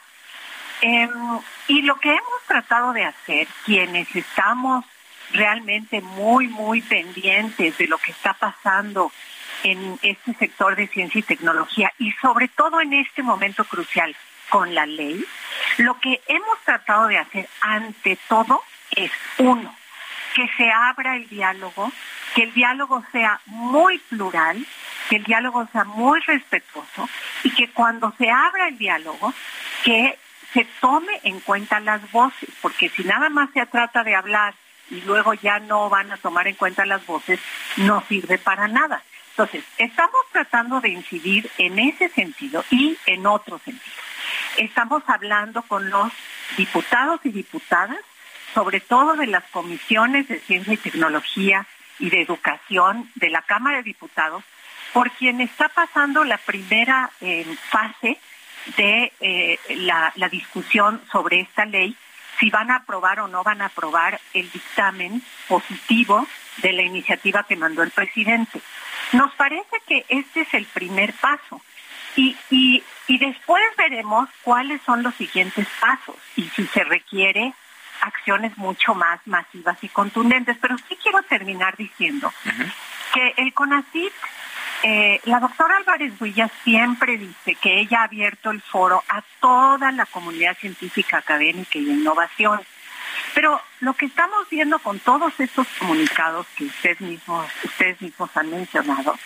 Em, 0.82 1.39
y 1.68 1.82
lo 1.82 2.00
que 2.00 2.10
hemos 2.10 2.44
tratado 2.48 2.94
de 2.94 3.06
hacer, 3.06 3.48
quienes 3.66 4.16
estamos 4.16 4.86
realmente 5.32 6.02
muy, 6.02 6.48
muy 6.48 6.82
pendientes 6.82 7.78
de 7.78 7.88
lo 7.88 7.98
que 7.98 8.12
está 8.12 8.34
pasando 8.34 9.12
en 9.64 10.00
este 10.02 10.34
sector 10.36 10.76
de 10.76 10.88
ciencia 10.88 11.20
y 11.20 11.24
tecnología 11.24 11.91
y 11.98 12.12
sobre 12.14 12.48
todo 12.48 12.80
en 12.80 12.94
este 12.94 13.24
momento 13.24 13.66
crucial, 13.66 14.16
con 14.50 14.74
la 14.74 14.86
ley, 14.86 15.24
lo 15.78 16.00
que 16.00 16.22
hemos 16.28 16.60
tratado 16.64 17.08
de 17.08 17.18
hacer 17.18 17.50
ante 17.62 18.18
todo 18.28 18.64
es, 18.91 19.12
uno, 19.38 19.76
que 20.36 20.50
se 20.58 20.70
abra 20.72 21.16
el 21.16 21.28
diálogo, 21.28 21.91
que 22.36 22.43
el 22.43 22.54
diálogo 22.54 23.04
sea 23.12 23.39
muy 23.45 23.98
plural, 24.00 24.66
que 25.10 25.18
el 25.18 25.24
diálogo 25.24 25.68
sea 25.72 25.84
muy 25.84 26.20
respetuoso 26.22 27.10
y 27.43 27.50
que 27.52 27.70
cuando 27.72 28.14
se 28.18 28.30
abra 28.30 28.68
el 28.68 28.78
diálogo, 28.78 29.34
que 29.84 30.18
se 30.54 30.66
tome 30.80 31.20
en 31.24 31.39
cuenta 31.39 31.80
las 31.80 32.12
voces, 32.12 32.50
porque 32.62 32.89
si 32.89 33.04
nada 33.04 33.30
más 33.30 33.50
se 33.54 33.66
trata 33.66 34.04
de 34.04 34.16
hablar 34.16 34.54
y 34.89 35.02
luego 35.02 35.34
ya 35.34 35.60
no 35.60 35.89
van 35.89 36.12
a 36.12 36.18
tomar 36.18 36.48
en 36.48 36.56
cuenta 36.56 36.86
las 36.86 37.06
voces, 37.06 37.39
no 37.78 38.04
sirve 38.08 38.38
para 38.38 38.68
nada. 38.68 39.04
Entonces, 39.32 39.64
estamos 39.78 40.22
tratando 40.32 40.82
de 40.82 40.89
incidir 40.89 41.50
en 41.58 41.78
ese 41.78 42.10
sentido 42.10 42.64
y 42.72 42.98
en 43.06 43.28
otro 43.28 43.60
sentido. 43.60 43.95
Estamos 44.58 45.03
hablando 45.08 45.62
con 45.62 45.89
los 45.89 46.12
diputados 46.58 47.20
y 47.24 47.30
diputadas, 47.30 47.99
sobre 48.53 48.80
todo 48.80 49.16
de 49.16 49.28
las 49.28 49.43
comisiones 49.51 50.28
de 50.28 50.39
ciencia 50.39 50.74
y 50.74 50.78
tecnología 50.78 51.68
y 51.99 52.10
de 52.10 52.22
educación 52.22 53.10
de 53.16 53.30
la 53.30 53.43
Cámara 53.43 53.78
de 53.78 53.84
Diputados, 53.84 54.43
por 54.93 55.12
quien 55.12 55.41
está 55.41 55.70
pasando 55.70 56.24
la 56.24 56.38
primera 56.38 57.12
eh, 57.22 57.45
fase 57.70 58.18
de 58.78 59.14
eh, 59.20 59.60
la, 59.78 60.12
la 60.16 60.30
discusión 60.30 61.01
sobre 61.12 61.41
esta 61.41 61.66
ley, 61.66 61.95
si 62.39 62.49
van 62.49 62.72
a 62.72 62.78
aprobar 62.78 63.20
o 63.20 63.28
no 63.28 63.43
van 63.43 63.62
a 63.62 63.66
aprobar 63.66 64.20
el 64.34 64.49
dictamen 64.51 65.22
positivo 65.47 66.28
de 66.58 66.74
la 66.74 66.82
iniciativa 66.82 67.43
que 67.43 67.55
mandó 67.55 67.84
el 67.84 67.91
presidente. 67.91 68.60
Nos 69.14 69.34
parece 69.36 69.82
que 69.88 70.05
este 70.10 70.41
es 70.41 70.53
el 70.53 70.66
primer 70.66 71.14
paso 71.14 71.62
y, 72.16 72.36
y, 72.49 72.84
y 73.08 73.18
después 73.18 73.64
veremos 73.78 74.30
cuáles 74.43 74.82
son 74.84 75.03
los 75.03 75.16
siguientes 75.16 75.68
pasos 75.80 76.16
y 76.36 76.43
si 76.49 76.66
se 76.68 76.84
requiere 76.84 77.53
acciones 78.01 78.58
mucho 78.58 78.93
más 78.93 79.20
masivas 79.26 79.78
y 79.82 79.89
contundentes. 79.89 80.58
Pero 80.62 80.78
sí 80.78 80.97
quiero 81.01 81.22
terminar 81.24 81.76
diciendo 81.78 82.32
que 83.14 83.34
el 83.38 83.53
CONACYT, 83.53 84.14
eh, 84.84 85.22
la 85.24 85.39
doctora 85.39 85.78
Álvarez 85.78 86.14
Huilla 86.20 86.49
siempre 86.64 87.18
dice 87.18 87.55
que 87.55 87.80
ella 87.80 88.01
ha 88.01 88.03
abierto 88.03 88.51
el 88.51 88.62
foro 88.62 89.03
a 89.10 89.24
toda 89.39 89.91
la 89.91 90.05
comunidad 90.05 90.58
científica, 90.58 91.18
académica 91.18 91.78
y 91.78 91.86
de 91.86 91.93
innovación. 91.93 92.62
Pero 93.34 93.62
lo 93.82 93.93
que 93.93 94.05
estamos 94.05 94.49
viendo 94.49 94.80
con 94.80 94.99
todos 94.99 95.39
estos 95.39 95.68
comunicados 95.80 96.45
que 96.55 96.66
ustedes 96.66 97.01
mismos, 97.01 97.45
ustedes 97.64 98.01
mismos 98.01 98.30
han 98.36 98.49
mencionado, 98.49 99.18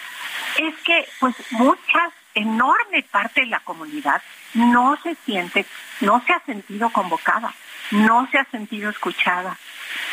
es 0.58 0.76
que 0.84 1.08
pues 1.20 1.36
muchas, 1.52 2.12
enorme 2.36 3.04
parte 3.04 3.42
de 3.42 3.48
la 3.48 3.60
comunidad 3.62 4.22
no 4.54 4.98
se 5.02 5.16
siente, 5.26 5.66
no 6.02 6.24
se 6.26 6.34
ha 6.34 6.40
sentido 6.46 6.90
convocada, 6.92 7.54
no 7.92 8.28
se 8.32 8.38
ha 8.38 8.46
sentido 8.46 8.90
escuchada 8.90 9.58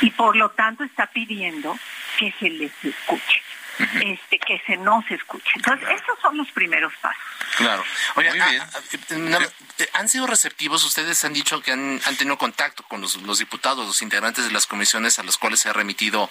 y 0.01 0.11
por 0.11 0.37
lo 0.37 0.51
tanto 0.51 0.85
está 0.85 1.07
pidiendo 1.07 1.79
que 2.19 2.33
se 2.39 2.51
les 2.51 2.73
escuche 2.85 3.43
este, 3.79 4.39
que 4.39 4.61
se 4.67 4.77
no 4.77 5.05
se 5.07 5.15
escuche. 5.15 5.51
Entonces, 5.57 5.89
esos 5.89 6.19
son 6.21 6.37
los 6.37 6.51
primeros 6.53 6.93
pasos. 7.01 7.23
Claro. 7.57 7.85
Oye, 8.17 8.31
Muy 8.31 8.39
bien. 8.39 8.61
Ah, 8.63 8.71
ah, 8.75 8.81
eh, 8.93 9.49
¿Han 9.93 10.09
sido 10.09 10.27
receptivos? 10.27 10.85
Ustedes 10.85 11.25
han 11.25 11.33
dicho 11.33 11.61
que 11.63 11.73
han, 11.73 12.01
tenido 12.19 12.39
contacto 12.39 12.83
con 12.85 13.01
los, 13.01 13.39
diputados, 13.39 13.87
los 13.87 14.03
integrantes 14.03 14.45
de 14.45 14.51
las 14.51 14.67
comisiones 14.67 15.19
a 15.19 15.23
los 15.23 15.39
cuales 15.39 15.61
se 15.61 15.69
ha 15.69 15.73
remitido 15.73 16.31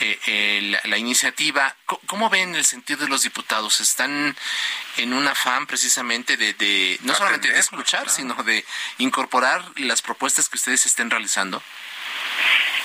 eh, 0.00 0.78
la, 0.84 0.98
iniciativa. 0.98 1.74
¿Cómo, 2.06 2.30
ven 2.30 2.54
el 2.54 2.64
sentido 2.64 3.00
de 3.00 3.08
los 3.08 3.22
diputados? 3.22 3.80
¿Están 3.80 4.36
en 4.96 5.12
un 5.12 5.26
afán 5.26 5.66
precisamente 5.66 6.36
de, 6.36 6.98
no 7.02 7.14
solamente 7.14 7.50
de 7.50 7.58
escuchar, 7.58 8.08
sino 8.08 8.34
de 8.42 8.64
incorporar 8.98 9.64
las 9.76 10.02
propuestas 10.02 10.48
que 10.48 10.56
ustedes 10.56 10.86
estén 10.86 11.10
realizando? 11.10 11.62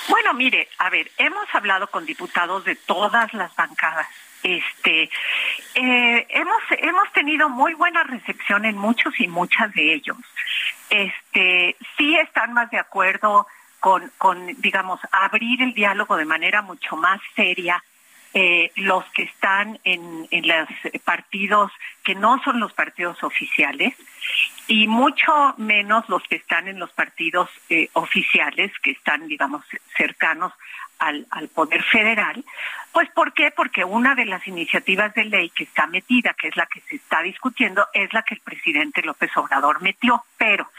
Bueno, 0.08 0.34
mire, 0.34 0.68
a 0.78 0.90
ver, 0.90 1.10
hemos 1.18 1.46
hablado 1.52 1.88
con 1.88 2.04
diputados 2.04 2.64
de 2.64 2.74
todas 2.74 3.32
las 3.32 3.54
bancadas. 3.54 4.08
Este, 4.42 5.10
eh, 5.74 6.26
hemos 6.28 6.62
hemos 6.70 7.12
tenido 7.12 7.48
muy 7.48 7.74
buena 7.74 8.02
recepción 8.04 8.64
en 8.64 8.76
muchos 8.76 9.18
y 9.20 9.28
muchas 9.28 9.72
de 9.74 9.94
ellos. 9.94 10.16
Este, 10.88 11.76
sí 11.96 12.16
están 12.16 12.52
más 12.54 12.70
de 12.70 12.78
acuerdo 12.78 13.46
con, 13.80 14.10
con 14.18 14.46
digamos, 14.60 15.00
abrir 15.10 15.62
el 15.62 15.74
diálogo 15.74 16.16
de 16.16 16.24
manera 16.24 16.62
mucho 16.62 16.96
más 16.96 17.20
seria 17.34 17.82
eh, 18.32 18.70
los 18.76 19.04
que 19.06 19.24
están 19.24 19.80
en, 19.82 20.28
en 20.30 20.46
los 20.46 20.68
partidos 21.02 21.72
que 22.04 22.14
no 22.14 22.40
son 22.44 22.60
los 22.60 22.72
partidos 22.72 23.22
oficiales 23.24 23.94
y 24.68 24.86
mucho 24.86 25.54
menos 25.56 26.08
los 26.08 26.22
que 26.28 26.36
están 26.36 26.68
en 26.68 26.78
los 26.78 26.92
partidos 26.92 27.50
eh, 27.70 27.88
oficiales, 27.94 28.70
que 28.84 28.92
están, 28.92 29.26
digamos, 29.26 29.64
cercanos 29.96 30.52
al, 31.00 31.26
al, 31.30 31.48
poder 31.48 31.82
federal. 31.82 32.44
Pues, 32.92 33.10
¿por 33.10 33.32
qué? 33.32 33.50
Porque 33.50 33.84
una 33.84 34.14
de 34.14 34.26
las 34.26 34.46
iniciativas 34.46 35.12
de 35.14 35.24
ley 35.24 35.50
que 35.50 35.64
está 35.64 35.86
metida, 35.86 36.34
que 36.34 36.48
es 36.48 36.56
la 36.56 36.66
que 36.66 36.80
se 36.82 36.96
está 36.96 37.22
discutiendo, 37.22 37.86
es 37.92 38.12
la 38.12 38.22
que 38.22 38.34
el 38.34 38.40
presidente 38.40 39.02
López 39.02 39.36
Obrador 39.36 39.82
metió. 39.82 40.24
Pero 40.36 40.70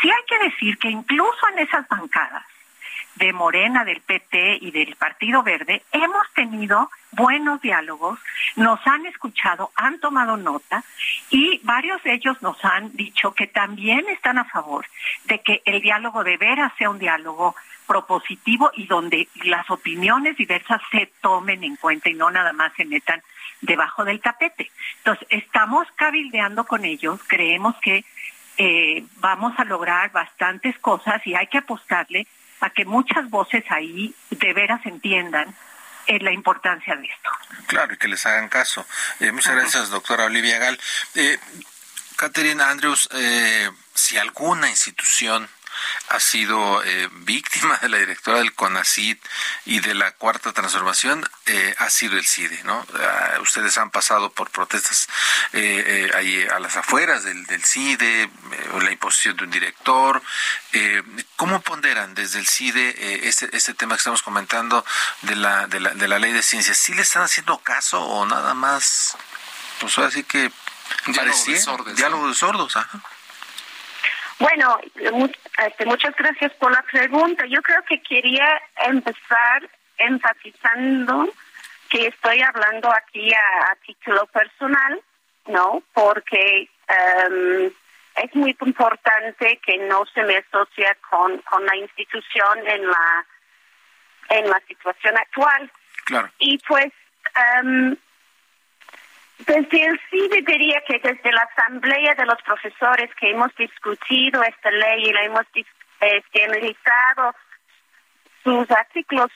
sí 0.00 0.10
hay 0.10 0.24
que 0.28 0.50
decir 0.50 0.78
que 0.78 0.88
incluso 0.88 1.48
en 1.52 1.58
esas 1.60 1.88
bancadas, 1.88 2.44
de 3.16 3.32
Morena, 3.32 3.84
del 3.84 4.00
PT 4.00 4.58
y 4.60 4.70
del 4.70 4.96
Partido 4.96 5.42
Verde, 5.42 5.82
hemos 5.92 6.32
tenido 6.34 6.90
buenos 7.12 7.60
diálogos, 7.60 8.18
nos 8.56 8.80
han 8.86 9.04
escuchado, 9.06 9.70
han 9.74 10.00
tomado 10.00 10.36
nota 10.36 10.82
y 11.30 11.60
varios 11.62 12.02
de 12.02 12.14
ellos 12.14 12.40
nos 12.40 12.62
han 12.64 12.94
dicho 12.96 13.34
que 13.34 13.46
también 13.46 14.08
están 14.08 14.38
a 14.38 14.44
favor 14.44 14.86
de 15.24 15.40
que 15.40 15.62
el 15.64 15.82
diálogo 15.82 16.24
de 16.24 16.36
veras 16.38 16.72
sea 16.78 16.90
un 16.90 16.98
diálogo 16.98 17.54
propositivo 17.86 18.70
y 18.74 18.86
donde 18.86 19.28
las 19.44 19.68
opiniones 19.70 20.36
diversas 20.36 20.80
se 20.90 21.12
tomen 21.20 21.64
en 21.64 21.76
cuenta 21.76 22.08
y 22.08 22.14
no 22.14 22.30
nada 22.30 22.52
más 22.52 22.72
se 22.76 22.84
metan 22.84 23.22
debajo 23.60 24.04
del 24.04 24.20
tapete. 24.20 24.70
Entonces, 24.98 25.26
estamos 25.30 25.86
cabildeando 25.96 26.64
con 26.64 26.84
ellos, 26.84 27.20
creemos 27.26 27.74
que 27.82 28.04
eh, 28.58 29.04
vamos 29.16 29.54
a 29.58 29.64
lograr 29.64 30.12
bastantes 30.12 30.78
cosas 30.78 31.26
y 31.26 31.34
hay 31.34 31.46
que 31.46 31.58
apostarle 31.58 32.26
a 32.60 32.70
que 32.70 32.84
muchas 32.84 33.28
voces 33.30 33.64
ahí 33.70 34.14
de 34.30 34.52
veras 34.52 34.84
entiendan 34.86 35.54
eh, 36.06 36.18
la 36.20 36.32
importancia 36.32 36.94
de 36.96 37.06
esto. 37.06 37.30
Claro, 37.66 37.94
y 37.94 37.96
que 37.96 38.08
les 38.08 38.24
hagan 38.26 38.48
caso. 38.48 38.86
Eh, 39.20 39.32
muchas 39.32 39.54
gracias, 39.54 39.90
doctora 39.90 40.26
Olivia 40.26 40.58
Gal. 40.58 40.78
Eh, 41.14 41.38
Catherine 42.16 42.62
Andrews, 42.62 43.08
eh, 43.12 43.70
si 43.94 44.16
alguna 44.16 44.68
institución 44.68 45.48
ha 46.08 46.20
sido 46.20 46.82
eh, 46.84 47.08
víctima 47.12 47.78
de 47.78 47.88
la 47.88 47.98
directora 47.98 48.38
del 48.38 48.54
CONACID 48.54 49.16
y 49.64 49.80
de 49.80 49.94
la 49.94 50.12
cuarta 50.12 50.52
transformación 50.52 51.28
eh, 51.46 51.74
ha 51.78 51.90
sido 51.90 52.18
el 52.18 52.26
CIDE, 52.26 52.62
¿no? 52.64 52.86
Ah, 53.00 53.38
ustedes 53.40 53.78
han 53.78 53.90
pasado 53.90 54.30
por 54.32 54.50
protestas 54.50 55.08
eh, 55.52 56.10
ahí 56.14 56.46
a 56.54 56.58
las 56.58 56.76
afueras 56.76 57.24
del, 57.24 57.44
del 57.46 57.64
CIDE, 57.64 58.30
la 58.80 58.92
imposición 58.92 59.36
de 59.36 59.44
un 59.44 59.50
director. 59.50 60.22
¿Cómo 61.36 61.60
ponderan 61.60 62.14
desde 62.14 62.38
el 62.38 62.46
CIDE 62.46 63.28
este, 63.28 63.54
este 63.56 63.74
tema 63.74 63.94
que 63.94 63.98
estamos 63.98 64.22
comentando 64.22 64.84
de 65.22 65.36
la, 65.36 65.66
de 65.66 65.80
la, 65.80 65.90
de 65.90 66.08
la 66.08 66.18
ley 66.18 66.32
de 66.32 66.42
ciencias? 66.42 66.78
¿Sí 66.78 66.94
le 66.94 67.02
están 67.02 67.22
haciendo 67.22 67.58
caso 67.58 68.00
o 68.00 68.24
nada 68.26 68.54
más? 68.54 69.16
Pues 69.80 69.96
ahora 69.98 70.10
sí 70.10 70.22
que 70.22 70.52
diálogo 71.06 71.44
de 71.46 71.60
sordos. 71.60 71.96
Diálogo 71.96 72.28
de 72.28 72.34
sordos, 72.34 72.76
ajá. 72.76 73.02
Bueno, 74.42 74.76
este, 75.64 75.86
muchas 75.86 76.16
gracias 76.16 76.52
por 76.54 76.72
la 76.72 76.82
pregunta. 76.82 77.46
Yo 77.46 77.62
creo 77.62 77.80
que 77.84 78.02
quería 78.02 78.60
empezar 78.86 79.70
enfatizando 79.98 81.28
que 81.88 82.08
estoy 82.08 82.42
hablando 82.42 82.92
aquí 82.92 83.32
a, 83.32 83.76
título 83.86 84.26
personal, 84.26 85.00
¿no? 85.46 85.84
Porque 85.92 86.68
um, 86.88 87.70
es 88.16 88.34
muy 88.34 88.56
importante 88.60 89.60
que 89.64 89.78
no 89.78 90.04
se 90.06 90.24
me 90.24 90.38
asocie 90.38 90.88
con, 91.08 91.38
con 91.42 91.64
la 91.64 91.76
institución 91.76 92.66
en 92.66 92.84
la 92.84 93.26
en 94.30 94.50
la 94.50 94.60
situación 94.66 95.18
actual. 95.18 95.70
Claro. 96.04 96.28
Y 96.40 96.58
pues 96.66 96.90
um, 97.62 97.94
desde 99.38 99.84
el 99.86 100.00
CIDE 100.10 100.42
diría 100.42 100.82
que 100.86 100.98
desde 100.98 101.32
la 101.32 101.48
Asamblea 101.56 102.14
de 102.14 102.26
los 102.26 102.40
Profesores 102.42 103.10
que 103.18 103.30
hemos 103.30 103.54
discutido 103.56 104.42
esta 104.42 104.70
ley 104.70 105.04
y 105.06 105.12
la 105.12 105.24
hemos 105.24 105.46
este, 106.00 106.44
analizado 106.44 107.34
sus 108.44 108.70
artículos, 108.70 109.30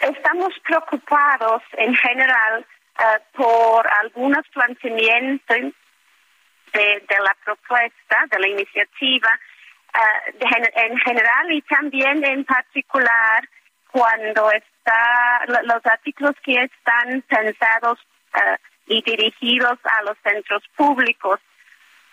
estamos 0.00 0.54
preocupados 0.64 1.62
en 1.72 1.94
general 1.94 2.66
uh, 2.98 3.36
por 3.36 3.86
algunos 4.02 4.46
planteamientos 4.48 5.72
de, 6.72 7.02
la 7.22 7.36
propuesta, 7.44 8.24
de 8.30 8.38
la 8.38 8.48
iniciativa, 8.48 9.30
uh, 9.94 10.58
en 10.74 10.98
general 10.98 11.52
y 11.52 11.62
también 11.62 12.24
en 12.24 12.44
particular 12.44 13.48
cuando 13.90 14.50
está 14.52 15.44
los 15.62 15.84
artículos 15.86 16.34
que 16.42 16.62
están 16.62 17.22
pensados 17.22 17.98
uh, 18.34 18.56
y 18.86 19.02
dirigidos 19.02 19.78
a 19.84 20.02
los 20.02 20.16
centros 20.22 20.62
públicos, 20.76 21.40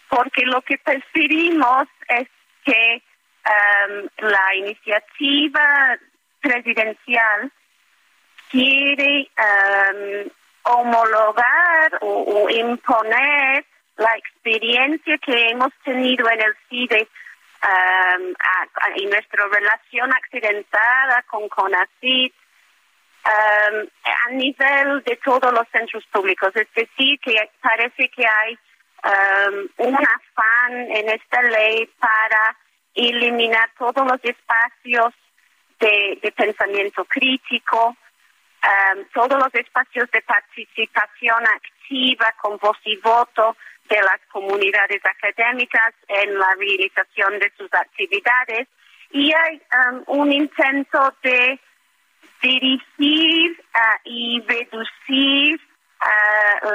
porque 0.09 0.43
lo 0.45 0.61
que 0.61 0.77
percibimos 0.77 1.87
es 2.07 2.27
que 2.65 3.01
um, 3.45 4.07
la 4.17 4.55
iniciativa 4.55 5.97
presidencial 6.41 7.51
quiere 8.49 9.29
um, 9.37 10.29
homologar 10.63 11.97
o, 12.01 12.49
imponer 12.49 13.65
la 13.97 14.15
experiencia 14.17 15.17
que 15.19 15.49
hemos 15.49 15.71
tenido 15.83 16.29
en 16.29 16.41
el 16.41 16.55
CIDE 16.69 17.07
um, 17.63 18.33
en 18.95 19.09
nuestra 19.09 19.47
relación 19.47 20.11
accidentada 20.13 21.23
con 21.23 21.47
CONACYT 21.49 22.33
um, 23.25 23.87
a 24.03 24.31
nivel 24.31 25.03
de 25.03 25.15
todos 25.23 25.51
los 25.51 25.67
centros 25.71 26.05
públicos. 26.11 26.51
Es 26.55 26.71
decir, 26.73 27.19
que 27.19 27.49
parece 27.61 28.09
que 28.09 28.25
hay 28.25 28.57
um, 29.03 29.87
un 29.87 29.95
afán 29.95 30.91
en 30.91 31.09
esta 31.09 31.41
ley 31.41 31.89
para 31.99 32.57
eliminar 32.93 33.69
todos 33.77 34.05
los 34.05 34.19
espacios 34.23 35.13
de 35.79 36.33
pensamiento 36.37 37.03
crítico, 37.03 37.97
Um, 38.63 39.03
todos 39.13 39.37
los 39.37 39.53
espacios 39.55 40.09
de 40.11 40.21
participación 40.21 41.43
activa 41.45 42.33
con 42.41 42.57
voz 42.59 42.77
y 42.85 42.95
voto 42.95 43.57
de 43.89 43.97
las 43.97 44.21
comunidades 44.31 45.01
académicas 45.03 45.93
en 46.07 46.39
la 46.39 46.47
realización 46.57 47.39
de 47.39 47.51
sus 47.57 47.67
actividades 47.73 48.69
y 49.11 49.33
hay 49.33 49.61
um, 49.91 50.03
un 50.07 50.31
intento 50.31 51.13
de 51.23 51.59
dirigir 52.43 53.63
y 54.03 54.41
reducir 54.41 55.59
uh, 56.01 56.67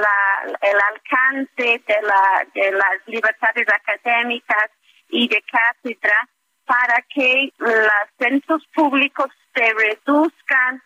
el 0.62 0.80
alcance 0.80 1.82
de, 1.86 2.02
la, 2.02 2.46
de 2.54 2.72
las 2.72 3.06
libertades 3.06 3.66
académicas 3.68 4.70
y 5.10 5.28
de 5.28 5.42
cátedra 5.42 6.28
para 6.64 7.02
que 7.14 7.52
los 7.58 7.90
centros 8.18 8.62
públicos 8.74 9.28
se 9.54 9.72
reduzcan 9.74 10.82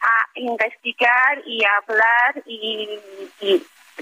a 0.00 0.28
investigar 0.34 1.42
y 1.44 1.64
hablar 1.64 2.42
y, 2.46 3.00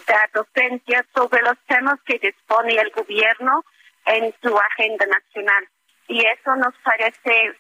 dar 0.07 0.31
docencia 0.33 1.05
sobre 1.15 1.41
los 1.41 1.57
temas 1.67 1.99
que 2.05 2.19
dispone 2.19 2.75
el 2.75 2.91
gobierno 2.91 3.65
en 4.05 4.33
su 4.43 4.57
agenda 4.57 5.07
nacional. 5.07 5.67
Y 6.07 6.21
eso 6.21 6.55
nos 6.57 6.75
parece 6.85 7.57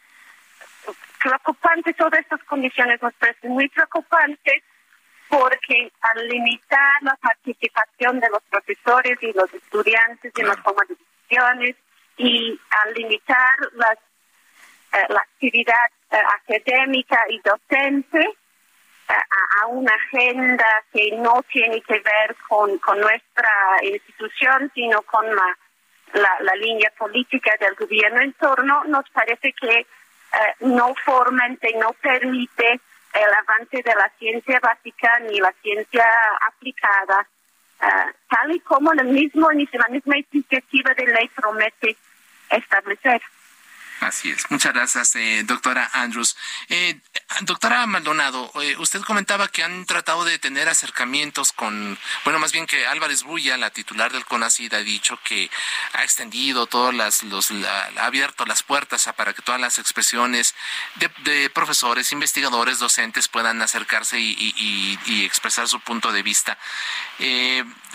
preocupante, 1.21 1.95
todas 1.95 2.21
estas 2.21 2.43
condiciones 2.45 3.01
nos 3.03 3.15
parecen 3.15 3.51
muy 3.51 3.69
preocupantes 3.69 4.63
porque 5.29 5.93
al 6.01 6.29
limitar 6.29 7.03
la 7.03 7.17
participación 7.17 8.21
de 8.21 8.31
los 8.31 8.43
profesores 8.45 9.19
y 9.23 9.33
los 9.33 9.53
estudiantes 9.53 10.33
en 10.37 10.47
las 10.47 10.63
tomas 10.63 10.89
de 10.89 10.95
decisiones 10.95 11.77
y 12.17 12.61
al 12.85 12.95
limitar 12.95 13.59
las, 13.73 13.99
eh, 14.93 15.07
la 15.09 15.21
actividad 15.21 15.87
eh, 16.11 16.17
académica 16.17 17.19
y 17.29 17.41
docente 17.41 18.21
eh, 18.21 19.13
a, 19.63 19.67
una 19.67 19.93
agenda 19.93 20.67
que 20.93 21.11
no 21.17 21.43
tiene 21.53 21.81
que 21.83 21.95
ver 21.95 22.37
con, 22.49 22.79
con 22.79 23.01
nuestra 23.01 23.51
institución, 23.83 24.71
sino 24.75 25.03
con 25.03 25.27
la, 25.35 25.57
la, 26.15 26.55
línea 26.55 26.93
política 26.97 27.55
del 27.61 27.75
gobierno 27.75 28.21
en 28.21 28.33
torno, 28.35 28.85
nos 28.85 29.09
parece 29.11 29.53
que 29.53 29.87
eh, 30.33 30.55
no 30.61 30.95
y 31.71 31.75
no 31.79 31.93
permite 31.95 32.81
el 33.15 33.35
avance 33.35 33.83
de 33.83 33.95
la 33.95 34.11
ciencia 34.19 34.61
básica 34.61 35.19
ni 35.21 35.39
la 35.39 35.53
ciencia 35.63 36.05
aplicada, 36.49 37.27
tal 38.29 38.53
y 38.53 38.61
como 38.61 38.93
el 38.93 39.05
mismo, 39.05 39.51
la 39.51 39.89
misma 39.89 40.17
iniciativa 40.19 40.93
de 40.95 41.07
ley 41.07 41.29
promete 41.35 41.97
establecer. 42.51 43.23
Así 44.07 44.31
es. 44.31 44.49
Muchas 44.53 44.73
gracias, 44.73 45.17
eh, 45.17 45.43
doctora 45.45 45.91
Andrews. 45.93 46.37
Eh, 46.69 47.01
doctora 47.41 47.85
Maldonado, 47.87 48.53
eh, 48.63 48.77
usted 48.79 49.03
comentaba 49.03 49.49
que 49.49 49.65
han 49.65 49.85
tratado 49.85 50.25
de 50.25 50.39
tener 50.39 50.69
acercamientos 50.69 51.51
con, 51.51 51.99
bueno, 52.23 52.39
más 52.39 52.53
bien 52.53 52.67
que 52.67 52.87
Álvarez 52.87 53.25
Bulla, 53.25 53.57
la 53.57 53.71
titular 53.71 54.13
del 54.13 54.25
CONACID, 54.25 54.75
ha 54.75 54.79
dicho 54.79 55.19
que 55.25 55.51
ha 55.93 56.05
extendido 56.05 56.69
todas 56.69 56.95
las, 56.95 57.25
los, 57.25 57.51
ha 57.51 58.07
abierto 58.07 58.47
las 58.47 58.63
puertas 58.63 59.11
para 59.17 59.35
que 59.35 59.43
todas 59.43 59.61
las 59.61 59.79
expresiones 59.79 60.55
de, 61.25 61.51
profesores, 61.51 62.13
investigadores, 62.13 62.79
docentes 62.79 63.27
puedan 63.27 63.61
acercarse 63.61 64.21
y, 64.21 65.25
expresar 65.25 65.67
su 65.67 65.81
punto 65.81 66.13
de 66.13 66.23
vista. 66.23 66.57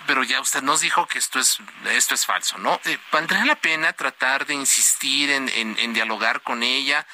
pero 0.07 0.23
ya 0.23 0.41
usted 0.41 0.61
nos 0.61 0.81
dijo 0.81 1.07
que 1.07 1.19
esto 1.19 1.39
es, 1.39 1.59
esto 1.91 2.15
es 2.15 2.25
falso, 2.25 2.57
¿no? 2.57 2.81
¿Valdría 3.13 3.45
la 3.45 3.55
pena 3.55 3.93
tratar 3.93 4.45
de 4.45 4.55
insistir 4.55 5.29
en 5.31 5.93
dialogar 6.01 6.41
con 6.41 6.63
ella? 6.63 7.05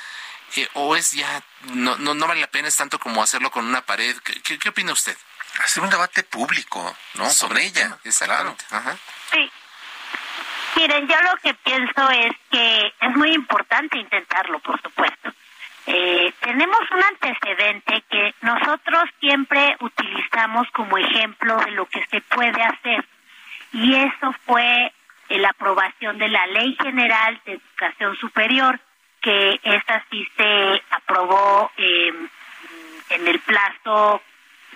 Eh, 0.55 0.67
¿O 0.73 0.95
es 0.95 1.11
ya, 1.11 1.41
no, 1.73 1.97
no, 1.97 2.13
no 2.13 2.27
vale 2.27 2.41
la 2.41 2.47
pena, 2.47 2.69
es 2.69 2.77
tanto 2.77 2.99
como 2.99 3.21
hacerlo 3.21 3.51
con 3.51 3.65
una 3.65 3.81
pared? 3.81 4.15
¿Qué, 4.23 4.57
qué, 4.57 4.69
opina 4.69 4.93
usted? 4.93 5.15
Hacer 5.63 5.83
un 5.83 5.89
debate 5.89 6.23
público, 6.23 6.95
¿no? 7.15 7.29
Sobre, 7.29 7.65
ella. 7.65 7.97
Exactamente. 8.03 8.63
Sí. 9.31 9.51
Miren, 10.77 11.07
yo 11.07 11.15
lo 11.21 11.35
que 11.37 11.53
pienso 11.55 12.09
es 12.11 12.31
que 12.51 12.93
es 13.01 13.15
muy 13.15 13.33
importante 13.33 13.97
intentarlo, 13.97 14.59
por 14.59 14.79
supuesto. 14.81 15.33
Eh, 15.87 16.33
tenemos 16.41 16.79
un 16.91 17.03
antecedente 17.03 18.03
que 18.09 18.35
nosotros 18.41 19.05
siempre 19.19 19.75
utilizamos 19.79 20.67
como 20.71 20.97
ejemplo 20.97 21.57
de 21.57 21.71
lo 21.71 21.87
que 21.87 22.05
se 22.11 22.21
puede 22.21 22.61
hacer. 22.61 23.05
Y 23.73 23.95
eso 23.95 24.33
fue 24.45 24.93
la 25.29 25.49
aprobación 25.49 26.17
de 26.17 26.29
la 26.29 26.47
Ley 26.47 26.77
General 26.81 27.39
de 27.45 27.53
Educación 27.53 28.15
Superior, 28.17 28.79
que 29.21 29.59
esta 29.63 30.03
sí 30.09 30.27
se 30.37 30.81
aprobó 30.91 31.71
eh, 31.77 32.13
en 33.09 33.27
el 33.27 33.39
plazo, 33.39 34.21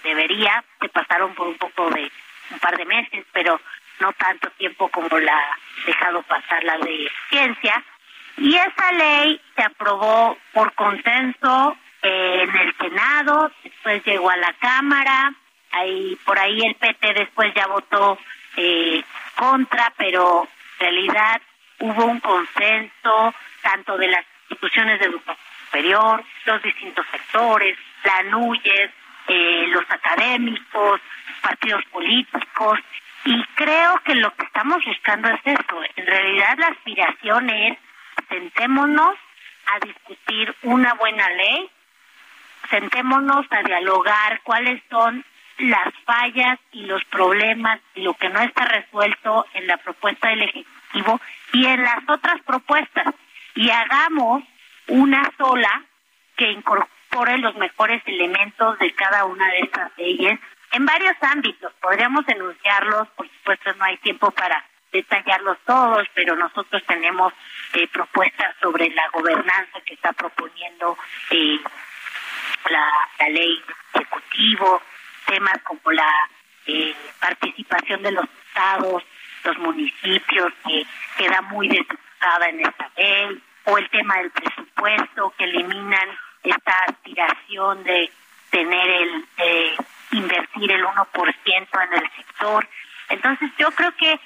debería, 0.04 0.64
se 0.80 0.90
pasaron 0.90 1.34
por 1.36 1.48
un 1.48 1.58
poco 1.58 1.90
de 1.90 2.12
un 2.52 2.60
par 2.60 2.78
de 2.78 2.86
meses, 2.86 3.26
pero 3.32 3.60
no 4.00 4.12
tanto 4.14 4.50
tiempo 4.52 4.90
como 4.90 5.18
la 5.20 5.38
ha 5.38 5.58
dejado 5.86 6.22
pasar 6.24 6.64
la 6.64 6.78
de 6.80 7.10
ciencia. 7.30 7.84
Y 8.38 8.56
esa 8.56 8.92
ley 8.94 9.40
se 9.56 9.64
aprobó 9.64 10.38
por 10.54 10.74
consenso 10.74 11.78
en 12.02 12.58
el 12.58 12.76
Senado, 12.78 13.52
después 13.64 14.04
llegó 14.06 14.30
a 14.30 14.38
la 14.38 14.54
Cámara, 14.54 15.34
ahí 15.72 16.18
por 16.26 16.40
ahí 16.40 16.60
el 16.62 16.76
PT 16.76 17.14
después 17.14 17.54
ya 17.54 17.68
votó 17.68 18.18
eh, 18.58 19.04
contra, 19.36 19.94
pero 19.98 20.48
en 20.80 20.80
realidad 20.80 21.42
hubo 21.80 22.06
un 22.06 22.20
consenso 22.20 23.34
tanto 23.62 23.98
de 23.98 24.08
las 24.08 24.26
instituciones 24.50 25.00
de 25.00 25.06
educación 25.08 25.38
superior, 25.66 26.24
los 26.46 26.62
distintos 26.62 27.06
sectores, 27.12 27.78
la 28.04 28.24
NUYES, 28.24 28.92
eh, 29.28 29.66
los 29.70 29.90
académicos, 29.90 31.00
partidos 31.42 31.84
políticos, 31.86 32.80
y 33.24 33.44
creo 33.56 34.00
que 34.04 34.16
lo 34.16 34.34
que 34.36 34.46
estamos 34.46 34.84
buscando 34.86 35.30
es 35.30 35.40
eso. 35.46 35.82
En 35.96 36.06
realidad 36.06 36.58
la 36.58 36.68
aspiración 36.68 37.50
es 37.50 37.78
sentémonos 38.30 39.16
a 39.68 39.86
discutir 39.86 40.54
una 40.64 40.94
buena 40.96 41.30
ley, 41.30 41.70
sentémonos 42.70 43.46
a 43.52 43.64
dialogar 43.64 44.42
cuáles 44.44 44.82
son 44.90 45.24
las 45.62 45.94
fallas 46.06 46.60
y 46.72 46.86
los 46.86 47.04
problemas 47.06 47.80
y 47.96 48.02
lo 48.02 48.14
que 48.16 48.30
no 48.30 48.42
está 48.42 48.66
resuelto 48.66 49.46
en 49.54 49.68
la 49.68 49.78
propuesta 49.78 50.30
del 50.30 50.44
Ejecutivo 50.44 51.22
y 51.54 51.66
en 51.66 51.84
las 51.84 52.08
otras 52.08 52.42
propuestas 52.44 53.14
y 53.56 53.70
hagamos 53.70 54.44
una 54.88 55.32
sola 55.38 55.84
que 56.36 56.52
incorpore 56.52 57.38
los 57.38 57.56
mejores 57.56 58.02
elementos 58.06 58.80
de 58.80 58.94
cada 58.94 59.26
una 59.26 59.48
de 59.50 59.60
estas 59.60 59.92
leyes 59.98 60.40
en 60.72 60.86
varios 60.86 61.16
ámbitos. 61.22 61.74
Podríamos 61.82 62.28
enunciarlos, 62.28 63.08
por 63.10 63.30
supuesto 63.30 63.74
no 63.74 63.84
hay 63.86 63.98
tiempo 63.98 64.32
para 64.32 64.66
detallarlos 64.92 65.58
todos, 65.66 66.08
pero 66.14 66.36
nosotros 66.36 66.84
tenemos 66.86 67.34
eh, 67.74 67.88
propuestas 67.88 68.56
sobre 68.62 68.90
la 68.90 69.08
gobernanza 69.10 69.80
que 69.86 69.94
está 69.94 70.12
proponiendo 70.14 70.98
eh, 71.30 71.60
la, 72.70 72.90
la 73.20 73.30
ley 73.30 73.62
ejecutivo, 73.94 74.82
temas 75.32 75.62
como 75.64 75.92
la 75.94 76.30
eh, 76.68 76.94
participación 77.20 78.04
de 78.04 78.12
los 78.12 78.26
estados, 78.48 79.02
los 79.46 79.58
municipios, 79.60 80.52
que 80.68 80.86
queda 81.18 81.42
muy 81.44 81.70
desgastada 81.70 82.50
en 82.50 82.60
esta 82.60 82.92
ley, 82.98 83.42
o 83.64 83.78
el 83.78 83.90
tema 83.90 84.18
del 84.18 84.32
presupuesto, 84.32 85.34
que 85.38 85.46
eliminan 85.46 86.10
esta 86.44 86.74
aspiración 86.90 87.84
de 87.84 88.12
tener 88.50 88.90
el, 88.90 89.26
de 89.38 89.72
invertir 90.12 90.72
el 90.72 90.84
1% 90.84 91.48
en 91.48 91.94
el 91.94 92.12
sector. 92.18 92.68
Entonces 93.08 93.50
yo 93.58 93.72
creo 93.72 93.96
que 93.96 94.20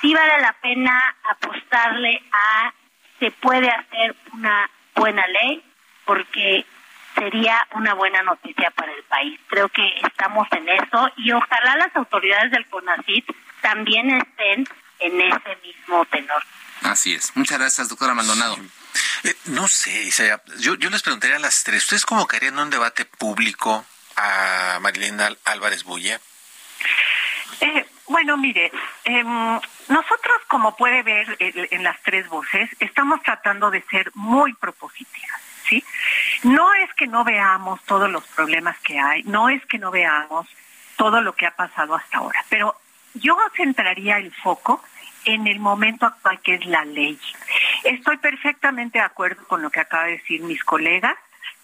sí 0.00 0.12
vale 0.12 0.42
la 0.42 0.52
pena 0.60 1.16
apostarle 1.30 2.22
a 2.32 2.74
se 3.18 3.30
puede 3.30 3.70
hacer 3.70 4.14
una 4.32 4.68
buena 4.94 5.26
ley 5.26 5.62
porque 6.04 6.66
sería 7.20 7.60
una 7.72 7.92
buena 7.92 8.22
noticia 8.22 8.70
para 8.70 8.90
el 8.92 9.02
país. 9.04 9.38
Creo 9.48 9.68
que 9.68 9.86
estamos 10.02 10.48
en 10.52 10.66
eso 10.70 11.10
y 11.18 11.30
ojalá 11.32 11.76
las 11.76 11.94
autoridades 11.94 12.50
del 12.50 12.66
CONACYT 12.66 13.26
también 13.60 14.10
estén 14.10 14.66
en 15.00 15.20
ese 15.20 15.56
mismo 15.62 16.04
tenor. 16.06 16.42
Así 16.82 17.14
es. 17.14 17.36
Muchas 17.36 17.58
gracias, 17.58 17.90
doctora 17.90 18.14
Maldonado. 18.14 18.56
Eh, 19.24 19.34
no 19.46 19.68
sé, 19.68 20.04
Isaya. 20.04 20.40
Yo, 20.60 20.76
yo 20.76 20.88
les 20.88 21.02
preguntaría 21.02 21.36
a 21.36 21.40
las 21.40 21.62
tres, 21.62 21.82
¿ustedes 21.82 22.06
convocarían 22.06 22.58
un 22.58 22.70
debate 22.70 23.04
público 23.04 23.84
a 24.16 24.78
Marilena 24.80 25.28
Álvarez 25.44 25.84
Bulla? 25.84 26.18
Eh, 27.60 27.86
bueno, 28.06 28.38
mire, 28.38 28.72
em, 29.04 29.60
nosotros, 29.88 30.36
como 30.48 30.74
puede 30.74 31.02
ver 31.02 31.36
en 31.38 31.84
las 31.84 32.00
tres 32.02 32.26
voces, 32.28 32.70
estamos 32.80 33.22
tratando 33.22 33.70
de 33.70 33.82
ser 33.90 34.10
muy 34.14 34.54
propositivas, 34.54 35.40
No 36.44 36.72
es 36.74 36.92
que 36.94 37.06
no 37.06 37.24
veamos 37.24 37.82
todos 37.84 38.10
los 38.10 38.24
problemas 38.28 38.78
que 38.80 38.98
hay, 38.98 39.22
no 39.24 39.48
es 39.48 39.64
que 39.66 39.78
no 39.78 39.90
veamos 39.90 40.46
todo 40.96 41.20
lo 41.20 41.34
que 41.34 41.46
ha 41.46 41.56
pasado 41.56 41.94
hasta 41.94 42.18
ahora, 42.18 42.44
pero 42.48 42.76
yo 43.14 43.36
centraría 43.56 44.18
el 44.18 44.32
foco 44.32 44.82
en 45.24 45.46
el 45.46 45.58
momento 45.58 46.06
actual 46.06 46.40
que 46.40 46.54
es 46.54 46.66
la 46.66 46.84
ley. 46.84 47.18
Estoy 47.84 48.16
perfectamente 48.18 48.98
de 48.98 49.04
acuerdo 49.04 49.46
con 49.46 49.62
lo 49.62 49.70
que 49.70 49.80
acaba 49.80 50.04
de 50.04 50.12
decir 50.12 50.42
mis 50.42 50.62
colegas 50.64 51.16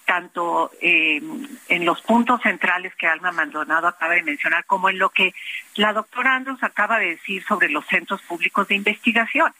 tanto 0.06 0.70
eh, 0.80 1.20
en 1.68 1.84
los 1.84 2.00
puntos 2.00 2.40
centrales 2.40 2.94
que 2.94 3.06
Alma 3.06 3.32
Maldonado 3.32 3.88
acaba 3.88 4.14
de 4.14 4.22
mencionar, 4.22 4.64
como 4.64 4.88
en 4.88 4.98
lo 4.98 5.10
que 5.10 5.34
la 5.74 5.92
doctora 5.92 6.34
Andrews 6.34 6.62
acaba 6.62 6.98
de 6.98 7.10
decir 7.10 7.44
sobre 7.44 7.68
los 7.68 7.84
centros 7.86 8.22
públicos 8.22 8.66
de 8.68 8.76
investigación. 8.76 9.52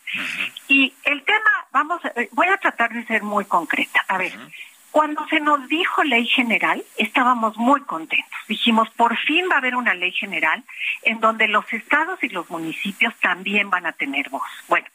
Y 0.68 0.94
el 1.05 1.22
tema, 1.24 1.51
vamos, 1.72 2.01
eh, 2.14 2.28
voy 2.32 2.47
a 2.47 2.57
tratar 2.57 2.92
de 2.92 3.05
ser 3.05 3.22
muy 3.22 3.44
concreta. 3.44 4.05
A 4.09 4.16
ver, 4.16 4.32
cuando 4.97 5.26
se 5.28 5.40
nos 5.40 5.68
dijo 5.68 6.05
ley 6.05 6.26
general, 6.26 6.82
estábamos 6.97 7.55
muy 7.59 7.82
contentos. 7.82 8.40
Dijimos, 8.49 8.88
por 8.97 9.14
fin 9.18 9.47
va 9.51 9.57
a 9.57 9.59
haber 9.59 9.76
una 9.76 9.92
ley 9.92 10.12
general 10.12 10.64
en 11.03 11.20
donde 11.20 11.49
los 11.49 11.70
estados 11.70 12.22
y 12.22 12.30
los 12.30 12.49
municipios 12.49 13.14
también 13.20 13.68
van 13.68 13.84
a 13.84 13.92
tener 13.92 14.30
voz. 14.30 14.49
Bueno, 14.68 14.86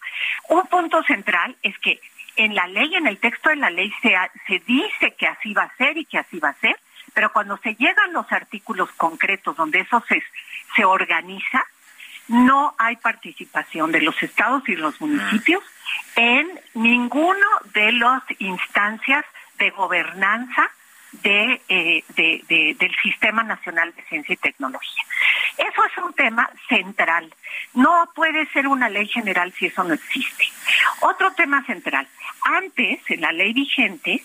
un 0.50 0.66
punto 0.66 1.04
central 1.04 1.56
es 1.62 1.78
que 1.78 2.00
en 2.36 2.56
la 2.56 2.68
ley, 2.68 2.96
en 2.96 3.08
el 3.08 3.18
texto 3.18 3.50
de 3.50 3.58
la 3.58 3.70
ley 3.70 3.92
se, 4.02 4.60
dice 4.66 5.16
que 5.18 5.28
así 5.28 5.54
va 5.54 5.64
a 5.64 5.76
ser 5.76 5.98
y 5.98 6.06
que 6.06 6.18
así 6.18 6.40
va 6.40 6.50
a 6.50 6.60
ser, 6.60 6.78
pero 7.14 7.32
cuando 7.32 7.58
se 7.58 7.76
llegan 7.76 8.14
los 8.14 8.32
artículos 8.32 8.90
concretos 8.94 9.56
donde 9.56 9.82
eso 9.82 10.04
se, 10.08 10.24
se 10.76 10.86
organiza, 10.86 11.64
no 12.28 12.76
hay 12.78 12.96
participación 12.98 13.92
de 13.92 14.02
los 14.02 14.22
estados 14.24 14.68
y 14.70 14.76
los 14.76 15.00
municipios 15.02 15.64
en 16.16 16.48
ninguno 16.76 17.46
de 17.74 17.92
las 17.92 18.24
instancias 18.40 19.26
de 19.58 19.70
gobernanza 19.72 20.72
eh, 21.24 22.04
del 22.08 22.96
Sistema 23.04 23.44
Nacional 23.44 23.94
de 23.94 24.02
Ciencia 24.04 24.34
y 24.34 24.38
Tecnología. 24.38 25.04
Eso 25.58 25.86
es 25.86 26.04
un 26.04 26.14
tema 26.14 26.50
central. 26.70 27.34
No 27.74 28.10
puede 28.16 28.46
ser 28.48 28.68
una 28.68 28.88
ley 28.88 29.08
general 29.08 29.54
si 29.54 29.66
eso 29.66 29.84
no 29.84 29.94
existe. 29.94 30.46
Otro 31.02 31.32
tema 31.34 31.64
central. 31.66 32.08
Antes, 32.44 33.00
en 33.10 33.22
la 33.22 33.32
ley 33.32 33.54
vigente, 33.54 34.24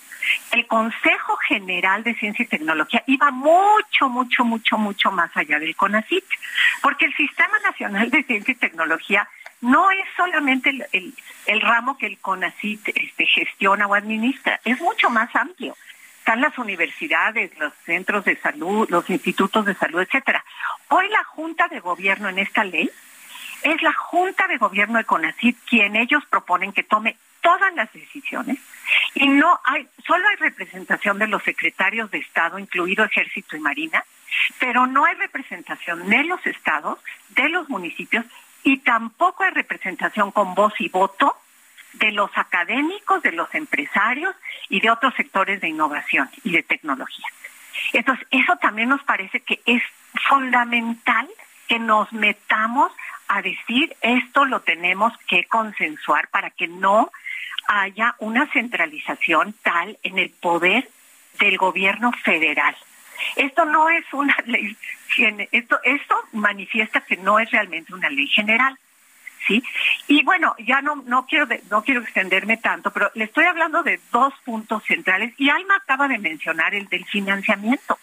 el 0.52 0.66
Consejo 0.66 1.36
General 1.48 2.02
de 2.02 2.14
Ciencia 2.14 2.44
y 2.44 2.48
Tecnología 2.48 3.02
iba 3.06 3.30
mucho, 3.30 4.08
mucho, 4.08 4.44
mucho, 4.44 4.78
mucho 4.78 5.10
más 5.10 5.34
allá 5.36 5.58
del 5.58 5.76
CONACIT, 5.76 6.24
porque 6.82 7.06
el 7.06 7.14
Sistema 7.14 7.58
Nacional 7.60 8.10
de 8.10 8.22
Ciencia 8.24 8.52
y 8.52 8.56
Tecnología 8.56 9.28
no 9.60 9.90
es 9.90 10.06
solamente 10.16 10.70
el, 10.70 11.14
el, 11.46 11.60
ramo 11.60 11.96
que 11.96 12.06
el 12.06 12.18
CONACIT 12.18 12.88
este, 12.88 13.26
gestiona 13.26 13.86
o 13.86 13.94
administra, 13.94 14.60
es 14.64 14.80
mucho 14.80 15.10
más 15.10 15.34
amplio. 15.34 15.76
Están 16.18 16.40
las 16.40 16.58
universidades, 16.58 17.56
los 17.58 17.72
centros 17.84 18.24
de 18.24 18.36
salud, 18.36 18.88
los 18.90 19.08
institutos 19.10 19.64
de 19.64 19.74
salud, 19.74 20.00
etcétera. 20.00 20.44
Hoy 20.88 21.08
la 21.08 21.22
Junta 21.22 21.68
de 21.68 21.78
Gobierno 21.80 22.28
en 22.28 22.40
esta 22.40 22.64
ley 22.64 22.90
es 23.72 23.82
la 23.82 23.92
Junta 23.92 24.46
de 24.46 24.58
Gobierno 24.58 24.98
de 24.98 25.04
CONACIT 25.04 25.58
quien 25.68 25.96
ellos 25.96 26.24
proponen 26.30 26.72
que 26.72 26.84
tome 26.84 27.16
todas 27.40 27.74
las 27.74 27.92
decisiones 27.92 28.58
y 29.14 29.28
no 29.28 29.60
hay, 29.64 29.88
solo 30.06 30.26
hay 30.28 30.36
representación 30.36 31.18
de 31.18 31.26
los 31.26 31.42
secretarios 31.42 32.10
de 32.10 32.18
Estado, 32.18 32.58
incluido 32.58 33.04
Ejército 33.04 33.56
y 33.56 33.60
Marina, 33.60 34.04
pero 34.60 34.86
no 34.86 35.04
hay 35.04 35.16
representación 35.16 36.08
de 36.08 36.24
los 36.24 36.44
estados, 36.46 36.98
de 37.30 37.48
los 37.48 37.68
municipios 37.68 38.24
y 38.62 38.78
tampoco 38.78 39.42
hay 39.42 39.50
representación 39.50 40.30
con 40.30 40.54
voz 40.54 40.74
y 40.78 40.88
voto 40.88 41.36
de 41.94 42.12
los 42.12 42.30
académicos, 42.36 43.22
de 43.22 43.32
los 43.32 43.52
empresarios 43.54 44.34
y 44.68 44.80
de 44.80 44.90
otros 44.90 45.14
sectores 45.14 45.60
de 45.60 45.68
innovación 45.68 46.28
y 46.44 46.52
de 46.52 46.62
tecnología. 46.62 47.26
Entonces, 47.92 48.26
eso 48.30 48.56
también 48.56 48.90
nos 48.90 49.02
parece 49.02 49.40
que 49.40 49.60
es 49.66 49.82
fundamental 50.28 51.28
que 51.68 51.78
nos 51.78 52.12
metamos 52.12 52.92
a 53.28 53.42
decir 53.42 53.96
esto 54.00 54.44
lo 54.44 54.60
tenemos 54.60 55.12
que 55.28 55.44
consensuar 55.44 56.28
para 56.28 56.50
que 56.50 56.68
no 56.68 57.10
haya 57.68 58.14
una 58.18 58.46
centralización 58.52 59.54
tal 59.62 59.98
en 60.02 60.18
el 60.18 60.30
poder 60.30 60.88
del 61.38 61.58
gobierno 61.58 62.12
federal. 62.24 62.76
Esto 63.36 63.64
no 63.64 63.88
es 63.88 64.04
una 64.12 64.36
ley, 64.46 64.76
esto, 65.52 65.78
esto 65.82 66.16
manifiesta 66.32 67.00
que 67.00 67.16
no 67.16 67.38
es 67.38 67.50
realmente 67.50 67.94
una 67.94 68.10
ley 68.10 68.28
general. 68.28 68.78
¿Sí? 69.46 69.62
Y 70.08 70.24
bueno, 70.24 70.56
ya 70.58 70.82
no, 70.82 70.96
no 71.06 71.24
quiero 71.26 71.46
no 71.70 71.84
quiero 71.84 72.00
extenderme 72.00 72.56
tanto, 72.56 72.90
pero 72.90 73.12
le 73.14 73.24
estoy 73.24 73.44
hablando 73.44 73.84
de 73.84 74.00
dos 74.10 74.34
puntos 74.44 74.82
centrales 74.82 75.34
y 75.38 75.50
Alma 75.50 75.76
acaba 75.76 76.08
de 76.08 76.18
mencionar 76.18 76.74
el 76.74 76.88
del 76.88 77.04
financiamiento. 77.04 77.96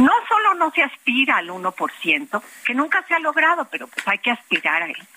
No 0.00 0.12
solo 0.26 0.54
no 0.54 0.70
se 0.70 0.82
aspira 0.82 1.36
al 1.36 1.50
1%, 1.50 2.42
que 2.64 2.74
nunca 2.74 3.04
se 3.06 3.12
ha 3.12 3.18
logrado, 3.18 3.66
pero 3.66 3.86
pues 3.86 4.08
hay 4.08 4.18
que 4.18 4.30
aspirar 4.30 4.82
a 4.82 4.86
él, 4.86 5.08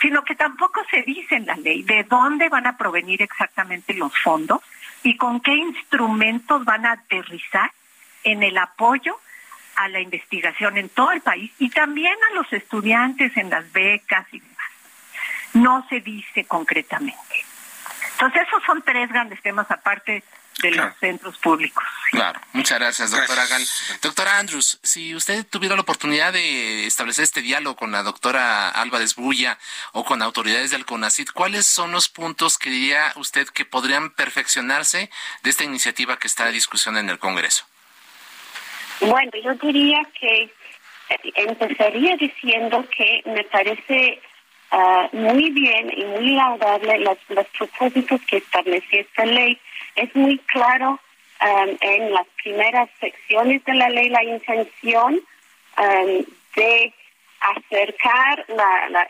sino 0.00 0.24
que 0.24 0.34
tampoco 0.34 0.80
se 0.90 1.02
dice 1.02 1.36
en 1.36 1.44
la 1.44 1.56
ley 1.56 1.82
de 1.82 2.04
dónde 2.04 2.48
van 2.48 2.66
a 2.66 2.78
provenir 2.78 3.20
exactamente 3.20 3.92
los 3.92 4.10
fondos 4.22 4.62
y 5.02 5.18
con 5.18 5.40
qué 5.40 5.52
instrumentos 5.54 6.64
van 6.64 6.86
a 6.86 6.92
aterrizar 6.92 7.70
en 8.24 8.42
el 8.42 8.56
apoyo 8.56 9.20
a 9.76 9.88
la 9.88 10.00
investigación 10.00 10.78
en 10.78 10.88
todo 10.88 11.12
el 11.12 11.20
país 11.20 11.52
y 11.58 11.68
también 11.68 12.16
a 12.30 12.34
los 12.34 12.50
estudiantes 12.54 13.36
en 13.36 13.50
las 13.50 13.70
becas 13.70 14.26
y 14.32 14.40
demás. 14.40 14.56
No 15.52 15.86
se 15.90 16.00
dice 16.00 16.46
concretamente. 16.46 17.44
Entonces 18.12 18.48
esos 18.48 18.62
son 18.64 18.80
tres 18.80 19.10
grandes 19.10 19.42
temas 19.42 19.70
aparte 19.70 20.24
de 20.62 20.70
los 20.70 20.96
centros 20.98 21.36
públicos. 21.38 21.84
Claro, 22.12 22.40
muchas 22.52 22.78
gracias, 22.78 23.10
doctora 23.10 23.46
Gal. 23.46 23.62
Doctora 24.00 24.38
Andrews, 24.38 24.78
si 24.82 25.14
usted 25.14 25.46
tuviera 25.46 25.74
la 25.74 25.82
oportunidad 25.82 26.32
de 26.32 26.86
establecer 26.86 27.24
este 27.24 27.42
diálogo 27.42 27.76
con 27.76 27.92
la 27.92 28.02
doctora 28.02 28.70
Álvarez 28.70 29.16
Bulla 29.16 29.58
o 29.92 30.04
con 30.04 30.22
autoridades 30.22 30.70
del 30.70 30.84
CONACIT, 30.84 31.32
¿cuáles 31.32 31.66
son 31.66 31.92
los 31.92 32.08
puntos 32.08 32.58
que 32.58 32.70
diría 32.70 33.12
usted 33.16 33.48
que 33.48 33.64
podrían 33.64 34.10
perfeccionarse 34.10 35.10
de 35.42 35.50
esta 35.50 35.64
iniciativa 35.64 36.18
que 36.18 36.26
está 36.26 36.46
en 36.46 36.54
discusión 36.54 36.96
en 36.96 37.10
el 37.10 37.18
Congreso? 37.18 37.64
Bueno, 39.00 39.32
yo 39.42 39.54
diría 39.54 40.00
que 40.18 40.42
eh, 40.44 41.32
empezaría 41.34 42.16
diciendo 42.16 42.86
que 42.96 43.22
me 43.26 43.42
parece 43.44 44.20
ah, 44.70 45.08
muy 45.12 45.50
bien 45.50 45.92
y 45.96 46.04
muy 46.04 46.34
laudable 46.36 46.98
los, 47.00 47.18
los 47.28 47.46
propósitos 47.58 48.20
que 48.28 48.36
establece 48.36 49.00
esta 49.00 49.24
ley 49.24 49.58
es 49.96 50.14
muy 50.14 50.38
claro 50.38 50.98
um, 51.40 51.76
en 51.80 52.12
las 52.12 52.26
primeras 52.42 52.88
secciones 53.00 53.64
de 53.64 53.74
la 53.74 53.88
ley 53.88 54.08
la 54.08 54.24
intención 54.24 55.20
um, 55.78 56.24
de 56.56 56.94
acercar 57.40 58.46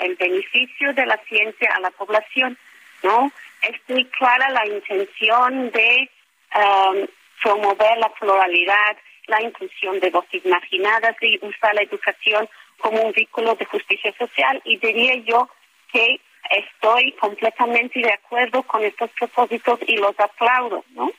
el 0.00 0.16
beneficio 0.16 0.94
de 0.94 1.06
la 1.06 1.18
ciencia 1.28 1.70
a 1.74 1.80
la 1.80 1.90
población, 1.90 2.56
¿no? 3.02 3.30
Es 3.60 3.78
muy 3.88 4.04
clara 4.06 4.48
la 4.50 4.66
intención 4.66 5.70
de 5.70 6.10
um, 6.54 7.06
promover 7.42 7.98
la 7.98 8.08
pluralidad, 8.10 8.96
la 9.26 9.42
inclusión 9.42 10.00
de 10.00 10.10
voces 10.10 10.44
marginadas 10.46 11.16
y 11.20 11.38
usar 11.44 11.74
la 11.74 11.82
educación 11.82 12.48
como 12.78 13.02
un 13.02 13.12
vínculo 13.12 13.54
de 13.54 13.64
justicia 13.66 14.12
social 14.18 14.60
y 14.64 14.78
diría 14.78 15.14
yo 15.16 15.48
que 15.92 16.20
estoy 16.50 17.12
completamente 17.12 18.00
de 18.00 18.12
acuerdo 18.12 18.62
con 18.62 18.82
estos 18.84 19.10
propósitos 19.10 19.78
y 19.86 19.96
los 19.96 20.18
aplaudo, 20.18 20.84
¿no? 20.90 21.10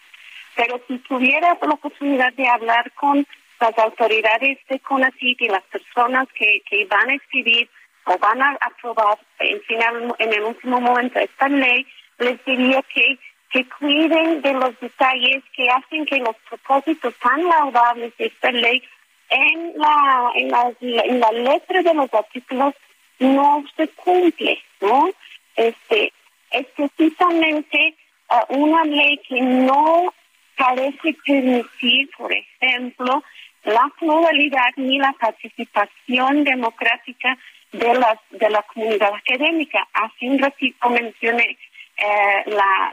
Pero 0.56 0.80
si 0.88 1.00
tuviera 1.00 1.58
la 1.62 1.74
oportunidad 1.74 2.34
de 2.34 2.48
hablar 2.48 2.92
con 2.92 3.26
las 3.60 3.78
autoridades 3.78 4.60
de 4.68 4.80
CONACYT 4.80 5.42
y 5.42 5.48
las 5.48 5.64
personas 5.64 6.28
que, 6.34 6.62
que 6.70 6.86
van 6.86 7.10
a 7.10 7.16
escribir 7.16 7.70
o 8.06 8.18
van 8.18 8.42
a 8.42 8.58
aprobar 8.62 9.18
en, 9.40 9.62
final, 9.62 10.16
en 10.20 10.34
el 10.34 10.44
último 10.44 10.82
momento 10.82 11.20
esta 11.20 11.48
ley, 11.48 11.88
les 12.20 12.44
diría 12.46 12.84
que, 12.94 13.18
que 13.50 13.68
cuiden 13.80 14.42
de 14.42 14.54
los 14.54 14.80
detalles 14.80 15.44
que 15.56 15.70
hacen 15.70 16.06
que 16.06 16.18
los 16.18 16.36
propósitos 16.50 17.14
tan 17.20 17.44
laudables 17.44 18.16
de 18.18 18.26
esta 18.26 18.52
ley 18.52 18.84
en 19.30 19.74
la, 19.78 20.32
en 20.36 20.52
la, 20.52 20.74
en 20.82 21.20
la 21.20 21.32
letra 21.32 21.82
de 21.82 21.94
los 21.94 22.14
artículos 22.14 22.74
no 23.20 23.64
se 23.76 23.88
cumple, 23.89 24.59
¿no? 24.82 25.09
Este, 25.55 26.11
es 26.51 26.66
precisamente 26.76 27.95
ah, 28.30 28.45
una 28.49 28.84
ley 28.86 29.20
que 29.28 29.41
no 29.41 30.14
parece 30.57 31.16
permitir, 31.26 32.09
por 32.18 32.32
ejemplo, 32.32 33.24
la 33.64 33.91
pluralidad 33.99 34.70
ni 34.76 34.99
la 34.99 35.14
participación 35.14 36.43
democrática 36.43 37.38
de 37.72 37.93
la, 37.93 38.20
de 38.32 38.49
la 38.49 38.61
comunidad 38.64 39.14
académica. 39.14 39.88
Hace 39.93 40.30
un 40.30 40.39
ratito 40.39 40.89
mencioné 40.89 41.57
eh, 41.97 42.43
la, 42.47 42.91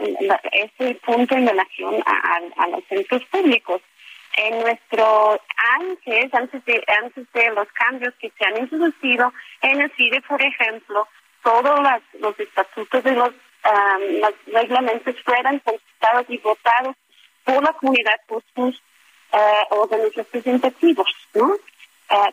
ese 0.52 0.94
punto 0.96 1.34
en 1.34 1.46
relación 1.46 2.02
a, 2.06 2.40
a, 2.62 2.68
los 2.68 2.84
centros 2.88 3.24
públicos. 3.26 3.82
En 4.36 4.60
nuestro 4.60 5.40
antes, 5.78 6.32
antes 6.34 6.64
de, 6.64 6.84
antes 7.02 7.26
de 7.32 7.50
los 7.50 7.68
cambios 7.72 8.14
que 8.20 8.30
se 8.38 8.44
han 8.44 8.58
introducido 8.58 9.32
en 9.62 9.80
el 9.80 9.90
CIDE, 9.92 10.20
por 10.22 10.40
ejemplo, 10.40 11.06
todos 11.42 11.80
los 12.18 12.38
estatutos 12.38 13.04
de 13.04 13.12
los, 13.12 13.30
los 13.30 14.34
reglamentos 14.46 15.16
fueran 15.24 15.58
consultados 15.60 16.26
y 16.28 16.38
votados 16.38 16.96
por 17.44 17.62
la 17.62 17.72
comunidad, 17.72 18.20
por 18.26 18.42
sus 18.54 18.82
uh, 19.32 19.74
órganos 19.74 20.14
representativos. 20.14 21.08
Uh, 21.34 21.56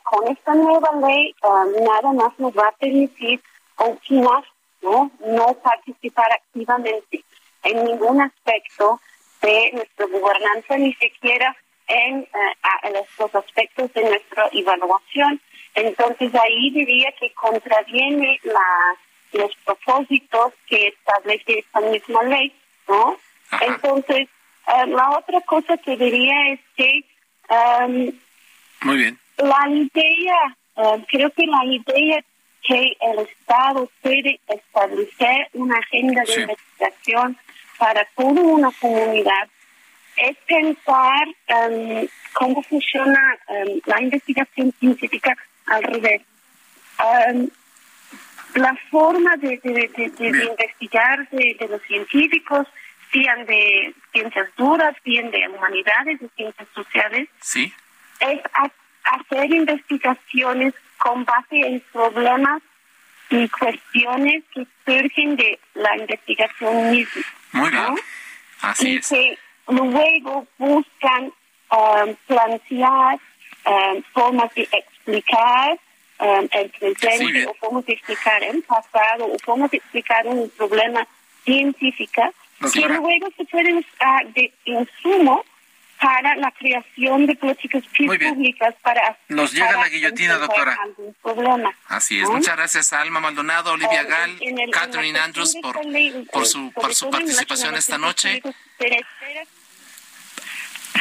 con 0.03 0.27
esta 0.27 0.55
nueva 0.55 0.89
ley 1.07 1.35
nada 1.43 2.11
más 2.13 2.39
nos 2.39 2.51
va 2.57 2.67
a 2.67 2.71
permitir 2.71 3.39
opinar, 3.75 4.43
¿no? 4.81 5.11
No 5.19 5.53
participar 5.61 6.31
activamente 6.31 7.23
en 7.63 7.83
ningún 7.85 8.21
aspecto 8.21 8.99
de 9.41 9.71
nuestra 9.73 10.07
gobernanza, 10.07 10.77
ni 10.77 10.93
siquiera 10.95 11.55
en, 11.87 12.19
uh, 12.19 13.19
los 13.19 13.35
aspectos 13.35 13.93
de 13.93 14.03
nuestra 14.03 14.49
evaluación. 14.51 15.41
Entonces 15.75 16.33
ahí 16.35 16.71
diría 16.71 17.11
que 17.19 17.31
contraviene 17.33 18.39
la, 18.43 18.95
los 19.33 19.55
propósitos 19.65 20.53
que 20.67 20.87
establece 20.87 21.59
esta 21.59 21.81
misma 21.81 22.23
ley, 22.23 22.53
¿no? 22.87 23.17
Entonces, 23.61 24.27
uh, 24.67 24.87
la 24.87 25.17
otra 25.17 25.41
cosa 25.41 25.77
que 25.77 25.95
diría 25.97 26.53
es 26.53 26.59
que 26.75 27.03
um, 27.49 28.11
muy 28.81 28.97
bien 28.97 29.19
la 29.37 29.69
idea, 29.69 30.57
uh, 30.75 31.03
creo 31.07 31.29
que 31.31 31.45
la 31.45 31.65
idea 31.65 32.23
que 32.63 32.97
el 32.99 33.19
Estado 33.19 33.89
puede 34.01 34.39
establecer 34.47 35.47
una 35.53 35.77
agenda 35.77 36.23
de 36.23 36.41
investigación 36.41 37.37
para 37.77 38.05
toda 38.15 38.41
una 38.41 38.71
comunidad 38.81 39.47
es 40.17 40.37
pensar 40.47 41.27
um, 41.49 42.07
cómo 42.33 42.61
funciona 42.63 43.37
um, 43.47 43.79
la 43.85 44.01
investigación 44.01 44.73
científica 44.79 45.35
al 45.67 45.83
revés. 45.83 46.21
Um, 46.99 47.47
la 48.55 48.75
forma 48.89 49.37
de, 49.37 49.59
investigar 49.63 51.29
de, 51.29 51.67
los 51.69 51.81
científicos, 51.83 52.67
sean 53.11 53.45
de 53.45 53.93
ciencias 54.11 54.49
duras, 54.57 54.95
bien 55.03 55.29
de 55.31 55.47
humanidades, 55.47 56.19
de 56.19 56.29
ciencias 56.35 56.67
sociales, 56.73 57.29
¿Sí? 57.39 57.71
es 58.19 58.39
hacer 59.03 59.53
investigaciones 59.53 60.73
con 60.97 61.23
base 61.23 61.59
en 61.59 61.79
problemas 61.91 62.61
y 63.29 63.47
cuestiones 63.49 64.43
que 64.53 64.65
surgen 64.85 65.35
de 65.35 65.59
la 65.75 65.97
investigación 65.97 66.91
misma. 66.91 67.21
Muy 67.51 67.69
bien. 67.69 67.95
Así 68.61 68.95
y 68.95 68.99
que 69.01 69.37
luego 69.67 70.47
buscan 70.57 71.31
um, 71.71 72.15
plantear 72.27 73.19
um, 73.65 74.03
formas 74.13 74.53
de 74.55 74.67
explicar 74.71 75.77
um, 76.19 76.47
el 76.51 76.69
presente 76.69 77.47
o 77.47 77.53
formas 77.55 77.85
de 77.85 77.93
explicar 77.93 78.43
el 78.43 78.63
pasado 78.63 79.25
o 79.25 79.37
formas 79.39 79.71
de 79.71 79.77
explicar 79.77 80.25
un 80.27 80.49
problema 80.51 81.07
científico 81.43 82.33
que 82.73 82.87
luego 82.87 83.27
se 83.37 83.45
pueden 83.45 83.77
usar 83.77 84.27
de 84.33 84.51
insumo 84.65 85.45
para 85.99 86.35
la 86.35 86.51
creación 86.51 87.25
de 87.25 87.35
políticas 87.35 87.83
públicas 87.97 88.75
para 88.81 89.17
nos 89.29 89.51
llega 89.51 89.71
la 89.71 89.89
guillotina 89.89 90.37
doctora. 90.37 90.77
así 91.87 92.19
es. 92.19 92.29
muchas 92.29 92.55
gracias 92.55 92.93
a 92.93 93.01
Alma 93.01 93.19
Maldonado 93.19 93.73
Olivia 93.73 94.03
Gal 94.03 94.39
Catherine 94.71 95.17
Andrews 95.19 95.55
por, 95.61 95.79
por 96.31 96.45
su 96.45 96.71
por 96.71 96.93
su 96.93 97.09
participación 97.09 97.75
esta 97.75 97.97
noche 97.97 98.41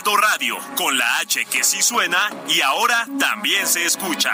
Heraldo 0.00 0.16
Radio, 0.16 0.56
con 0.76 0.96
la 0.96 1.18
H 1.20 1.44
que 1.50 1.62
sí 1.62 1.82
suena 1.82 2.30
y 2.48 2.60
ahora 2.62 3.06
también 3.18 3.66
se 3.66 3.84
escucha. 3.84 4.30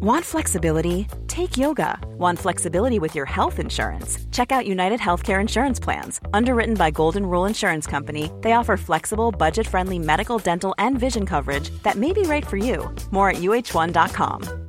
Want 0.00 0.24
flexibility? 0.24 1.06
Take 1.28 1.56
yoga. 1.56 1.98
Want 2.18 2.38
flexibility 2.38 2.98
with 2.98 3.14
your 3.14 3.26
health 3.26 3.58
insurance? 3.58 4.18
Check 4.30 4.52
out 4.52 4.66
United 4.66 5.00
Healthcare 5.00 5.40
Insurance 5.40 5.78
Plans. 5.80 6.20
Underwritten 6.32 6.74
by 6.74 6.90
Golden 6.90 7.24
Rule 7.26 7.46
Insurance 7.46 7.86
Company, 7.86 8.30
they 8.42 8.52
offer 8.52 8.76
flexible, 8.76 9.30
budget 9.30 9.66
friendly 9.66 9.98
medical, 9.98 10.38
dental, 10.38 10.74
and 10.78 10.98
vision 10.98 11.26
coverage 11.26 11.70
that 11.82 11.96
may 11.96 12.12
be 12.12 12.22
right 12.22 12.46
for 12.46 12.56
you. 12.56 12.92
More 13.10 13.30
at 13.30 13.36
uh1.com. 13.36 14.65